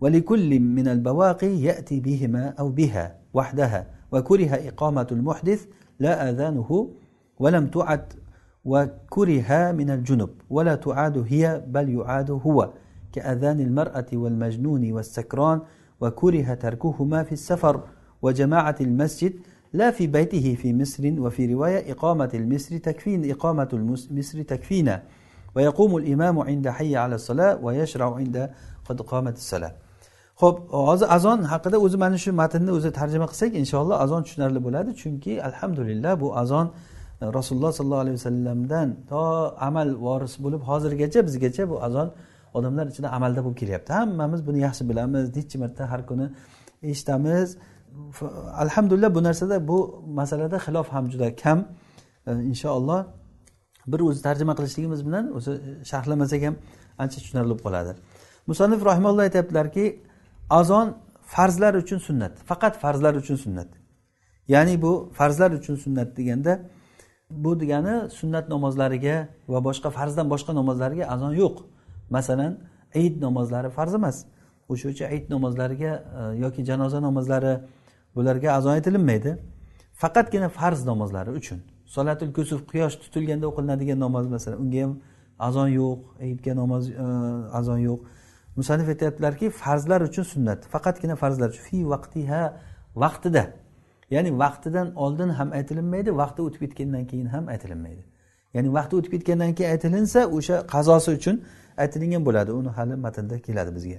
ولكل 0.00 0.60
من 0.60 0.88
البواقي 0.88 1.62
يأتي 1.62 2.00
بهما 2.00 2.54
أو 2.58 2.68
بها 2.68 3.16
وحدها 3.34 3.86
وكره 4.12 4.54
إقامة 4.68 5.06
المحدث 5.12 5.66
لا 5.98 6.30
آذانه 6.30 6.90
ولم 7.38 7.66
تعد 7.66 8.12
وكره 8.64 9.72
من 9.72 9.90
الجنب 9.90 10.28
ولا 10.50 10.74
تعاد 10.74 11.24
هي 11.28 11.64
بل 11.66 11.88
يعاد 11.88 12.30
هو 12.30 12.70
كأذان 13.12 13.60
المرأة 13.60 14.06
والمجنون 14.12 14.92
والسكران 14.92 15.60
وكره 16.00 16.54
تركهما 16.54 17.22
في 17.22 17.32
السفر 17.32 17.80
وجماعة 18.22 18.76
المسجد 18.80 19.32
لا 19.72 19.90
في 19.90 20.06
بيته 20.06 20.54
في 20.54 20.74
مصر 20.74 21.20
وفي 21.20 21.54
رواية 21.54 21.92
إقامة 21.92 22.30
المصر 22.34 22.76
تكفين 22.76 23.30
إقامة 23.30 23.68
المصر 23.72 24.42
تكفينا. 24.42 25.02
ويقوم 25.54 25.96
الإمام 25.96 26.38
عند 26.38 26.68
حي 26.68 26.96
على 26.96 27.14
الصلاة 27.14 27.64
ويشرع 27.64 28.14
عند 28.14 28.50
قد 28.84 29.00
قامت 29.00 29.36
الصلاة. 29.36 29.72
Ho'p 30.42 30.56
hozir 30.88 31.06
azon 31.16 31.38
haqida 31.52 31.76
o'zi 31.86 31.96
mana 32.04 32.18
shu 32.24 32.30
matnni 32.42 32.70
o'zi 32.78 32.90
tarjima 32.98 33.26
qilsak 33.32 33.50
inshaalloh 33.62 33.96
azon 34.04 34.20
tushunarli 34.26 34.60
bo'ladi. 34.66 34.90
Chunki 35.02 35.32
alhamdulillah 35.48 36.12
bu 36.22 36.28
azon 36.42 36.66
e, 37.22 37.24
rasululloh 37.38 37.72
sollallohu 37.78 38.02
alayhi 38.04 38.16
vasallamdan 38.20 38.88
to 39.10 39.22
amal 39.68 39.88
voris 40.06 40.34
bo'lib 40.44 40.62
hozirgacha 40.70 41.20
bizgacha 41.28 41.62
bu 41.72 41.76
azon 41.86 42.08
odamlar 42.58 42.86
ichida 42.92 43.08
amalda 43.16 43.40
bo'lib 43.44 43.58
kelyapti. 43.62 43.90
Hammamiz 44.00 44.40
buni 44.48 44.58
yaxshi 44.66 44.82
bilamiz. 44.90 45.24
Necha 45.36 45.56
marta 45.62 45.82
har 45.92 46.00
kuni 46.10 46.26
eshitamiz. 46.90 47.48
Alhamdulillah 48.64 49.10
bu 49.16 49.20
narsada 49.28 49.56
bu 49.70 49.78
masalada 50.20 50.56
xilof 50.66 50.86
ham 50.94 51.04
juda 51.12 51.28
kam. 51.42 51.58
E, 52.28 52.30
inshaalloh 52.50 53.00
bir 53.92 54.00
o'zi 54.08 54.20
tarjima 54.26 54.54
qilishligimiz 54.58 55.00
bilan 55.06 55.24
o'zi 55.36 55.52
sharhlamasak 55.90 56.42
ham 56.46 56.54
ancha 57.02 57.16
tushunarli 57.22 57.50
bo'lib 57.50 57.62
qoladi 57.66 57.92
musanif 58.50 58.80
rahimalloh 58.90 59.22
aytyaptilarki 59.28 59.84
azon 60.50 60.96
farzlar 61.22 61.74
uchun 61.74 61.98
sunnat 61.98 62.38
faqat 62.44 62.78
farzlar 62.78 63.14
uchun 63.14 63.36
sunnat. 63.36 63.68
Ya'ni 64.48 64.82
bu 64.82 65.10
farzlar 65.12 65.50
uchun 65.50 65.76
sunnat 65.76 66.16
deganda 66.16 66.60
bu 67.30 67.60
degani 67.60 68.10
sunnat 68.10 68.48
namozlariga 68.48 69.28
va 69.48 69.64
boshqa 69.64 69.90
farzdan 69.90 70.30
boshqa 70.30 70.54
namozlarga 70.54 71.04
azon 71.14 71.32
yo'q. 71.32 71.56
Masalan 72.10 72.58
ayit 72.94 73.20
namozlari 73.22 73.70
farz 73.70 73.94
emas. 73.94 74.24
O'sha 74.68 74.88
uchun 74.88 75.04
ayit 75.04 75.30
namozlariga 75.30 75.92
e, 76.20 76.38
yoki 76.38 76.64
janoza 76.64 77.02
namozlari 77.02 77.60
bularga 78.16 78.52
azon 78.52 78.70
aytilinmaydi 78.70 79.38
faqatgina 79.94 80.48
farz 80.48 80.84
namozlari 80.86 81.30
uchun. 81.30 81.58
Solatul 81.86 82.32
kusuf 82.32 82.60
quyosh 82.70 82.96
tutilganda 83.02 83.46
o'qilinadigan 83.50 83.98
namoz 84.00 84.26
masalan 84.26 84.58
unga 84.64 84.82
ham 84.82 84.92
azon 85.38 85.68
yo'q 85.68 85.98
ayitga 86.24 86.52
namoz 86.62 86.90
e, 86.90 87.06
azon 87.58 87.78
yo'q. 87.78 88.00
Musanif 88.56 88.88
aytyaptilarki 88.88 89.50
farzlar 89.50 90.00
uchun 90.00 90.22
sunnat. 90.22 90.60
Faqatgina 90.74 91.16
farzlar 91.16 91.48
uchun. 91.48 91.62
Fi 91.62 91.78
vaqtiha 91.94 92.42
vaqtida. 92.96 93.44
Ya'ni 94.10 94.38
vaqtidan 94.38 94.94
oldin 94.94 95.28
ham 95.28 95.48
aytilinmaydi 95.58 96.10
vaqti 96.22 96.40
o'tib 96.46 96.60
ketgandan 96.60 97.04
keyin 97.10 97.26
ham 97.34 97.44
aytilinmaydi. 97.48 98.02
Ya'ni 98.54 98.68
vaqti 98.78 98.96
o'tib 98.98 99.12
ketgandan 99.14 99.54
keyin 99.56 99.70
aytilinsa 99.74 100.20
o'sha 100.36 100.56
qazosi 100.74 101.10
uchun 101.18 101.36
aytilingan 101.82 102.22
bo'ladi. 102.28 102.50
Uni 102.60 102.70
hali 102.76 102.94
matnda 103.06 103.36
keladi 103.46 103.70
bizga. 103.76 103.98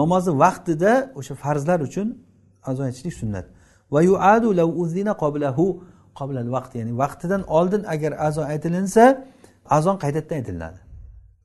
Namozni 0.00 0.32
vaqtida 0.44 0.92
o'sha 1.18 1.34
farzlar 1.44 1.78
uchun 1.88 2.08
azon 2.70 2.84
aytishlik 2.88 3.14
sunnat. 3.22 3.46
Va 3.94 4.00
yuadu 4.10 4.48
lav 4.60 4.68
uzina 4.82 5.12
qoblahu 5.22 5.66
qoblal 6.18 6.48
vaqt 6.56 6.72
ya'ni 6.80 6.92
vaqtidan 7.02 7.42
oldin 7.58 7.82
agar 7.94 8.12
azon 8.28 8.46
aytilinsa 8.52 9.04
azon 9.76 9.96
qaytadan 10.04 10.34
aytilinadi. 10.40 10.78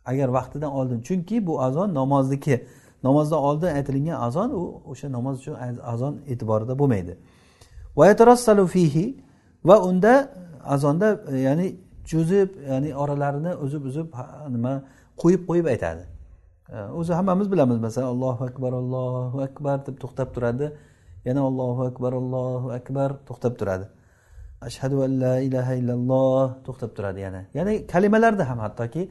Agar 0.05 0.29
vaqtidan 0.29 0.71
oldin. 0.71 1.01
Chunki 1.01 1.47
bu 1.47 1.61
azon 1.61 1.93
namozniki 1.93 2.65
namozdan 3.03 3.39
oldin 3.39 3.67
aytilingan 3.67 4.21
azon 4.21 4.49
u 4.49 4.81
o'sha 4.91 5.11
namoz 5.11 5.39
uchun 5.39 5.55
azon 5.93 6.13
e'tiborida 6.31 6.79
bo'lmaydi. 6.79 7.17
Fihi 8.73 9.05
va 9.65 9.75
unda 9.89 10.13
azonda 10.63 11.07
e, 11.31 11.37
ya'ni 11.47 11.67
cho'zib 12.11 12.49
ya'ni 12.69 12.95
oralarini 12.95 13.51
uzib 13.65 13.83
uzib 13.89 14.07
nima 14.55 14.73
qo'yib 15.21 15.41
qo'yib 15.49 15.65
aytadi. 15.73 16.03
E, 16.73 16.77
o'zi 16.99 17.13
hammamiz 17.13 17.47
bilamiz 17.51 17.77
masalan 17.85 18.07
allohu 18.15 18.43
akbar 18.49 18.71
allohu 18.81 19.37
akbar 19.47 19.77
deb 19.87 19.95
to'xtab 20.03 20.29
turadi. 20.35 20.67
Yana 21.25 21.41
allohu 21.49 21.81
akbar 21.89 22.11
allohu 22.21 22.67
akbar 22.79 23.09
to'xtab 23.27 23.53
turadi. 23.59 23.85
Ashhadu 24.67 24.97
an 25.05 25.11
la 25.23 25.35
ilaha 25.47 25.73
illalloh 25.79 26.47
to'xtab 26.65 26.91
turadi 26.97 27.19
yana. 27.25 27.41
Ya'ni 27.57 27.73
kalimalarda 27.93 28.43
ham 28.49 28.59
hattoki 28.65 29.03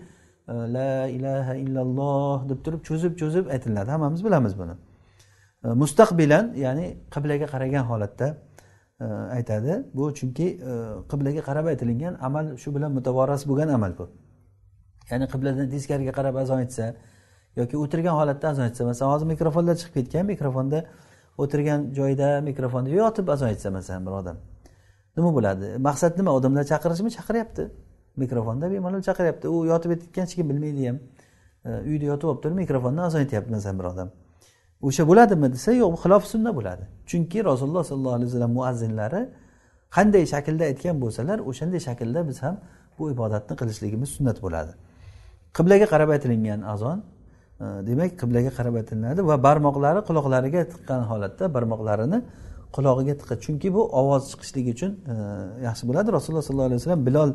la 0.51 1.09
ilaha 1.09 1.55
illalloh 1.55 2.48
deb 2.48 2.64
turib 2.64 2.80
cho'zib 2.88 3.12
cho'zib 3.20 3.46
aytiladi. 3.55 3.90
Hammamiz 3.90 4.24
bilamiz 4.24 4.59
buni. 4.59 4.74
Mustaqbilan 5.82 6.55
ya'ni 6.64 6.86
qiblaga 7.14 7.46
qaragan 7.55 7.84
holatda 7.90 8.28
e, 9.01 9.05
aytadi. 9.36 9.72
Bu 9.94 10.14
chunki 10.18 10.46
e, 10.70 10.72
qiblaga 11.11 11.42
qarab 11.48 11.66
aytilingan 11.72 12.14
amal 12.28 12.57
shu 12.62 12.74
bilan 12.76 12.90
mutavoras 12.92 13.42
bo'lgan 13.48 13.68
amal 13.76 13.92
bu. 13.98 14.07
Ya'ni 15.11 15.26
qibladan 15.32 15.66
teskariga 15.74 16.12
qarab 16.18 16.36
azon 16.42 16.59
aytsa 16.64 16.94
yoki 17.61 17.76
o'tirgan 17.84 18.14
holatda 18.20 18.46
azon 18.53 18.64
aytsa 18.68 18.82
masalan 18.90 19.11
hozir 19.14 19.26
mikrofonlar 19.34 19.74
chiqib 19.80 19.94
ketgan 19.98 20.24
mikrofonda 20.32 20.78
o'tirgan 21.42 21.80
joyda 21.98 22.28
mikrofonda 22.48 22.90
yotib 23.03 23.26
azon 23.34 23.46
aytsa 23.53 23.68
masalan 23.78 24.03
bir 24.07 24.12
odam. 24.20 24.36
Nima 25.16 25.30
bo'ladi? 25.36 25.66
Maqsad 25.88 26.12
nima? 26.20 26.30
Odamlar 26.38 26.64
chaqirishmi? 26.72 27.11
Chaqiryapti 27.18 27.64
mikrofonda 28.24 28.70
bemalol 28.74 29.02
chaqiryapti. 29.08 29.46
U 29.54 29.66
yotib 29.72 29.90
ketgan 30.02 30.24
hech 30.26 30.34
kim 30.38 30.46
bilmaydi 30.50 30.88
ham. 30.88 30.96
E, 31.68 31.70
uyda 31.90 32.04
yotib 32.12 32.26
olib 32.30 32.40
turib 32.42 32.56
mikrofondan 32.64 33.02
azon 33.08 33.20
aytyapti 33.24 33.50
masalan 33.56 33.78
bir 33.80 33.86
odam. 33.92 34.08
O'sha 34.88 35.04
bo'ladimi 35.10 35.48
desa 35.54 35.70
yo'q 35.82 35.94
xilof 36.02 36.24
sunna 36.32 36.50
bo'ladi. 36.58 36.84
Chunki 37.10 37.38
rasululloh 37.50 37.84
sollallohu 37.90 38.16
alayhi 38.18 38.28
vasallam 38.30 38.52
muazzinlari 38.58 39.20
qanday 39.96 40.24
shaklda 40.32 40.64
aytgan 40.70 40.96
bo'lsalar 41.04 41.38
o'shanday 41.50 41.80
shaklda 41.88 42.20
biz 42.28 42.38
ham 42.44 42.54
bu 42.98 43.10
ibodatni 43.14 43.54
qilishligimiz 43.60 44.10
sunnat 44.16 44.38
bo'ladi. 44.44 44.72
Qiblaga 45.56 45.86
qarab 45.92 46.10
aytilingan 46.14 46.60
azon 46.74 46.98
e, 47.62 47.64
demak 47.88 48.10
qiblaga 48.20 48.50
qarab 48.58 48.74
aytilinadi 48.80 49.20
va 49.30 49.36
barmoqlari 49.46 50.00
quloqlariga 50.08 50.62
tiqqan 50.72 51.02
holatda 51.10 51.44
barmoqlarini 51.56 52.18
qulog'iga 52.76 53.14
tiqib 53.20 53.38
chunki 53.44 53.68
bu 53.76 53.82
ovoz 54.00 54.22
chiqishligi 54.30 54.70
uchun 54.76 54.92
e, 55.12 55.14
yaxshi 55.66 55.84
bo'ladi. 55.88 56.08
Rasululloh 56.16 56.44
sollallohu 56.48 56.68
alayhi 56.70 56.80
vasallam 56.82 57.02
bilol 57.08 57.30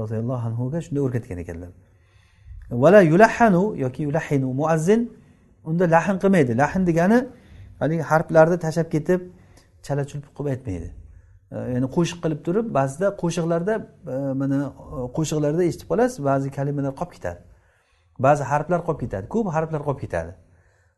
roziyallohu 0.00 0.42
anhuga 0.48 0.78
shunday 0.84 1.02
o'rgatgan 1.06 1.38
ekanlar 1.44 1.70
vala 2.82 3.00
yulahanu 3.12 3.62
yoki 3.84 4.02
yulahinu 4.08 4.48
muazzin 4.60 5.00
unda 5.64 5.84
lahn 5.94 6.16
qilmaydi 6.22 6.52
lahn 6.62 6.82
degani 6.88 7.18
haligi 7.80 8.04
harflarni 8.10 8.58
tashlab 8.64 8.88
ketib 8.94 9.20
chala 9.86 10.02
chulp 10.10 10.24
qilib 10.36 10.48
aytmaydi 10.54 10.88
ya'ni 11.74 11.86
qo'shiq 11.96 12.18
qilib 12.24 12.40
turib 12.46 12.66
ba'zida 12.78 13.06
qo'shiqlarda 13.22 13.74
mana 14.40 14.58
qo'shiqlarda 15.16 15.62
eshitib 15.68 15.88
qolasiz 15.92 16.18
ba'zi 16.30 16.48
kalimalar 16.58 16.92
qolib 17.00 17.12
ketadi 17.16 17.40
ba'zi 18.26 18.42
harflar 18.52 18.80
qolib 18.86 19.00
ketadi 19.04 19.26
ko'p 19.34 19.46
harflar 19.56 19.80
qolib 19.86 20.00
ketadi 20.04 20.32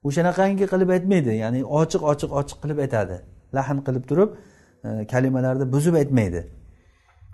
o'shanaqangi 0.09 0.67
qilib 0.73 0.91
aytmaydi 0.97 1.33
ya'ni 1.43 1.61
ochiq 1.81 2.03
ochiq 2.13 2.31
ochiq 2.41 2.59
qilib 2.63 2.79
aytadi 2.85 3.17
lahn 3.57 3.79
qilib 3.87 4.05
turib 4.11 4.31
kalimalarni 5.13 5.67
buzib 5.75 5.95
aytmaydi 6.03 6.41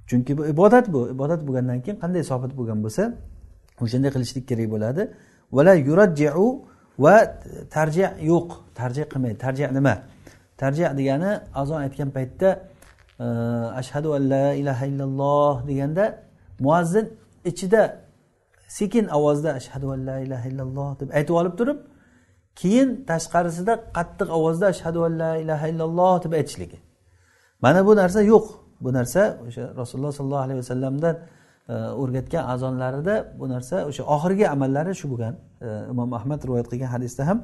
chunki 0.08 0.32
bu 0.38 0.46
ibodat 0.46 0.86
bu. 0.92 1.00
Ibodat 1.14 1.40
bo'lgandan 1.46 1.78
keyin 1.84 1.98
qanday 2.02 2.22
sobit 2.30 2.52
bo'lgan 2.58 2.78
bo'lsa 2.84 3.02
o'shanday 3.84 4.10
qilishlik 4.14 4.44
kerak 4.50 4.68
bo'ladi. 4.74 5.02
Vala 5.56 5.74
yurajjiu 5.88 6.46
va 7.04 7.14
tarjih 7.76 8.08
yo'q. 8.30 8.48
Tarjih 8.80 9.04
qilmaydi 9.12 9.38
tarjih 9.44 9.68
nima? 9.78 9.94
Tarjih 10.62 10.88
degani 10.98 11.30
azon 11.60 11.80
aytgan 11.86 12.10
paytda 12.16 12.48
e, 13.24 13.26
ashhadu 13.80 14.08
an 14.16 14.22
la 14.34 14.46
ilaha 14.60 14.84
illalloh 14.90 15.54
deganda 15.68 16.04
muazzin 16.64 17.06
ichida 17.50 17.82
sekin 18.68 19.04
ovozda 19.18 19.50
ashhadu 19.58 19.86
an 19.94 20.00
la 20.06 20.16
ilaha 20.26 20.46
illalloh 20.50 20.90
deb 21.00 21.08
aytib 21.18 21.34
olib 21.40 21.54
turib 21.60 21.78
keyin 22.60 22.88
tashqarisida 23.10 23.74
qattiq 23.96 24.28
ovozda 24.38 24.66
ashhadu 24.74 25.00
an 25.08 25.12
la 25.22 25.32
ilaha 25.42 25.66
illalloh 25.72 26.14
deb 26.24 26.32
aytishligi. 26.32 26.78
Mana 27.64 27.86
bu 27.86 27.92
narsa 27.96 28.20
yo'q. 28.32 28.46
Bu 28.84 28.92
narsa 28.92 29.22
o'sha 29.46 29.64
rasululloh 29.80 30.12
sollallohu 30.18 30.44
alayhi 30.46 30.58
vasallamdan 30.58 31.16
e, 31.68 31.74
o'rgatgan 32.02 32.44
azonlarida 32.54 33.14
bu 33.40 33.48
narsa 33.48 33.76
o'sha 33.88 34.02
oxirgi 34.14 34.48
amallari 34.54 34.94
shu 35.00 35.06
bo'lgan. 35.12 35.34
E, 35.60 35.68
Imom 35.92 36.12
ahmad 36.18 36.40
rivoyat 36.46 36.68
qilgan 36.72 36.90
hadisda 36.96 37.26
ham 37.26 37.38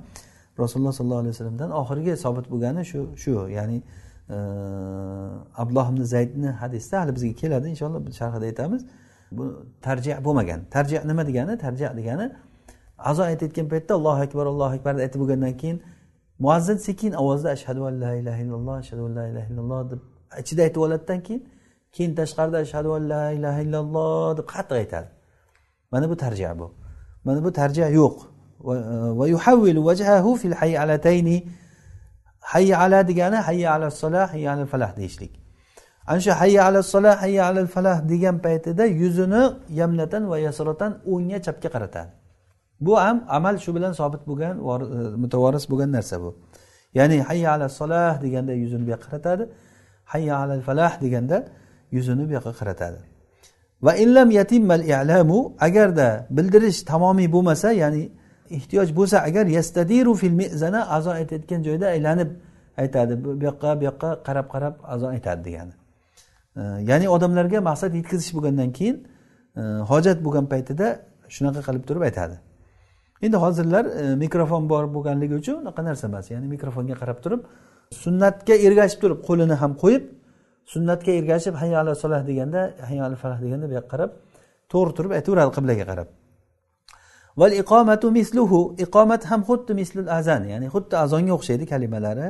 rasululloh 0.62 0.92
sollallohu 0.98 1.22
alayhi 1.22 1.34
vasallamdan 1.34 1.70
oxirgi 1.82 2.12
sobit 2.24 2.46
bo'lgani 2.52 2.82
shu 2.90 3.00
shu. 3.22 3.32
Ya'ni 3.56 3.78
e, 4.36 4.38
abdulloh 5.62 5.86
ibn 5.92 6.02
zaydni 6.14 6.50
hadisda 6.62 7.00
hali 7.00 7.12
bizga 7.16 7.32
keladi 7.42 7.66
inshaalloh 7.74 8.00
sharhida 8.20 8.44
aytamiz. 8.50 8.82
Bu 9.32 9.44
tarjih 9.86 10.14
bo'lmagan. 10.26 10.60
Tarjih 10.74 11.00
nima 11.10 11.22
degani? 11.28 11.58
Tarjih 11.64 11.90
degani 11.98 12.26
azo 13.04 13.22
aytayotgan 13.22 13.68
paytda 13.68 13.94
allohu 13.94 14.22
akbar 14.26 14.46
allohu 14.52 14.74
akbar 14.78 14.94
aytib 15.04 15.20
bo'lgandan 15.22 15.54
keyin 15.62 15.78
muazzin 16.38 16.76
sekin 16.76 17.12
ovozda 17.12 17.48
ashhadu 17.56 17.86
an 17.88 18.00
la 18.00 18.12
ilaha 18.20 18.40
illalloh 18.44 18.74
ashhadu 18.82 19.02
an 19.08 19.12
la 19.18 19.24
ilaha 19.30 19.46
illalloh 19.52 19.80
deb 19.90 20.00
ichida 20.38 20.62
aytib 20.66 20.80
oladidan 20.86 21.20
keyin 21.26 21.42
keyin 21.92 22.14
tashqarida 22.14 22.58
ashhadu 22.64 22.94
an 22.96 23.02
la 23.12 23.24
ilaha 23.36 23.60
illalloh 23.64 24.36
deb 24.38 24.46
qattiq 24.54 24.76
aytadi. 24.82 25.08
Mana 25.92 26.10
bu 26.10 26.16
tarja 26.16 26.58
bu. 26.58 26.74
Mana 27.24 27.44
bu 27.44 27.52
tarja 27.52 27.88
yo'q. 28.00 28.16
Va 29.18 29.26
e, 29.26 29.30
yuhavvilu 29.30 29.80
vajhahu 29.88 30.36
fil 30.40 30.54
hayya 32.40 32.78
ala 32.78 33.08
degani 33.08 33.36
hayya 33.36 33.68
ala 33.74 33.90
solah 33.90 34.32
hayya 34.32 34.52
ala 34.54 34.66
falah 34.66 34.96
deyishlik. 34.96 35.32
Ana 36.06 36.20
shu 36.20 36.30
hayya 36.30 36.64
ala 36.68 36.82
solah 36.82 37.14
hayya 37.22 37.42
ala 37.48 37.66
falah 37.66 37.96
degan 38.10 38.36
paytida 38.44 38.84
yuzini 38.86 39.42
yamnatan 39.80 40.22
va 40.30 40.38
yasrotan 40.38 40.92
o'ngga 41.12 41.38
chapga 41.46 41.68
qaratadi. 41.74 42.10
Bu 42.80 42.92
ham 42.96 43.24
amal 43.28 43.54
shu 43.64 43.70
bilan 43.76 43.92
sobit 44.00 44.22
bo'lgan 44.30 44.54
e, 44.58 45.16
mutavoris 45.22 45.64
bo'lgan 45.70 45.90
narsa 45.96 46.16
bu. 46.24 46.30
Ya'ni 46.98 47.16
hayya 47.28 47.48
ala 47.54 47.68
solah 47.68 48.22
deganda 48.24 48.52
yuzini 48.62 48.82
bu 48.86 48.90
yoqqa 48.94 49.08
qaratadi. 49.10 49.44
Hayya 50.12 50.34
ala 50.42 50.54
falah 50.68 50.92
deganda 51.04 51.38
yuzini 51.96 52.22
bu 52.28 52.32
yoqqa 52.38 52.52
qaratadi 52.60 53.00
va 53.86 53.92
illam 54.04 54.28
yatimmal 54.38 54.82
i'lamu 54.94 55.38
agarda 55.66 56.08
bildirish 56.36 56.78
tamomiy 56.90 57.28
bo'lmasa 57.34 57.68
ya'ni 57.82 58.04
ehtiyoj 58.56 58.88
bo'lsa 58.98 59.16
agar 59.28 59.46
yastadiru 59.46 60.12
fil 60.20 60.36
mizana 60.40 60.80
azo 60.96 61.10
aytayotgan 61.20 61.60
joyda 61.66 61.86
aylanib 61.94 62.30
aytadi. 62.82 63.24
Bu 63.24 63.28
yoqqa 63.48 63.70
bu 63.80 63.84
yoqqa 63.90 64.10
qarab 64.26 64.46
qarab 64.54 64.74
azo 64.94 65.06
aytadi 65.14 65.40
degani. 65.48 65.74
Ya'ni 66.90 67.06
odamlarga 67.16 67.58
maqsad 67.70 67.92
yetkazish 67.98 68.32
bo'lgandan 68.36 68.70
keyin 68.78 68.96
e, 69.60 69.62
hojat 69.90 70.18
bo'lgan 70.26 70.46
paytida 70.52 70.86
shunaqa 71.34 71.60
qilib 71.66 71.84
turib 71.88 72.02
aytadi. 72.08 72.36
Endi 73.24 73.36
hozirlar 73.44 73.84
e, 74.00 74.04
mikrofon 74.24 74.62
bor 74.72 74.84
bo'lganligi 74.96 75.34
uchun 75.40 75.56
unaqa 75.62 75.80
narsa 75.88 76.04
emas. 76.10 76.24
Ya'ni 76.34 76.46
mikrofonga 76.54 76.94
qarab 77.02 77.18
turib 77.24 77.40
sunnatga 77.90 78.54
ergashib 78.66 78.98
turib 79.02 79.20
qo'lini 79.28 79.54
ham 79.62 79.72
qo'yib 79.82 80.02
sunnatga 80.72 81.12
ergashib 81.20 81.54
hayya 81.62 81.76
ala 81.82 81.92
solah 82.02 82.20
deganda 82.30 82.60
hayya 82.88 83.02
ala 83.06 83.16
falah 83.22 83.38
deganda 83.44 83.66
bu 83.70 83.74
yoqqa 83.78 83.90
qarab 83.92 84.10
to'g'ri 84.72 84.92
turib 84.96 85.12
aytaveradi 85.18 85.50
qiblaga 85.56 85.84
qarab. 85.90 86.08
Val 87.40 87.52
iqomatu 87.62 88.06
misluhu 88.18 88.60
iqomat 88.84 89.22
ham 89.30 89.40
xuddi 89.48 89.72
mislul 89.80 90.08
azan 90.18 90.42
ya'ni 90.52 90.66
xuddi 90.74 90.94
azonga 91.04 91.32
o'xshaydi 91.38 91.64
kalimalari. 91.72 92.28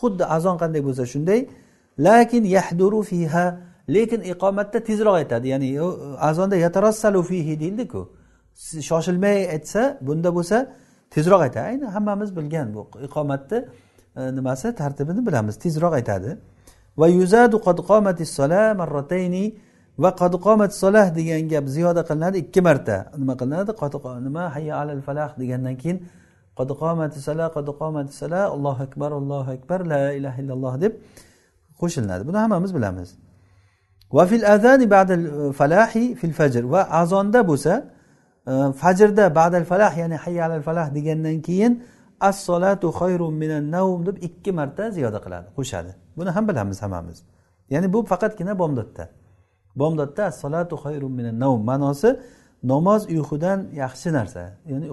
Xuddi 0.00 0.24
azon 0.36 0.56
qanday 0.62 0.80
bo'lsa 0.86 1.04
shunday 1.12 1.40
lakin 2.06 2.42
yahduru 2.56 3.00
fiha 3.10 3.46
lekin 3.96 4.20
iqomatda 4.32 4.78
tezroq 4.88 5.14
aytadi 5.22 5.46
ya'ni 5.52 5.68
azonda 6.30 6.56
yatarassalu 6.64 7.20
fihi 7.30 7.54
deyildiku. 7.62 8.00
Shoshilmay 8.88 9.38
aytsa 9.54 9.82
bunda 10.06 10.30
bo'lsa 10.36 10.56
tezroq 11.14 11.40
aytadi. 11.46 11.64
Ayni 11.70 11.86
hammamiz 11.94 12.30
bilgan 12.38 12.66
bu 12.74 12.82
iqomatni. 13.06 13.58
E, 14.18 14.20
nimasi? 14.36 14.74
Tartibini 14.74 15.26
bilamiz. 15.26 15.54
Tezroq 15.64 15.92
aytadi. 15.98 16.30
Va 17.00 17.06
yuzadu 17.08 17.56
qad 17.66 17.78
qomatis 17.90 18.30
sola 18.38 18.62
marratayni 18.80 19.44
va 20.02 20.10
qad 20.20 20.32
qomat 20.46 20.72
solah 20.82 21.06
degan 21.18 21.42
gap 21.52 21.64
ziyoda 21.74 22.02
qilinadi 22.08 22.36
ikki 22.44 22.60
marta. 22.68 22.96
Nima 23.20 23.34
qilinadi? 23.40 23.70
Nima? 24.26 24.44
Hayya 24.54 24.74
alal 24.82 25.02
falah 25.08 25.30
degandan 25.40 25.76
keyin 25.82 25.98
qad 26.58 26.70
qomati 26.80 27.18
solah 27.28 27.46
qad 27.56 27.66
qomati 27.80 28.12
solah 28.22 28.44
allohu 28.56 28.80
akbar 28.86 29.10
allohu 29.20 29.50
akbar 29.56 29.80
la 29.92 30.02
ilaha 30.18 30.38
illalloh 30.42 30.74
deb 30.84 30.92
qo'shilinadi 31.80 32.22
buni 32.28 32.38
hammamiz 32.44 32.70
bilamiz. 32.76 33.08
Va 34.16 34.24
fil 34.30 34.44
azani 34.54 34.86
ba'dal 34.96 35.22
e, 35.26 35.52
falahi 35.60 36.04
fil 36.20 36.34
fajr. 36.38 36.62
Va 36.74 36.82
azonda 37.02 37.40
bo'lsa 37.50 37.74
e, 38.50 38.54
fajrda 38.82 39.24
ba'dal 39.40 39.64
falah 39.70 39.92
ya'ni 40.02 40.16
hayya 40.24 40.42
alal 40.46 40.62
falah 40.68 40.86
degandan 40.96 41.36
keyin 41.48 41.72
as 42.20 42.44
solatu 42.44 42.88
xayrun 43.00 43.34
minan 43.34 43.70
navm 43.70 44.06
deb 44.06 44.16
ikki 44.28 44.52
marta 44.52 44.90
ziyoda 44.90 45.18
qiladi 45.24 45.48
qo'shadi. 45.56 45.90
Buni 46.16 46.30
ham 46.30 46.48
bilamiz 46.48 46.82
hammamiz. 46.82 47.18
Ya'ni 47.70 47.92
bu 47.92 47.98
faqatgina 48.04 48.58
bomdodda. 48.58 49.04
Bomdodda 49.76 50.24
as 50.30 50.40
solatu 50.40 50.76
xayrun 50.84 51.12
minan 51.18 51.36
navm 51.40 51.60
ma'nosi 51.70 52.10
namoz 52.62 53.02
uyqudan 53.14 53.58
yaxshi 53.82 54.08
narsa. 54.12 54.42
Ya'ni 54.70 54.86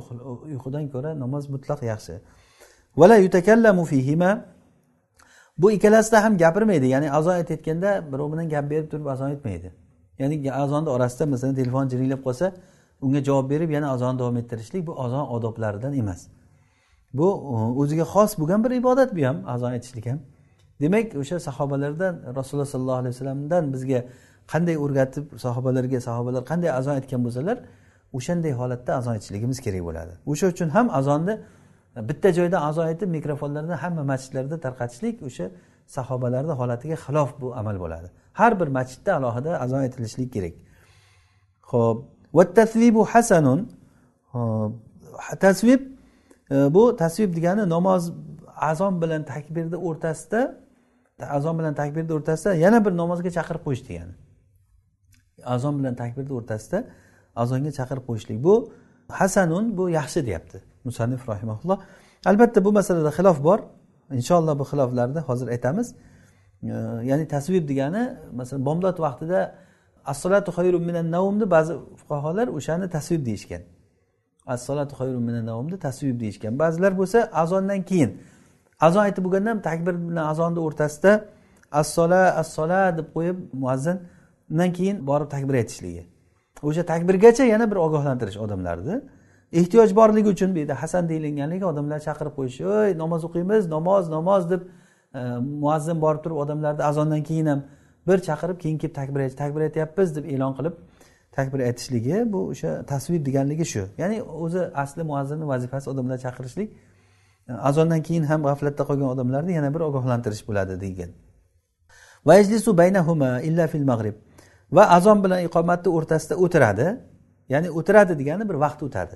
uyqudan 0.53 0.85
ko'ra 0.93 1.09
namoz 1.23 1.43
mutlaq 1.53 1.79
yaxshi. 1.91 2.15
Vala 2.99 3.15
yutakallamu 3.25 3.83
fihima. 3.85 4.31
Bu 5.57 5.71
ikkalasida 5.71 6.23
ham 6.23 6.37
gapirmaydi. 6.37 6.87
Ya'ni 6.87 7.11
azon 7.11 7.33
aytayotganda 7.39 7.89
birov 8.11 8.27
bilan 8.33 8.49
gap 8.53 8.65
berib 8.71 8.87
turib 8.91 9.07
azon 9.13 9.27
aytmaydi. 9.33 9.69
Ya'ni 10.19 10.51
azonni 10.51 10.89
orasida 10.89 11.25
masalan 11.33 11.55
telefon 11.55 11.85
jiringlab 11.91 12.21
qolsa 12.27 12.45
unga 13.01 13.23
javob 13.27 13.49
berib 13.49 13.69
yana 13.75 13.87
azonni 13.95 14.19
davom 14.19 14.37
ettirishlik 14.41 14.87
bu 14.87 14.93
azon 15.03 15.25
odoblaridan 15.35 15.93
emas. 16.01 16.27
Bu 17.17 17.27
o'ziga 17.81 18.05
xos 18.13 18.31
bo'lgan 18.39 18.59
bir 18.65 18.71
ibodat 18.81 19.09
bu 19.17 19.21
ham 19.27 19.37
azon 19.53 19.71
aytishlik 19.75 20.05
ham. 20.11 20.19
Demak 20.81 21.15
o'sha 21.21 21.37
sahobalardan 21.47 22.13
rasululloh 22.37 22.69
sollallohu 22.73 22.99
alayhi 23.01 23.13
vasallamdan 23.15 23.63
bizga 23.73 23.99
qanday 24.51 24.75
o'rgatib 24.83 25.25
sahobalarga 25.45 25.99
sahobalar 26.07 26.41
qanday 26.51 26.71
azon 26.79 26.93
aytgan 26.99 27.21
bo'lsalar 27.25 27.57
o'shanday 28.17 28.53
holatda 28.61 28.91
azon 28.99 29.11
aytishligimiz 29.17 29.59
kerak 29.65 29.83
bo'ladi. 29.87 30.13
O'sha 30.31 30.45
uchun 30.53 30.69
ham 30.75 30.87
azonni 30.99 31.33
e, 31.97 31.99
bitta 32.09 32.29
joydan 32.37 32.61
azon 32.69 32.85
aytib 32.91 33.09
mikrofonlarni 33.17 33.75
hamma 33.83 34.03
masjidlarda 34.11 34.57
tarqatishlik 34.65 35.15
o'sha 35.27 35.45
sahobalarni 35.95 36.53
holatiga 36.61 36.95
xilof 37.05 37.29
bu 37.41 37.47
amal 37.61 37.77
bo'ladi. 37.83 38.07
Har 38.39 38.59
bir 38.59 38.67
masjidda 38.77 39.11
alohida 39.17 39.51
azon 39.63 39.79
aytilishlik 39.85 40.29
kerak. 40.35 40.53
Ho'p 41.71 41.97
va 42.37 42.43
tasvibu 42.59 43.01
hasanun. 43.13 43.59
Tasvib 45.45 45.81
bu 46.49 46.95
tasvib 46.95 47.35
degani 47.35 47.69
namoz 47.69 48.11
azon 48.55 49.01
bilan 49.01 49.23
takbirni 49.23 49.77
o'rtasida 49.87 50.41
azon 51.37 51.59
bilan 51.59 51.73
takbirni 51.81 52.13
o'rtasida 52.17 52.53
yana 52.65 52.85
bir 52.85 52.93
namozga 53.01 53.29
chaqirib 53.37 53.61
qo'yish 53.67 53.83
degani. 53.89 54.13
Azon 55.55 55.73
bilan 55.79 55.95
takbirni 56.01 56.33
o'rtasida 56.39 56.79
azonga 57.35 57.71
chaqirib 57.79 58.03
qo'yishlik. 58.09 58.37
Bu 58.47 58.53
hasanun 59.19 59.65
bu 59.77 59.83
yaxshi 59.89 60.19
deyapti 60.27 60.57
musannif 60.87 61.21
rahimaulloh 61.29 61.77
albatta 62.29 62.59
bu 62.65 62.71
masalada 62.79 63.11
xilof 63.17 63.37
bor. 63.47 63.59
Inshaalloh 64.19 64.55
bu 64.59 64.65
xiloflarni 64.71 65.19
hozir 65.29 65.47
aytamiz. 65.55 65.87
Ya'ni 67.09 67.25
tasvib 67.35 67.63
degani 67.71 68.03
masalan 68.39 68.65
bomdod 68.69 68.97
vaqtida 69.05 69.39
assolatu 70.11 70.49
xayru 70.57 70.79
minan 70.89 71.07
naumni 71.15 71.45
ba'zi 71.55 71.73
fuqarolar 71.99 72.47
o'shani 72.57 72.87
tasvib 72.95 73.21
deyishgan. 73.29 73.63
Assolatu 74.45 74.95
xayrun 74.99 75.23
minan 75.23 75.77
tasvib 75.77 76.19
deyishgan. 76.19 76.59
Ba'zilar 76.59 76.97
bo'lsa 76.99 77.29
azondan 77.33 77.81
keyin. 77.89 78.11
Azon 78.79 79.03
aytib 79.07 79.23
bo'lganda 79.25 79.49
ham 79.49 79.61
takbir 79.61 79.93
bilan 80.09 80.25
azonni 80.33 80.59
o'rtasida 80.59 81.11
assola 81.71 82.21
assola 82.41 82.97
deb 82.97 83.07
qo'yib 83.15 83.37
muazzin 83.53 83.97
undan 84.51 84.73
keyin 84.77 85.07
borib 85.07 85.29
takbir 85.35 85.55
aytishligi. 85.61 86.03
O'sha 86.67 86.83
takbirgacha 86.91 87.43
yana 87.53 87.71
bir 87.71 87.75
ogohlantirish 87.75 88.37
odamlarni 88.45 88.95
ehtiyoj 89.55 89.95
borligi 89.95 90.29
uchun 90.29 90.55
bu 90.55 90.59
yerda 90.59 90.81
hasan 90.81 91.09
deyilganligi 91.09 91.65
odamlar 91.65 91.99
chaqirib 92.07 92.33
qo'yishi 92.37 92.65
oy 92.77 92.97
namoz 92.97 93.23
o'qiymiz 93.27 93.67
namoz 93.75 94.09
namoz 94.09 94.49
deb 94.51 94.61
e, 94.61 95.21
muazzin 95.63 96.01
borib 96.01 96.21
turib 96.23 96.37
odamlarni 96.43 96.83
azondan 96.83 97.23
keyin 97.29 97.45
ham 97.51 97.61
bir 98.07 98.17
chaqirib 98.27 98.57
keyin 98.63 98.77
kelib 98.77 98.95
takbir 98.99 99.29
takbir 99.41 99.61
aytyapmiz 99.67 100.15
deb 100.17 100.25
e'lon 100.33 100.53
qilib 100.57 100.75
takbir 101.37 101.59
aytishligi 101.69 102.17
bu 102.33 102.39
o'sha 102.51 102.71
tasvir 102.91 103.25
deganligi 103.27 103.65
shu. 103.73 103.83
Ya'ni 104.01 104.17
o'zi 104.45 104.61
asli 104.83 105.03
muazzinni 105.11 105.45
vazifasi 105.53 105.89
odamlar 105.93 106.17
chaqirishlik 106.25 106.69
azondan 107.69 108.01
keyin 108.07 108.23
ham 108.23 108.41
g'aflatda 108.47 108.83
qolgan 108.89 109.09
odamlarni 109.15 109.51
yana 109.59 109.69
bir 109.75 109.81
ogohlantirish 109.89 110.43
bo'ladi 110.49 110.73
degan. 110.85 111.09
Illa 113.49 113.67
fil 113.73 113.85
mag'rib 113.91 114.15
va 114.71 114.83
azon 114.97 115.23
bilan 115.23 115.39
iqomatni 115.47 115.89
o'rtasida 115.97 116.35
o'tiradi. 116.43 116.87
Ya'ni 117.53 117.69
o'tiradi 117.79 118.13
degani 118.19 118.49
bir 118.49 118.57
vaqt 118.65 118.81
o'tadi. 118.87 119.15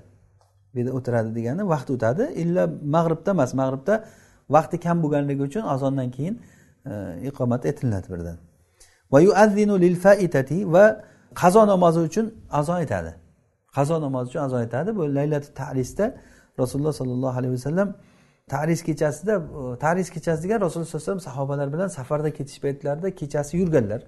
Bu 0.73 0.79
yerda 0.79 0.91
o'tiradi 0.97 1.29
degani 1.37 1.63
vaqt 1.73 1.89
o'tadi. 1.95 2.23
Illa 2.43 2.63
mag'ribda 2.95 3.31
emas 3.37 3.51
mag'ribda 3.61 3.95
vaqti 4.55 4.75
kam 4.85 4.97
bo'lganligi 5.03 5.41
uchun 5.49 5.63
azondan 5.73 6.09
keyin 6.15 6.35
e, 6.91 6.93
iqomat 7.29 7.65
aytilinadi 7.69 8.07
birdan. 8.13 8.37
Va 9.11 9.19
qazo 11.35 11.67
namozi 11.67 11.99
uchun 11.99 12.33
azon 12.51 12.75
aytadi. 12.75 13.11
Qazo 13.75 14.01
namozi 14.01 14.29
uchun 14.29 14.39
azon 14.39 14.59
aytadi. 14.59 14.95
Bu 14.95 15.15
laylati 15.15 15.53
tarisda 15.53 16.15
rasululloh 16.59 16.93
sollallohu 16.93 17.37
alayhi 17.39 17.53
vasallam 17.53 17.95
taris 18.47 18.83
kechasida 18.83 19.33
taris 19.79 20.09
kechasi 20.09 20.43
degan 20.43 20.61
rasululloh 20.61 20.89
sallallohu 20.89 21.05
alayhi 21.05 21.17
vasallam 21.17 21.19
sahobalar 21.29 21.73
bilan 21.73 21.87
safarda 21.87 22.29
ketish 22.37 22.59
paytlarida 22.63 23.15
kechasi 23.15 23.57
yurganlar. 23.57 24.01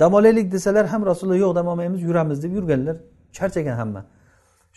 Dam 0.00 0.14
olaylik 0.14 0.52
desalar 0.52 0.86
ham 0.86 1.06
rasululloh 1.06 1.38
yo'q 1.44 1.54
dam 1.54 1.66
olmaymiz 1.68 2.02
yuramiz 2.02 2.42
deb 2.42 2.52
yurganlar. 2.52 2.96
Charchagan 3.32 3.76
hamma. 3.76 4.06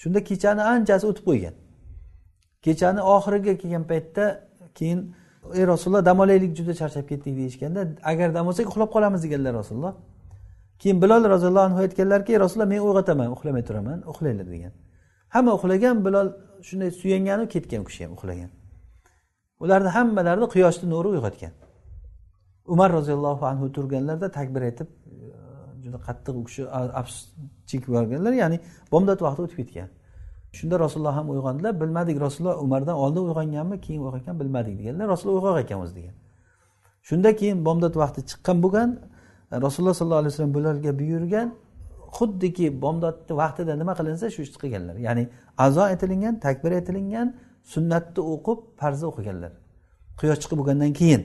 Shunda 0.02 0.20
kechani 0.30 0.62
anchasi 0.74 1.06
o'tib 1.08 1.26
qo'ygan. 1.30 1.54
Kechani 2.66 3.02
oxiriga 3.16 3.54
kelgan 3.62 3.84
paytda 3.92 4.24
keyin 4.78 5.00
ey 5.54 5.68
rasululloh 5.68 6.06
dam 6.06 6.20
olaylik 6.20 6.52
juda 6.58 6.74
charchab 6.82 7.06
ketdik 7.12 7.34
deyishganda 7.40 7.82
agar 8.12 8.28
dam 8.36 8.48
olsak 8.48 8.66
uxlab 8.72 8.90
qolamiz 8.96 9.22
deganlar 9.26 9.54
rasululloh. 9.62 9.94
Keyin 10.82 10.98
bilol 11.04 11.24
roziyallohu 11.34 11.66
anhu 11.70 11.80
aytganlarki 11.86 12.40
rasululloh 12.44 12.70
men 12.74 12.82
uyg'otaman 12.88 13.30
uxlamay 13.36 13.64
turaman 13.70 14.00
uxlanglar 14.12 14.48
degan. 14.56 14.74
Hamma 15.34 15.52
uxlagan 15.58 15.98
bilol 16.06 16.28
shunday 16.68 16.92
suyanganu 17.02 17.44
ketgan 17.54 17.82
u 17.84 17.86
kishi 17.90 18.02
ham 18.06 18.12
uxlagan. 18.18 18.50
Ularni 19.64 19.90
hammalarini 19.98 20.48
quyoshni 20.54 20.88
nuri 20.94 21.08
uyg'otgan. 21.16 21.54
Umar 22.74 22.90
roziyallohu 22.98 23.44
anhu 23.52 23.66
turganlarda 23.76 24.28
takbir 24.38 24.62
aytib 24.70 24.88
e, 24.88 25.28
juda 25.84 25.98
qattiq 26.08 26.36
u 26.42 26.44
kishi 26.48 26.62
afsus 27.02 27.22
chekib 27.70 27.88
yuborganlar 27.90 28.34
ya'ni 28.42 28.58
bomdod 28.94 29.20
vaqti 29.26 29.42
o'tib 29.46 29.58
ketgan. 29.62 29.90
Shunda 30.58 30.76
rasululloh 30.86 31.16
ham 31.20 31.28
uyg'ondilar 31.34 31.74
bilmadik 31.82 32.18
rasululloh 32.26 32.56
umardan 32.66 32.96
oldin 33.04 33.22
uyg'onganmi 33.28 33.78
keyin 33.86 34.02
uyg'ongan 34.06 34.36
bilmadik 34.42 34.74
deganlar. 34.80 35.06
Rasululloh 35.14 35.44
uyg'oq 35.46 35.60
ekan 35.66 35.80
o'zi 35.84 35.94
degan. 36.00 36.16
Shunda 37.08 37.30
keyin 37.40 37.58
bomdod 37.68 37.96
vaqti 38.02 38.22
chiqqan 38.30 38.58
bo'lgan 38.64 38.90
rasululloh 39.52 39.94
sollallohu 39.94 40.22
alayhi 40.24 40.34
vasallam 40.34 40.54
bularga 40.54 41.00
buyurgan 41.00 41.56
xuddiki 42.18 42.82
bomdodni 42.82 43.34
vaqtida 43.42 43.74
nima 43.82 43.94
qilinsa 44.00 44.26
shu 44.30 44.42
ishni 44.46 44.58
qilganlar. 44.64 44.96
Ya'ni 45.08 45.24
azo 45.58 45.82
aytilingan 45.92 46.40
takbir 46.46 46.72
aytilingan 46.80 47.28
sunnatni 47.74 48.22
o'qib 48.34 48.60
farzni 48.82 49.06
o'qiganlar. 49.12 49.52
Quyosh 50.20 50.40
chiqib 50.44 50.58
bo'lgandan 50.62 50.92
keyin. 51.00 51.22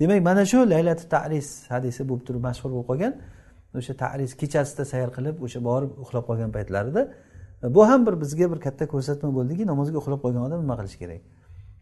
Demak 0.00 0.20
mana 0.28 0.42
shu 0.52 0.58
laylati 0.72 1.04
taris 1.14 1.48
hadisi 1.72 2.00
bo'lib 2.08 2.24
turib 2.26 2.42
mashhur 2.48 2.70
bo'lib 2.74 2.86
qolgan. 2.90 3.12
O'sha 3.78 3.94
taris 4.02 4.30
kechasida 4.40 4.84
sayr 4.92 5.08
qilib 5.16 5.36
o'sha 5.46 5.60
borib 5.68 5.90
uxlab 6.02 6.24
qolgan 6.28 6.50
paytlarida. 6.56 7.02
Bu 7.76 7.88
ham 7.88 8.00
bir 8.06 8.14
bizga 8.22 8.46
bir 8.52 8.58
katta 8.66 8.84
ko'rsatma 8.92 9.30
bo'ldiki 9.38 9.62
namozga 9.72 9.96
uxlab 10.02 10.20
qolgan 10.24 10.42
odam 10.48 10.60
nima 10.64 10.76
qilish 10.80 10.96
kerak? 11.02 11.20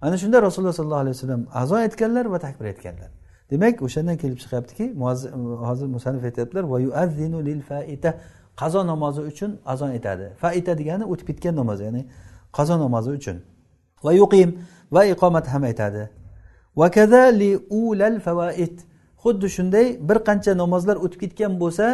Ana 0.06 0.16
shunda 0.22 0.42
rasululloh 0.46 0.76
sollallohu 0.80 1.02
alayhi 1.04 1.16
vasallam 1.16 1.42
azo 1.62 1.74
aytganlar 1.84 2.24
va 2.34 2.38
takbir 2.46 2.66
aytganlar 2.72 3.10
demak 3.50 3.82
o'shandan 3.86 4.16
kelib 4.22 4.38
chiqyaptiki 4.42 4.84
hozir 5.68 5.86
musanif 5.96 6.22
aytyaptilar 6.28 6.64
qazo 8.60 8.80
namozi 8.86 9.20
uchun 9.30 9.50
azon 9.72 9.90
aytadi 9.96 10.26
faita 10.42 10.72
degani 10.80 11.04
o'tib 11.12 11.26
ketgan 11.30 11.54
namoz 11.60 11.80
ya'ni 11.86 12.02
qazo 12.52 12.74
namozi 12.84 13.10
uchun. 13.18 13.36
Va 14.04 14.12
yuqim 14.12 14.48
va 14.94 15.02
iqomat 15.14 15.46
ham 15.52 15.62
aytadi. 15.70 16.02
Xuddi 19.22 19.48
shunday 19.56 19.86
bir 20.08 20.18
qancha 20.28 20.52
namozlar 20.62 20.96
o'tib 21.04 21.20
ketgan 21.24 21.52
bo'lsa 21.62 21.86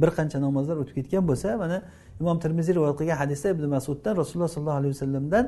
bir 0.00 0.10
qancha 0.18 0.38
namozlar 0.46 0.76
o'tib 0.82 0.94
ketgan 0.98 1.24
bo'lsa 1.30 1.48
mana 1.62 1.78
imom 2.20 2.38
termiziy 2.44 2.74
rivoyat 2.76 2.96
qilgan 3.00 3.18
hadisda 3.22 3.48
ibn 3.54 3.64
masuddan 3.74 4.12
rasululloh 4.20 4.50
sollallohu 4.54 4.80
alayhi 4.80 4.94
vasallamdan 4.96 5.44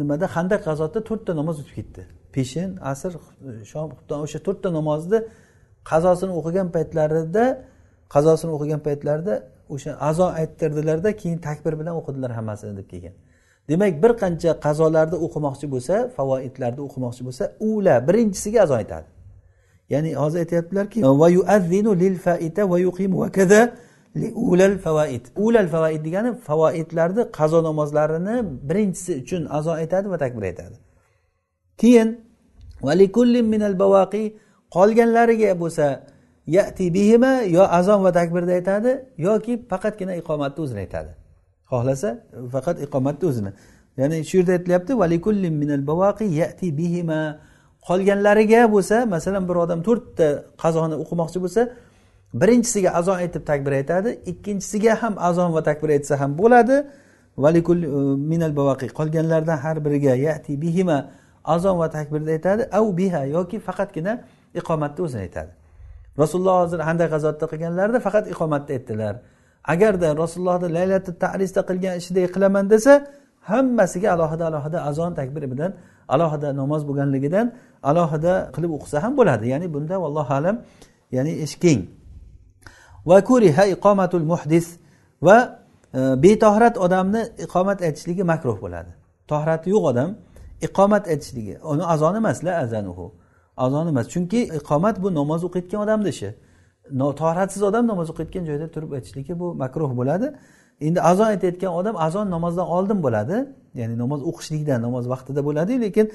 nimada? 0.00 0.26
Handaq 0.36 0.60
g'azotida 0.68 1.00
to'rtta 1.08 1.32
namoz 1.40 1.56
o'tib 1.62 1.74
ketdi? 1.78 2.02
Peshin 2.34 2.70
asr 2.92 3.12
shom 3.72 3.88
xufton 3.96 4.18
o'sha 4.26 4.38
to'rtta 4.46 4.68
namozni 4.78 5.18
qazosini 5.90 6.32
o'qigan 6.38 6.68
paytlarida 6.76 7.44
qazosini 8.14 8.50
o'qigan 8.56 8.80
paytlarida 8.86 9.34
o'sha 9.74 9.90
azo 10.10 10.26
ayttirdilarda 10.40 11.10
keyin 11.20 11.38
takbir 11.48 11.72
bilan 11.80 11.94
o'qidilar 12.00 12.30
hammasini 12.38 12.72
deb 12.80 12.86
kelgan. 12.92 13.14
Demak 13.70 13.94
bir 14.02 14.12
qancha 14.22 14.50
qazolarni 14.66 15.16
o'qimoqchi 15.26 15.66
bo'lsa 15.74 15.94
favoidlarni 16.16 16.82
o'qimoqchi 16.86 17.22
bo'lsa 17.28 17.44
ula 17.70 17.94
birinchisiga 18.08 18.58
azo 18.66 18.74
aytadi. 18.82 19.08
Ya'ni 19.92 20.10
hozir 20.22 20.38
aytyaptilarki 20.44 20.98
ulal 24.50 24.76
favoid 24.84 25.24
ulal 25.36 25.68
favoid 25.74 26.00
degani 26.06 26.30
favoidlarni 26.48 27.22
qazo 27.38 27.58
namozlarini 27.68 28.36
birinchisi 28.68 29.12
uchun 29.22 29.42
azo 29.58 29.72
aytadi 29.82 30.06
va 30.12 30.18
takbir 30.24 30.42
aytadi 30.50 30.76
keyin 31.80 32.08
minal 33.52 33.76
bavaqi 33.82 34.24
qolganlariga 34.76 35.50
bo'lsa 35.62 35.86
yati 36.46 36.90
bihima 36.94 37.42
yo 37.56 37.62
azon 37.62 38.02
va 38.04 38.12
takbirda 38.12 38.52
aytadi 38.52 38.90
yoki 39.18 39.52
faqatgina 39.70 40.14
iqomatni 40.16 40.60
o'zini 40.64 40.80
aytadi. 40.84 41.10
Xohlasa 41.70 42.08
faqat 42.54 42.76
iqomatni 42.86 43.24
o'zini. 43.30 43.52
Ya'ni 43.96 44.24
shu 44.24 44.38
yerda 44.38 44.52
aytilyapti 44.52 44.92
minal 45.62 45.86
bavaqi 45.90 46.24
yati 46.24 46.76
bihima 46.80 47.20
qolganlariga 47.88 48.62
bo'lsa 48.74 48.96
masalan 49.14 49.48
bir 49.48 49.56
odam 49.64 49.80
to'rtta 49.88 50.26
qazoni 50.62 50.94
o'qimoqchi 51.02 51.38
bo'lsa 51.44 51.62
birinchisiga 52.34 52.90
azon 53.00 53.16
aytib 53.24 53.44
takbir 53.46 53.72
aytadi 53.80 54.10
ikkinchisiga 54.26 55.02
ham 55.02 55.14
azon 55.18 55.52
va 55.54 55.62
takbir 55.62 55.88
aytsa 55.96 56.20
ham 56.20 56.38
bo'ladi. 56.38 56.76
Valikul 57.36 57.82
e, 57.82 57.88
minal 58.30 58.56
bavaqi 58.56 58.86
qolganlardan 58.98 59.58
har 59.64 59.76
biriga 59.84 60.14
yati 60.14 60.60
bihima 60.62 60.98
azon 61.44 61.78
va 61.78 61.88
takbirda 61.90 62.30
aytadi. 62.36 62.62
Av 62.78 62.86
biha 62.96 63.24
yoki 63.36 63.58
faqatgina 63.68 64.12
iqomatni 64.54 65.00
o'zini 65.04 65.20
aytadi. 65.26 65.50
Rasululloh 66.18 66.56
hozir 66.62 66.80
handak 66.88 67.08
g'azotda 67.14 67.46
qilganlarida 67.52 67.98
faqat 68.06 68.24
iqomatni 68.34 68.72
aytdilar. 68.76 69.14
Agarda 69.72 70.08
rasulullohni 70.22 70.68
laylati 70.76 71.10
tarisda 71.24 71.60
qilgan 71.68 71.94
ishiday 72.00 72.26
qilaman 72.34 72.64
desa 72.74 72.92
hammasiga 73.50 74.08
alohida 74.14 74.44
alohida 74.50 74.78
azon 74.90 75.12
takbiri 75.18 75.46
bilan 75.52 75.70
alohida 76.14 76.48
namoz 76.60 76.82
bo'lganligidan 76.88 77.46
alohida 77.90 78.34
qilib 78.54 78.70
o'qisa 78.76 78.96
ham 79.04 79.12
bo'ladi. 79.20 79.44
Ya'ni 79.52 79.66
bunda 79.74 79.96
vallohu 80.04 80.32
alam 80.40 80.56
ya'ni 81.16 81.32
ish 81.44 81.56
keng 81.64 81.80
va 83.06 83.24
kuriha 83.24 83.64
iqomatul 83.74 84.26
muhdis 84.32 84.66
va 85.22 85.36
e, 85.94 86.00
betohrat 86.24 86.78
odamni 86.78 87.22
iqomat 87.44 87.78
aytishligi 87.82 88.24
makruh 88.32 88.58
bo'ladi. 88.64 88.90
Tohrati 89.30 89.70
yo'q 89.74 89.84
odam 89.92 90.10
iqomat 90.66 91.04
aytishligi. 91.12 91.54
Uni 91.72 91.84
azon 91.94 92.14
emas 92.20 92.38
la 92.44 92.52
azanuhu. 92.64 93.06
Azon 93.56 93.86
emas. 93.88 94.06
Chunki 94.14 94.40
iqomat 94.58 94.96
bu 95.02 95.08
namoz 95.14 95.40
o'qiyotgan 95.48 95.80
odamni 95.86 96.08
ishi. 96.14 96.30
Toharatsiz 97.20 97.62
odam 97.70 97.84
namoz 97.92 98.08
o'qiyotgan 98.12 98.44
joyda 98.50 98.66
turib 98.74 98.90
aytishligi 98.96 99.34
bu 99.40 99.54
makruh 99.62 99.90
bo'ladi. 100.00 100.26
Endi 100.86 101.00
azon 101.10 101.26
aytayotgan 101.34 101.72
odam 101.80 101.96
azon 102.06 102.26
namozdan 102.34 102.66
oldin 102.76 102.98
bo'ladi. 103.06 103.36
Ya'ni 103.80 103.94
namoz 104.02 104.20
o'qishlikdan 104.30 104.78
namoz 104.86 105.04
vaqtida 105.12 105.40
bo'ladi 105.48 105.72
lekin 105.84 106.06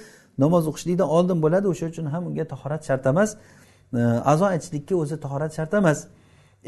namoz 0.43 0.63
o'qishlikdan 0.69 1.07
oldin 1.17 1.37
bo'ladi. 1.45 1.65
O'sha 1.73 1.85
uchun 1.91 2.05
ham 2.13 2.23
unga 2.29 2.45
tahorat 2.53 2.81
shart 2.87 3.05
emas. 3.11 3.29
E, 3.99 4.01
azon 4.31 4.49
aytishlikka 4.55 4.95
o'zi 5.03 5.15
tahorat 5.25 5.51
shart 5.57 5.73
emas. 5.81 5.99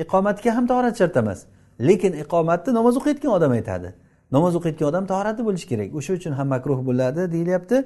Iqomatga 0.04 0.50
ham 0.58 0.66
tahorat 0.72 0.96
shart 1.02 1.16
emas. 1.22 1.40
Lekin 1.88 2.14
iqomatni 2.24 2.72
namoz 2.80 2.96
o'qiyotgan 3.00 3.32
odam 3.38 3.52
aytadi. 3.60 3.90
Namoz 4.36 4.54
o'qiyotgan 4.60 4.88
odam 4.92 5.06
tahorati 5.12 5.42
bo'lishi 5.48 5.68
kerak. 5.72 5.90
O'sha 6.00 6.12
uchun 6.20 6.34
ham 6.40 6.48
makruh 6.56 6.80
bo'ladi 6.90 7.22
deyilyapti. 7.34 7.78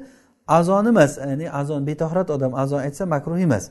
Azon 0.58 0.86
emas 0.92 1.12
ya'ni 1.18 1.48
azon 1.62 1.82
betahorat 1.90 2.30
odam 2.36 2.52
azon 2.64 2.80
aytsa 2.88 3.04
makruh 3.16 3.40
emas. 3.48 3.64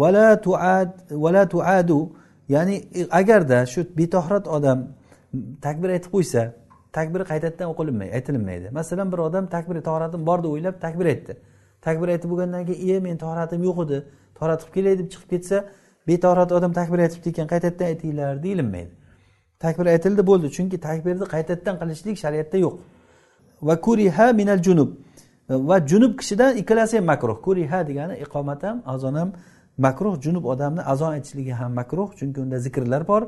Vala 0.00 0.26
tuad 0.46 0.90
vala 1.24 1.42
tuadu 1.54 2.00
ya'ni 2.54 2.76
agarda 3.20 3.58
shu 3.72 3.80
betahorat 4.00 4.44
odam 4.56 4.78
takbir 5.66 5.88
aytib 5.96 6.10
qo'ysa 6.16 6.42
takbir 6.96 7.20
qaytadan 7.30 7.68
o'qilinmaydi 7.72 8.12
aytilinmaydi. 8.18 8.66
Masalan 8.78 9.12
bir 9.12 9.18
odam 9.28 9.44
takbir 9.54 9.76
tahoratim 9.88 10.26
bor 10.28 10.38
deb 10.44 10.50
o'ylab 10.54 10.76
takbir 10.84 11.06
aytdi. 11.12 11.32
Takbir 11.86 12.08
aytib 12.14 12.28
bo'lgandan 12.32 12.62
keyin 12.68 12.80
iye 12.86 12.96
meni 13.06 13.18
tahoratim 13.24 13.60
yo'q 13.68 13.78
edi 13.84 13.98
tahorat 14.36 14.60
qilib 14.62 14.74
kelay 14.76 14.94
deb 15.00 15.08
chiqib 15.12 15.28
ketsa 15.32 15.56
betahorat 16.08 16.52
odam 16.52 16.72
takbir 16.72 16.98
aytibdi 16.98 17.28
ekan 17.28 17.46
qaytadan 17.52 17.86
aytinglar 17.92 18.42
deyilmaydi 18.42 19.02
takbir 19.62 19.86
aytildi 19.86 20.26
bo'ldi. 20.26 20.48
Chunki 20.56 20.78
takbirni 20.88 21.26
qaytadan 21.34 21.76
qilishlik 21.80 22.16
shariatda 22.24 22.58
yo'q. 22.64 22.74
Va 23.68 23.74
kuriha 23.86 24.26
minal 24.40 24.60
junub. 24.66 24.90
Va 25.68 25.76
junub 25.90 26.12
kishidan 26.20 26.52
ikkalasi 26.60 26.94
ham 26.98 27.06
makruh. 27.12 27.36
Kuriha 27.46 27.80
degani 27.88 28.14
iqomat 28.24 28.60
ham 28.66 28.76
azon 28.94 29.14
ham 29.20 29.30
makruh. 29.86 30.14
Junub 30.24 30.44
odamni 30.52 30.82
azon 30.92 31.10
aytishligi 31.16 31.52
ham 31.60 31.72
makruh. 31.80 32.08
Chunki 32.18 32.38
unda 32.44 32.58
zikrlar 32.66 33.02
bor. 33.10 33.22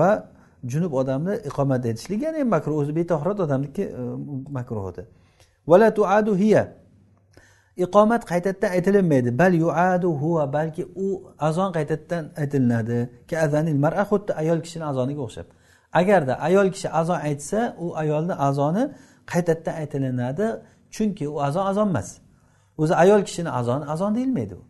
Va 0.00 0.10
junub 0.72 0.92
odamni 1.00 1.34
iqomat 1.48 1.82
aytishligi 1.90 2.24
yana 2.28 2.38
ham 2.42 2.48
makruh. 2.56 2.74
O'zi 2.80 2.92
betahorat 3.00 3.38
odamniki 3.46 3.82
e, 3.82 4.02
makruh 4.58 4.84
edi. 4.92 5.02
Hiya. 6.42 6.62
Iqomat 7.84 8.22
qaytadan 8.30 8.70
aytilinmaydi. 8.76 9.30
Bal 9.40 9.52
yuadu 9.64 10.08
huva 10.22 10.44
balki 10.56 10.82
u 11.06 11.08
azon 11.38 11.70
qaytadan 11.76 12.24
aytilinadi. 12.40 12.98
Azanil 13.44 13.78
mara 13.84 14.02
xuddi 14.10 14.32
ayol 14.42 14.60
kishini 14.64 14.84
azoniga 14.90 15.22
o'xshab. 15.26 15.46
Agarda 16.00 16.34
ayol 16.48 16.68
kishi 16.74 16.88
azon 17.00 17.20
aytsa 17.28 17.60
u 17.84 17.86
ayolni 18.02 18.34
azoni 18.48 18.84
qaytadan 19.32 19.74
aytilinadi 19.82 20.46
chunki 20.94 21.24
u 21.34 21.36
azon 21.46 21.64
azon 21.70 21.88
emas. 21.92 22.08
O'zi 22.82 22.94
ayol 23.02 23.22
kishini 23.28 23.50
azoni 23.60 23.84
azon 23.94 24.10
deyilmaydi 24.16 24.54
u. 24.60 24.62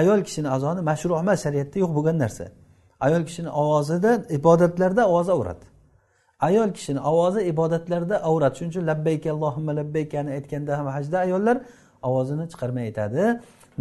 Ayol 0.00 0.20
kishini 0.26 0.48
azoni 0.56 0.80
mashruh 0.90 1.16
emas 1.24 1.38
shariatda 1.44 1.76
yo'q 1.82 1.92
bo'lgan 1.96 2.16
narsa. 2.24 2.46
Ayol 3.06 3.22
kishini 3.28 3.50
ovozida 3.62 4.10
ibodatlarda 4.38 5.02
ovoza 5.12 5.32
avrat 5.38 5.71
ayol 6.48 6.70
kishini 6.76 7.00
ovozi 7.10 7.40
ibodatlarda 7.52 8.16
avrat. 8.30 8.52
Shuning 8.58 8.72
uchun 8.74 8.84
labbayka 8.90 9.28
allohimma 9.34 9.72
labbaykani 9.80 10.30
aytganda 10.36 10.78
ham 10.78 10.86
hajda 10.96 11.16
ayollar 11.26 11.56
ovozini 12.08 12.44
chiqarmay 12.52 12.84
aytadi. 12.88 13.22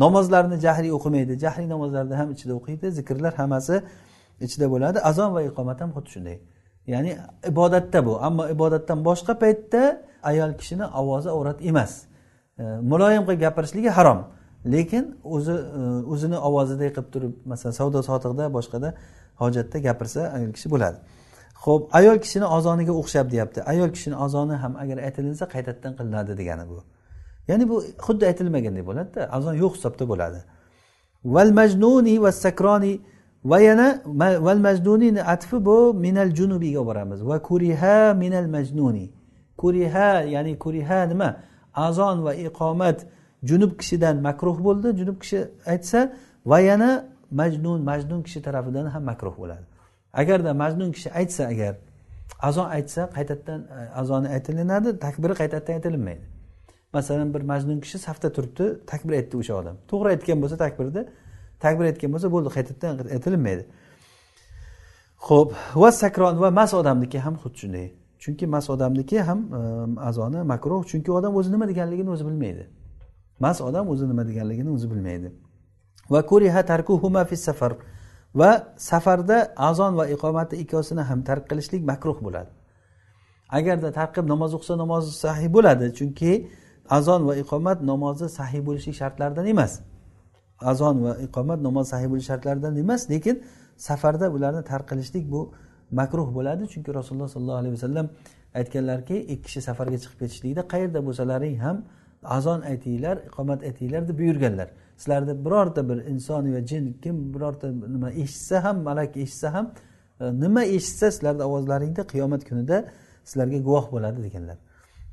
Namozlarni 0.03 0.57
jahriy 0.65 0.91
o'qimaydi. 0.97 1.33
Jahriy 1.43 1.67
namozlarni 1.73 2.15
ham 2.21 2.29
ichida 2.35 2.53
o'qiydi. 2.59 2.87
Zikrlar 2.97 3.33
hammasi 3.41 3.75
ichida 4.45 4.67
bo'ladi. 4.73 4.97
Azon 5.09 5.29
va 5.35 5.41
iqomat 5.49 5.77
ham 5.83 5.89
xuddi 5.95 6.09
shunday. 6.15 6.37
Ya'ni 6.93 7.11
ibodatda 7.51 7.99
bu. 8.05 8.13
Ammo 8.27 8.43
ibodatdan 8.55 8.99
boshqa 9.09 9.33
paytda 9.43 9.81
ayol 10.23 10.51
kishini 10.59 10.85
ovozi 11.01 11.29
avrat 11.29 11.59
emas. 11.69 11.91
E, 12.59 12.63
muloyim 12.91 13.23
qilib 13.27 13.41
gapirishligi 13.45 13.89
harom. 13.97 14.19
Lekin 14.73 15.05
o'zi 15.23 15.51
e, 15.51 15.81
o'zini 16.13 16.37
ovozida 16.37 16.87
qilib 16.95 17.09
turib 17.13 17.33
masalan 17.51 17.73
savdo 17.79 17.99
sotiqda 18.09 18.43
boshqada 18.57 18.89
hojatda 19.41 19.77
gapirsa 19.87 20.21
ayol 20.37 20.51
kishi 20.57 20.69
bo'ladi. 20.73 20.97
Ho'p 21.65 21.83
ayol 21.99 22.17
kishini 22.23 22.45
ozoniga 22.57 22.93
o'xshab 23.01 23.27
deyapti. 23.33 23.59
Ayol 23.71 23.89
kishini 23.95 24.15
ozoni 24.25 24.55
ham 24.63 24.73
agar 24.83 24.97
aytilinsa 25.07 25.45
qaytadan 25.53 25.93
qilinadi 25.99 26.33
degani 26.39 26.65
bu. 26.71 26.77
Ya'ni 27.49 27.69
bu 27.69 27.75
xuddi 28.05 28.23
aytilmagandek 28.31 28.83
bo'ladida 28.89 29.21
azon 29.37 29.55
yo'q 29.63 29.73
hisobda 29.77 30.03
bo'ladi. 30.11 30.39
Val 31.35 31.51
majnuni 31.59 32.15
va 32.23 32.31
sakroni 32.43 32.93
va 33.51 33.57
yana 33.67 33.87
val 34.47 34.59
majnunini 34.67 35.21
atfi 35.33 35.57
bu 35.67 35.77
minal 36.05 36.31
junubiga 36.39 36.81
boramiz. 36.89 37.19
Va 37.29 37.37
kuriha 37.49 38.13
minal 38.23 38.47
majnuni. 38.55 39.05
Kuriha 39.61 40.09
ya'ni 40.35 40.53
kuriha 40.63 40.99
nima? 41.11 41.29
Azon 41.87 42.17
va 42.25 42.33
iqomat 42.47 42.97
junub 43.49 43.71
kishidan 43.79 44.15
makruh 44.27 44.57
bo'ldi. 44.67 44.87
Junub 44.99 45.17
kishi 45.23 45.39
aytsa 45.73 45.99
va 46.51 46.59
yana 46.69 46.89
majnun 47.39 47.79
majnun 47.89 48.21
kishi 48.25 48.39
tarafidan 48.45 48.85
ham 48.93 49.03
makruh 49.11 49.35
bo'ladi. 49.41 49.65
Agarda 50.13 50.53
majnun 50.53 50.91
kishi 50.91 51.09
aytsa 51.09 51.47
agar 51.53 51.75
azon 52.39 52.69
aytsa 52.69 53.09
qaytadan 53.15 53.61
e, 53.61 53.89
azoni 54.01 54.27
aytilinadi 54.35 54.99
takbiri 54.99 55.33
qaytadan 55.41 55.73
aytilinmaydi 55.73 56.25
masalan 56.93 57.33
bir 57.33 57.41
majnun 57.41 57.79
kishi 57.79 57.97
safda 57.99 58.31
turibdi 58.31 58.65
takbir 58.87 59.13
aytdi 59.13 59.37
o'sha 59.37 59.53
odam. 59.61 59.75
To'g'ri 59.91 60.09
aytgan 60.13 60.41
bo'lsa 60.43 60.57
takbirni 60.57 61.03
takbir 61.59 61.85
aytgan 61.91 62.09
bo'lsa 62.13 62.27
bo'ldi 62.35 62.49
qaytadan 62.55 62.93
aytilinmaydi 63.15 63.63
ho'p 65.27 65.49
va 65.75 65.91
sakron 65.91 66.41
va 66.43 66.49
mast 66.59 66.73
odamniki 66.73 67.19
ham 67.25 67.35
xuddi 67.43 67.57
shunday. 67.61 67.87
Chunki 68.23 68.45
mast 68.47 68.69
odamniki 68.69 69.19
ham 69.27 69.39
e, 69.59 69.61
azoni 70.09 70.43
makruh 70.53 70.81
chunki 70.91 71.11
odam 71.11 71.35
o'zi 71.39 71.51
nima 71.51 71.65
deganligini 71.71 72.09
o'zi 72.15 72.25
bilmaydi. 72.29 72.63
Mast 73.39 73.61
odam 73.61 73.89
o'zi 73.93 74.05
nima 74.11 74.27
deganligini 74.29 74.69
o'zi 74.75 74.91
bilmaydi. 74.91 75.31
Va 76.13 76.21
kuriha 76.25 76.61
tarkuhuma 76.71 77.25
fi 77.25 77.37
safar. 77.37 77.73
Va 78.35 78.51
safarda 78.77 79.37
azon 79.69 79.93
va 79.99 80.05
iqomatni 80.15 80.55
ikkovsini 80.63 81.03
ham 81.09 81.19
tark 81.29 81.43
qilishlik 81.49 81.81
makruh 81.91 82.17
bo'ladi. 82.25 82.51
Agarda 83.57 83.89
tark 83.97 84.11
qilib 84.15 84.27
namoz 84.33 84.51
o'qisa 84.57 84.73
namozi 84.83 85.11
sahiy 85.25 85.49
bo'ladi 85.55 85.85
chunki 85.99 86.31
azon 86.97 87.21
va 87.27 87.33
iqomat 87.43 87.77
namozi 87.91 88.27
sahiy 88.37 88.61
bo'lishi 88.67 88.91
shartlaridan 88.99 89.45
emas. 89.53 89.71
Azon 90.71 90.95
va 91.05 91.13
iqomat 91.25 91.59
namoz 91.67 91.85
sahiy 91.93 92.09
bo'lishi 92.11 92.27
shartlaridan 92.31 92.73
emas 92.83 93.01
lekin 93.13 93.35
safarda 93.87 94.27
ularni 94.35 94.61
tark 94.71 94.85
qilishlik 94.91 95.25
bu 95.33 95.41
makruh 95.99 96.27
bo'ladi 96.37 96.63
chunki 96.73 96.89
rasululloh 96.99 97.29
sollallohu 97.35 97.59
alayhi 97.61 97.75
vasallam 97.77 98.07
aytganlarki 98.59 99.15
ikki 99.33 99.43
kishi 99.45 99.61
safarga 99.67 99.97
chiqib 100.03 100.17
ketishlikda 100.21 100.61
qayerda 100.73 100.99
bo'lsalaring 101.07 101.55
ham 101.65 101.77
azon 102.37 102.59
aytinglar 102.71 103.15
iqomat 103.29 103.59
aytinglar 103.67 104.01
deb 104.09 104.17
buyurganlar. 104.21 104.67
Sizlarni 105.01 105.45
birorta 105.45 105.89
bir 105.89 105.97
inson 106.13 106.53
va 106.53 106.61
jin 106.69 106.85
kim 107.03 107.33
birorta 107.33 107.67
nima 107.71 108.09
eshitsa 108.23 108.63
ham 108.63 108.77
malak 108.87 109.17
eshitsa 109.17 109.53
ham 109.53 109.65
e, 110.19 110.25
nima 110.43 110.63
eshitsa 110.63 111.11
sizlarni 111.11 111.43
ovozlaringda 111.49 112.03
qiyomat 112.11 112.41
kunida 112.49 112.77
sizlarga 113.29 113.57
guvoh 113.67 113.85
bo'ladi 113.91 114.23
deganlar. 114.23 114.57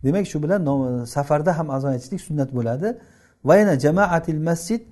Demak 0.04 0.26
shu 0.26 0.42
bilan 0.42 0.60
safarda 1.04 1.58
ham 1.58 1.70
azon 1.70 1.90
aytishlik 1.96 2.20
sunnat 2.28 2.50
bo'ladi. 2.58 2.88
Va 3.44 3.56
yana 3.56 3.74
jamaatil 3.78 4.40
masjid 4.48 4.82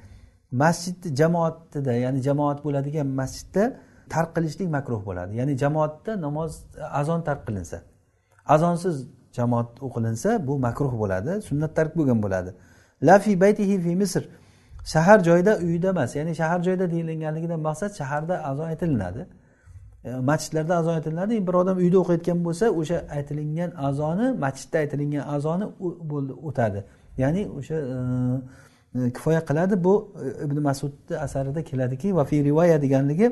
masjidni 0.63 1.17
jamoatida 1.21 1.93
ya'ni 2.05 2.21
jamoat 2.29 2.59
bo'ladigan 2.67 3.07
masjidda 3.21 3.65
tark 4.15 4.31
qilishlik 4.37 4.69
makruh 4.77 5.01
bo'ladi. 5.09 5.33
Ya'ni 5.41 5.55
jamoatda 5.63 6.13
namoz 6.27 6.51
azon 7.01 7.21
tark 7.29 7.43
qilinsa 7.49 7.79
azonsiz 8.55 8.97
jamoat 9.39 9.69
o'qilinsa 9.87 10.31
bu 10.47 10.59
makruh 10.67 10.93
bo'ladi 11.03 11.33
sunnat 11.49 11.73
tark 11.79 11.93
bo'lgan 11.99 12.19
bo'ladi. 12.25 12.51
La 13.09 13.19
fi 13.25 13.33
baytihi 13.41 13.77
fi 13.85 13.93
misr. 14.03 14.25
Shahar 14.93 15.19
joyda 15.29 15.53
uyida 15.67 15.89
emas 15.95 16.17
ya'ni 16.17 16.35
shahar 16.41 16.61
joyda 16.67 16.91
deyilganligidan 16.91 17.61
maqsad 17.69 17.93
shaharda 18.01 18.35
azon 18.51 18.67
aytilinadi 18.73 19.23
e, 20.05 20.11
masjidlarda 20.31 20.77
azon 20.81 20.95
aytilinadi 20.99 21.47
bir 21.47 21.55
odam 21.63 21.77
uyda 21.85 21.97
o'qiyotgan 22.03 22.39
bo'lsa 22.47 22.67
o'sha 22.81 22.99
aytilingan 23.17 23.71
azoni 23.89 24.27
masjidda 24.45 24.77
aytilingan 24.83 25.25
azoni 25.35 25.67
bo'ldi 26.11 26.33
o'tadi. 26.49 26.85
Ya'ni 27.23 27.43
o'sha 27.59 27.77
e, 27.95 27.97
e, 28.99 29.11
kifoya 29.17 29.41
qiladi. 29.49 29.75
Bu 29.87 29.95
ibn 30.45 30.57
masudni 30.69 31.17
asarida 31.27 31.61
keladiki 31.71 32.17
va 32.17 32.25
fi 32.31 32.37
rivoya 32.49 32.77
deganligi 32.85 33.29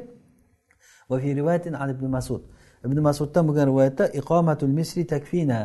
va 1.10 1.18
fi 1.18 1.36
rivoyatin 1.36 1.74
ibn 1.94 2.06
masud 2.16 2.42
ibn 2.86 3.00
masuddan 3.08 3.48
bo'lgan 3.48 3.66
rivoyatda 3.70 4.04
iqomatul 4.20 4.72
misri 4.78 5.06
takfina 5.06 5.60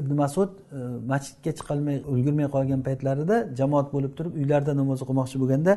ibn 0.00 0.12
masud 0.22 0.50
e, 0.72 0.78
masjidga 1.12 1.52
chiqolmay 1.58 1.96
ulgurmay 2.12 2.46
qolgan 2.56 2.80
paytlarida 2.88 3.36
jamoat 3.58 3.88
bo'lib 3.94 4.12
turib 4.18 4.32
uylarida 4.40 4.72
namoz 4.80 4.98
o'qimoqchi 5.04 5.36
bo'lganda 5.42 5.72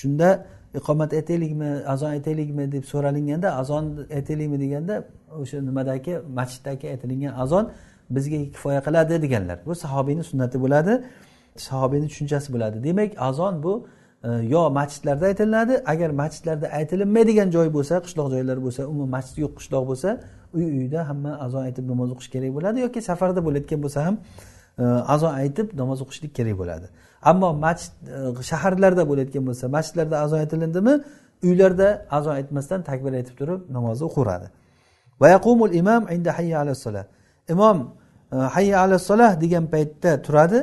shunda 0.00 0.28
iqomat 0.80 1.10
aytaylikmi 1.18 1.70
azon 1.92 2.10
aytaylikmi 2.16 2.64
deb 2.72 2.84
so'ralinganda 2.92 3.48
azon 3.60 3.84
aytaylikmi 4.18 4.60
deganda 4.64 4.94
o'sha 5.40 5.56
nimadagi 5.68 6.12
masjiddagi 6.38 6.86
aytilingan 6.92 7.32
azon 7.44 7.64
bizga 8.10 8.36
kifoya 8.54 8.80
qiladi 8.86 9.22
deganlar. 9.22 9.58
Bu 9.66 9.74
sahobiyni 9.74 10.24
sunnati 10.24 10.56
bo'ladi 10.64 11.02
sahobiyni 11.56 12.08
tushunchasi 12.08 12.52
bo'ladi. 12.54 12.84
Demak 12.84 13.10
azon 13.18 13.62
bu 13.62 13.86
e, 14.24 14.28
yo 14.54 14.70
masjidlarda 14.70 15.26
aytilinadi 15.26 15.82
agar 15.86 16.10
masjidlarda 16.10 16.66
aytilinmaydigan 16.78 17.50
joy 17.56 17.68
bo'lsa 17.76 17.94
qishloq 18.06 18.28
joylar 18.34 18.58
bo'lsa 18.66 18.82
umuman 18.92 19.10
masjid 19.16 19.36
yo'q 19.44 19.52
qishloq 19.58 19.84
bo'lsa 19.90 20.08
uy 20.58 20.66
uyda 20.78 21.00
hamma 21.08 21.32
azo 21.46 21.58
aytib 21.66 21.84
namoz 21.92 22.08
o'qish 22.14 22.30
kerak 22.34 22.50
bo'ladi 22.56 22.78
yoki 22.86 23.00
safarda 23.08 23.40
bo'layotgan 23.46 23.80
bo'lsa 23.84 24.00
ham 24.06 24.16
e, 24.82 24.84
azo 25.14 25.28
aytib 25.40 25.66
namoz 25.80 25.98
o'qishlik 26.04 26.32
kerak 26.38 26.56
bo'ladi. 26.60 26.86
Ammo 27.30 27.48
masjid 27.64 27.92
e, 28.16 28.42
shaharlarda 28.50 29.02
bo'layotgan 29.10 29.44
bo'lsa 29.48 29.64
masjidlarda 29.76 30.16
azo 30.24 30.36
aytilindimi 30.42 30.94
uylarda 31.48 31.88
azo 32.18 32.30
aytmasdan 32.38 32.80
takbir 32.90 33.12
aytib 33.18 33.34
turib 33.40 33.60
namozni 33.76 34.04
o'qiveradi 34.08 34.46
va 35.20 35.26
yaqumul 35.34 35.72
imom 35.80 36.02
e, 36.10 36.16
inda 36.16 36.30
hayya 36.38 36.56
alassolah 36.64 37.04
imom 37.52 37.78
hayya 38.56 38.76
alassalah 38.84 39.30
degan 39.44 39.64
paytda 39.74 40.10
turadi 40.26 40.60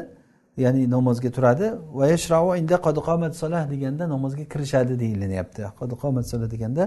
ya'ni 0.57 0.89
namozga 0.89 1.31
turadi. 1.31 1.67
Va 1.93 2.05
yashrau 2.13 2.55
inda 2.61 2.77
qomat 2.81 3.33
solah 3.41 3.63
deganda 3.73 4.03
namozga 4.13 4.45
kirishadi 4.53 4.93
deyilyapti. 5.03 5.61
Qomat 6.03 6.25
solah 6.31 6.47
deganda 6.53 6.83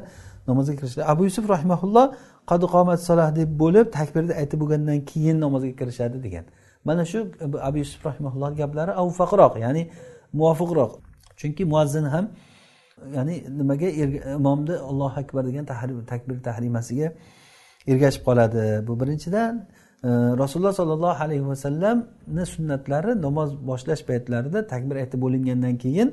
namozga 0.49 0.75
kirishadi. 0.81 1.05
Abu 1.13 1.25
yusuf 1.29 1.45
rahimaulloh 1.55 2.07
qomat 2.47 3.01
solah 3.09 3.29
deb 3.37 3.51
bo'lib 3.63 3.87
takbirni 3.99 4.33
aytib 4.41 4.59
bo'lgandan 4.63 5.01
keyin 5.11 5.37
namozga 5.41 5.73
kirishadi 5.81 6.23
degan. 6.27 6.45
Mana 6.85 7.05
shu 7.05 7.19
abu 7.69 7.79
yusuf 7.79 8.01
rahimulloh 8.07 8.51
gaplari 8.57 8.93
avfaqroq 9.03 9.55
ya'ni 9.65 9.83
muvofiqroq. 10.39 10.93
Chunki 11.41 11.65
muazzin 11.65 12.05
ham 12.15 12.25
ya'ni 13.17 13.35
nimaga 13.59 13.89
imomni 14.37 14.75
allohu 14.91 15.21
akbar 15.23 15.43
degan 15.49 15.65
takbir 16.13 16.37
tahrimasiga 16.49 17.09
ergashib 17.87 18.23
qoladi. 18.29 18.87
Bu 18.87 19.01
birinchidan 19.01 19.53
e, 20.05 20.11
rasululloh 20.43 20.75
sollallohu 20.81 21.23
alayhi 21.25 21.47
vasallamni 21.53 22.45
sunnatlari 22.55 23.13
namoz 23.27 23.51
boshlash 23.71 24.03
paytlarida 24.09 24.67
takbir 24.73 24.97
aytib 25.03 25.19
bo'lingandan 25.25 25.75
keyin 25.85 26.09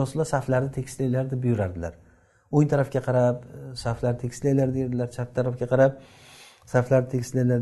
rasululloh 0.00 0.30
saflarni 0.34 0.70
tekislanglar 0.78 1.24
deb 1.30 1.42
buyurardilar. 1.44 1.92
O'ng 2.52 2.68
tarafga 2.72 3.00
qarab 3.08 3.36
e, 3.44 3.76
saflarni 3.84 4.18
tekislanglar 4.24 4.68
deydilar 4.76 5.08
chap 5.16 5.28
tarafga 5.36 5.66
qarab 5.72 5.92
saflarni 6.74 7.08
tekislanglar 7.14 7.60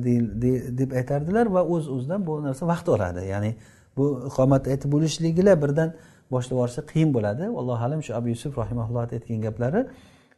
deb 0.80 0.90
aytardilar 1.00 1.46
va 1.56 1.62
o'z 1.74 1.84
o'zidan 1.94 2.20
bu 2.26 2.32
narsa 2.46 2.64
vaqt 2.72 2.88
oladi. 2.94 3.26
Ya'ni 3.32 3.52
bu 3.96 4.04
iqomat 4.30 4.62
aytib 4.72 4.90
bo'lishligilar 4.94 5.56
birdan 5.64 5.90
boshlab 6.32 6.54
yuborishi 6.56 6.82
qiyin 6.92 7.10
bo'ladi. 7.16 7.44
Allohu 7.60 7.82
alam 7.86 8.00
shu 8.06 8.12
abu 8.18 8.28
yusuf 8.34 8.52
rahimaulloh 8.62 9.02
aytgan 9.06 9.40
gaplari 9.46 9.80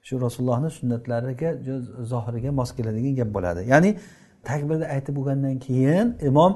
shu 0.06 0.14
rasulullohni 0.26 0.70
sunnatlariga 0.78 1.50
zohiriga 2.12 2.50
mos 2.60 2.70
keladigan 2.76 3.14
gap 3.20 3.30
bo'ladi. 3.36 3.60
Ya'ni 3.72 3.90
takbirni 4.48 4.86
aytib 4.94 5.14
bo'lgandan 5.18 5.56
keyin 5.66 6.06
imom 6.30 6.52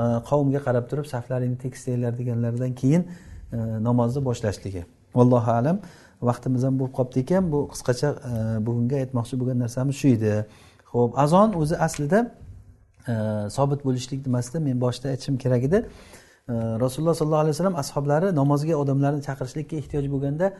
e, 0.00 0.02
qavmga 0.30 0.60
qarab 0.66 0.84
turib 0.90 1.06
saflaringni 1.14 1.58
tekislanglar 1.64 2.12
deganlaridan 2.20 2.72
keyin 2.80 3.02
e, 3.56 3.58
namozni 3.88 4.20
boshlashligi 4.28 4.82
allohu 5.22 5.50
alam. 5.60 5.76
Vaqtimiz 6.22 6.64
ham 6.66 6.78
bo'lib 6.80 6.94
qolibdi 6.98 7.20
ekan. 7.24 7.50
Bu 7.52 7.60
qisqacha 7.72 8.08
e, 8.10 8.32
bugunga 8.32 8.66
bugungi 8.66 8.96
aytmoqchi 9.02 9.38
bo'lgan 9.40 9.58
narsamiz 9.64 9.96
shu 10.00 10.08
edi. 10.16 10.34
Ho'p 10.92 11.18
azon 11.24 11.54
o'zi 11.60 11.76
aslida 11.86 12.20
e, 13.10 13.14
sobit 13.56 13.80
bo'lishlik 13.86 14.20
nimasida 14.26 14.58
men 14.66 14.76
boshida 14.84 15.08
aytishim 15.12 15.38
kerak 15.44 15.62
edi. 15.68 15.78
E, 16.52 16.54
Rasululloh 16.84 17.16
sollallohu 17.20 17.44
alayhi 17.44 17.54
vasallam 17.56 17.76
ashoblari 17.82 18.28
namozga 18.40 18.74
odamlarni 18.82 19.20
chaqirishlikka 19.28 19.74
ehtiyoj 19.82 20.06
bo'lganda 20.14 20.52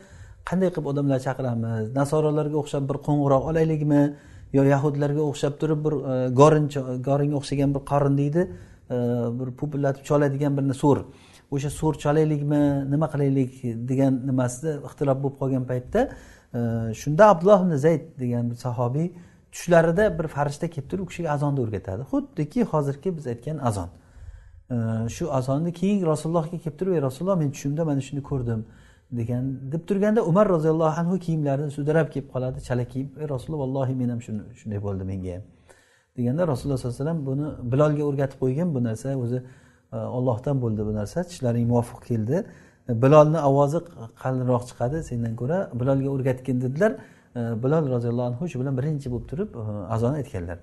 qanday 0.49 0.69
qilib 0.73 0.91
odamlarni 0.93 1.23
chaqiramiz? 1.27 1.85
Nasorolarga 2.01 2.57
o'xshab 2.63 2.83
bir 2.89 2.97
qo'ng'iroq 3.07 3.43
olaylikmi? 3.51 4.03
Yo 4.57 4.63
yahudlarga 4.73 5.21
o'xshab 5.29 5.53
turib 5.61 5.79
bir 5.85 5.93
gorin 6.39 6.65
goringa 7.07 7.35
o'xshagan 7.41 7.69
bir 7.75 7.83
qorin 7.91 8.17
deydi. 8.21 8.41
Bir 9.39 9.47
pupillatib 9.59 10.03
choladigan 10.09 10.57
bir 10.57 10.73
so'r 10.83 10.99
o'sha 11.51 11.69
so'rchalaylikmi 11.79 12.61
nima 12.93 13.07
qilaylik 13.13 13.53
degan 13.89 14.13
nimasida 14.29 14.71
ixtilof 14.87 15.17
bo'lib 15.23 15.37
qolgan 15.41 15.65
paytda 15.71 16.01
e, 16.57 16.59
shunda 17.01 17.23
abdulloh 17.33 17.59
ibn 17.65 17.75
zayd 17.85 18.03
degan 18.23 18.51
bir 18.51 18.57
sahobiy 18.65 19.07
tushlarida 19.53 20.05
bir 20.19 20.27
farishta 20.35 20.67
kelib 20.73 20.87
turib 20.91 21.03
u 21.03 21.07
kishiga 21.11 21.29
azonni 21.35 21.59
o'rgatadi. 21.65 22.01
Xuddiki 22.11 22.63
hozirgi 22.71 23.17
biz 23.17 23.27
aytgan 23.33 23.57
azon. 23.69 23.89
E, 24.73 24.75
shu 25.15 25.23
azonni 25.39 25.71
keyin 25.79 26.05
rasulullohga 26.11 26.57
kelib 26.63 26.77
turib 26.79 26.93
ey 26.97 27.01
rasululloh 27.07 27.37
men 27.43 27.49
tushimda 27.55 27.85
mana 27.89 28.01
shuni 28.07 28.23
ko'rdim 28.29 28.61
degan 29.19 29.43
deb 29.71 29.81
turganda 29.89 30.21
umar 30.31 30.45
roziyallohu 30.55 30.99
anhu 31.01 31.15
kiyimlarini 31.25 31.71
sudrab 31.77 32.07
kelib 32.13 32.27
qoladi 32.33 32.59
chala 32.67 32.85
kiyib 32.93 33.09
ey 33.21 33.27
rasululloh 33.33 33.61
vallohi 33.65 33.95
men 34.01 34.09
ham 34.13 34.21
shunday 34.59 34.79
bo'ldi 34.87 35.03
menga 35.11 35.33
ham 35.35 35.43
deganda 36.17 36.47
rasululloh 36.51 36.77
sollallohu 36.77 37.01
alayhi 37.01 37.09
vasallam 37.09 37.25
buni 37.29 37.47
bilolga 37.71 38.03
o'rgatib 38.09 38.39
qo'ygan. 38.43 38.67
Bu 38.75 38.79
narsa 38.83 39.15
o'zi 39.23 39.39
ollohdan 39.91 40.61
bo'ldi 40.63 40.81
bu 40.87 40.93
narsa. 40.99 41.23
Tishlaring 41.23 41.65
muvofiq 41.71 41.99
keldi. 42.09 42.37
Bilolni 43.03 43.39
ovozi 43.49 43.79
qalinroq 44.23 44.63
chiqadi 44.69 44.97
sendan 45.09 45.33
ko'ra. 45.41 45.57
Bilolga 45.79 46.09
o'rgatgin 46.15 46.57
dedilar. 46.65 46.91
Bilol 47.35 47.89
roziyallohu 47.95 48.27
anhu 48.31 48.49
shu 48.51 48.59
bilan 48.59 48.77
birinchi 48.79 49.07
bo'lib 49.11 49.27
turib 49.31 49.49
e, 49.55 49.63
azon 49.95 50.13
aytganlar. 50.13 50.57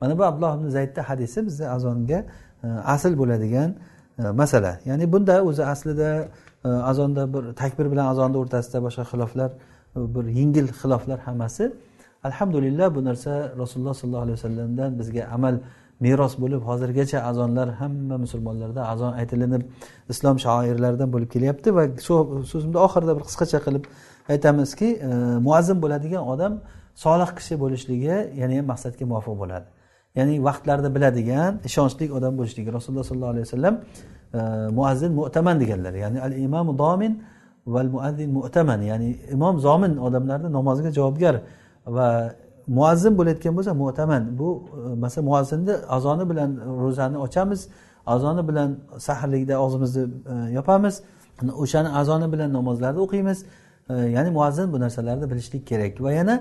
Mana 0.00 0.18
bu 0.18 0.24
abdulloh 0.24 0.52
ibn 0.58 0.68
zaydni 0.68 1.02
hadisi 1.10 1.46
bizni 1.46 1.66
azonga 1.76 2.18
e, 2.64 2.66
asl 2.94 3.12
bo'ladigan 3.20 3.70
e, 4.18 4.22
masala. 4.40 4.72
Ya'ni 4.84 5.12
bunda 5.12 5.44
o'zi 5.44 5.64
aslida 5.72 6.28
azonda 6.64 7.22
bir 7.34 7.42
takbir 7.62 7.86
bilan 7.92 8.06
azonni 8.12 8.36
o'rtasida 8.42 8.78
boshqa 8.86 9.04
xiloflar 9.10 9.50
bir 10.14 10.24
yengil 10.38 10.66
xiloflar 10.80 11.18
hammasi. 11.26 11.72
Alhamdulillah 12.28 12.94
bu 12.94 13.04
narsa 13.04 13.32
rasululloh 13.62 13.94
sollallohu 13.94 14.24
alayhi 14.26 14.38
vasallamdan 14.38 14.98
bizga 14.98 15.22
amal 15.36 15.54
meros 16.00 16.34
bo'lib 16.42 16.62
hozirgacha 16.68 17.18
azonlar 17.30 17.68
hamma 17.80 18.16
musulmonlarda 18.24 18.82
azon 18.92 19.12
aytilinib 19.20 19.62
islom 20.12 20.36
shoirlaridan 20.44 21.08
bo'lib 21.14 21.30
kelyapti 21.34 21.74
va 21.76 21.82
shu 22.06 22.14
so'zimni 22.52 22.78
oxirida 22.86 23.12
bir 23.16 23.24
qisqacha 23.28 23.58
qilib 23.66 23.84
aytamizki 24.32 24.88
e, 25.08 25.10
muazzin 25.46 25.78
bo'ladigan 25.84 26.22
odam 26.34 26.52
solih 27.04 27.30
kishi 27.38 27.54
bo'lishligi 27.62 28.16
yana 28.40 28.52
ham 28.58 28.66
maqsadga 28.72 29.04
muvofiq 29.10 29.36
bo'ladi. 29.42 29.66
Ya'ni 30.18 30.34
vaqtlarni 30.48 30.90
biladigan 30.96 31.52
ishonchli 31.68 32.04
odam 32.18 32.32
bo'lishligi. 32.38 32.70
Rasululloh 32.76 33.04
sollallohu 33.10 33.32
alayhi 33.34 33.46
vasallam 33.48 33.74
e, 34.38 34.40
muazzin 34.78 35.12
mu'taman 35.20 35.56
deganlar. 35.62 35.94
Ya'ni 36.04 36.18
al 36.26 36.32
imomu 36.46 36.72
domin 36.82 37.12
val 37.74 37.88
muazzin 37.94 38.30
mu'taman. 38.38 38.80
Ya'ni 38.90 39.08
imom 39.36 39.54
zomin 39.66 39.92
odamlarni 40.06 40.48
namoziga 40.58 40.90
javobgar 40.98 41.34
va 41.96 42.08
muazzin 42.76 43.18
bo'layotgan 43.18 43.56
bo'lsa 43.58 43.72
mo'taman 43.82 44.22
bu 44.38 44.48
e, 44.92 44.94
masalan 45.04 45.24
muazzinni 45.30 45.74
azoni 45.96 46.24
bilan 46.30 46.50
ro'zani 46.82 47.18
ochamiz 47.26 47.60
azoni 48.14 48.42
bilan 48.48 48.70
saharlikda 49.06 49.54
og'zimizni 49.64 50.04
e, 50.32 50.34
yopamiz 50.58 50.94
o'shani 51.64 51.88
azoni 52.00 52.32
bilan 52.32 52.52
namozlarni 52.58 53.00
o'qiymiz. 53.06 53.38
E, 53.90 53.94
ya'ni 54.16 54.30
muazzin 54.30 54.72
bu 54.72 54.80
narsalarni 54.80 55.30
bilishlik 55.30 55.66
kerak. 55.70 55.92
Va 56.04 56.12
yana 56.12 56.36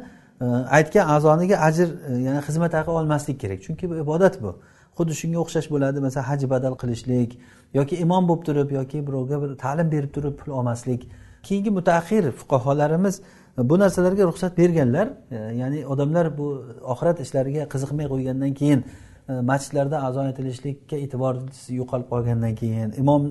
aytgan 0.78 1.06
azoniga 1.16 1.58
ajr 1.68 1.88
ya'ni 2.26 2.42
xizmat 2.48 2.74
haqi 2.74 2.92
olmaslik 3.00 3.40
kerak. 3.44 3.60
Chunki 3.66 3.90
bu 3.90 3.96
ibodat 4.04 4.36
bu. 4.44 4.52
Xuddi 4.98 5.14
shunga 5.22 5.40
o'xshash 5.44 5.68
bo'ladi 5.74 6.00
masalan 6.06 6.26
haj 6.32 6.42
badal 6.54 6.76
qilishlik 6.82 7.32
yoki 7.74 7.96
imom 8.06 8.24
bo'lib 8.30 8.44
turib 8.48 8.70
yoki 8.80 9.08
birovga 9.08 9.42
bir 9.44 9.50
ta'lim 9.64 9.88
berib 9.92 10.12
turib 10.16 10.36
pul 10.40 10.52
olmaslik. 10.60 11.02
Keyingi 11.44 11.72
mutaaxir 11.78 12.24
fuqarolarimiz 12.40 13.16
bu 13.64 13.80
narsalarga 13.80 14.24
ruxsat 14.24 14.58
berganlar 14.58 15.08
e, 15.32 15.36
ya'ni 15.36 15.88
odamlar 15.88 16.38
bu 16.38 16.48
oxirat 16.84 17.20
ishlariga 17.20 17.64
qiziqmay 17.74 18.08
qo'ygandan 18.14 18.54
keyin 18.60 18.84
e, 19.30 19.34
masjidlarda 19.52 20.04
azon 20.08 20.26
aytilishlikka 20.32 20.96
e'tibor 21.06 21.36
yo'qolib 21.80 22.08
qolgandan 22.14 22.54
keyin 22.62 22.94
imom 23.02 23.24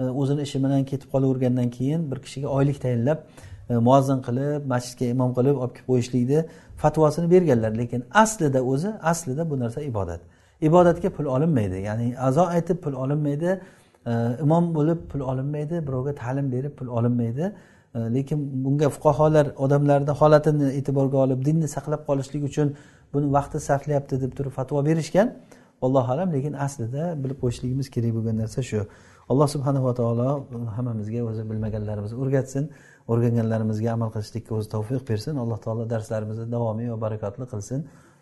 e, 0.00 0.04
o'zini 0.20 0.42
ishi 0.46 0.58
bilan 0.64 0.84
ketib 0.90 1.08
qolavergandan 1.14 1.70
keyin 1.78 2.10
bir 2.10 2.18
kishiga 2.24 2.48
oylik 2.58 2.78
tayinlab 2.84 3.18
muazzin 3.88 4.20
qilib 4.26 4.62
masjidga 4.72 5.06
imom 5.14 5.30
qilib 5.38 5.56
olib 5.62 5.74
kelib 5.76 5.88
qo'yishlikni 5.90 6.40
fatvosini 6.82 7.30
berganlar. 7.34 7.72
Lekin 7.78 8.04
aslida 8.22 8.60
o'zi 8.72 8.90
aslida 9.02 9.50
bu 9.50 9.60
narsa 9.60 9.80
ibodat. 9.90 10.20
Ibodatga 10.68 11.10
pul 11.16 11.26
olinmaydi. 11.34 11.78
Ya'ni 11.88 12.14
azo 12.28 12.44
aytib 12.56 12.78
pul 12.84 12.92
olinmaydi 12.92 13.60
imom 14.44 14.64
bo'lib 14.76 14.98
pul 15.10 15.20
olinmaydi 15.20 15.76
birovga 15.86 16.12
ta'lim 16.22 16.52
berib 16.52 16.72
pul 16.78 16.86
olinmaydi. 16.86 17.52
Э, 17.94 17.98
lekin 18.14 18.64
bunga 18.64 18.88
fuqarolar 18.88 19.46
odamlarni 19.64 20.12
holatini 20.20 20.68
e'tiborga 20.78 21.18
olib 21.24 21.40
dinni 21.48 21.68
saqlab 21.76 22.06
qolishlik 22.08 22.44
uchun 22.50 22.68
buni 23.14 23.26
vaqti 23.36 23.58
sarflayapti 23.68 24.20
deb 24.22 24.32
turib 24.38 24.52
fatvo 24.58 24.84
berishgan 24.86 25.28
allohu 25.86 26.12
alam. 26.14 26.28
Lekin 26.36 26.54
aslida 26.66 27.02
bilib 27.22 27.38
qo'yishligimiz 27.42 27.90
kerak 27.94 28.12
bo'lgan 28.16 28.36
narsa 28.42 28.60
shu. 28.70 28.80
Alloh 29.32 29.48
subhanava 29.54 29.92
taolo 30.00 30.28
hammamizga 30.76 31.20
o'zi 31.30 31.42
bilmaganlarimizni 31.50 32.16
o'rgatsin 32.22 32.64
o'rganganlarimizga 33.12 33.90
amal 33.96 34.10
qilishlikka 34.14 34.52
o'zi 34.58 34.68
tavfiq 34.74 35.02
bersin. 35.10 35.34
Alloh 35.44 35.58
taolo 35.64 35.84
darslarimizni 35.94 36.46
davomiy 36.54 36.88
va 36.94 36.98
barakotli 37.04 37.44
qilsin. 37.52 37.80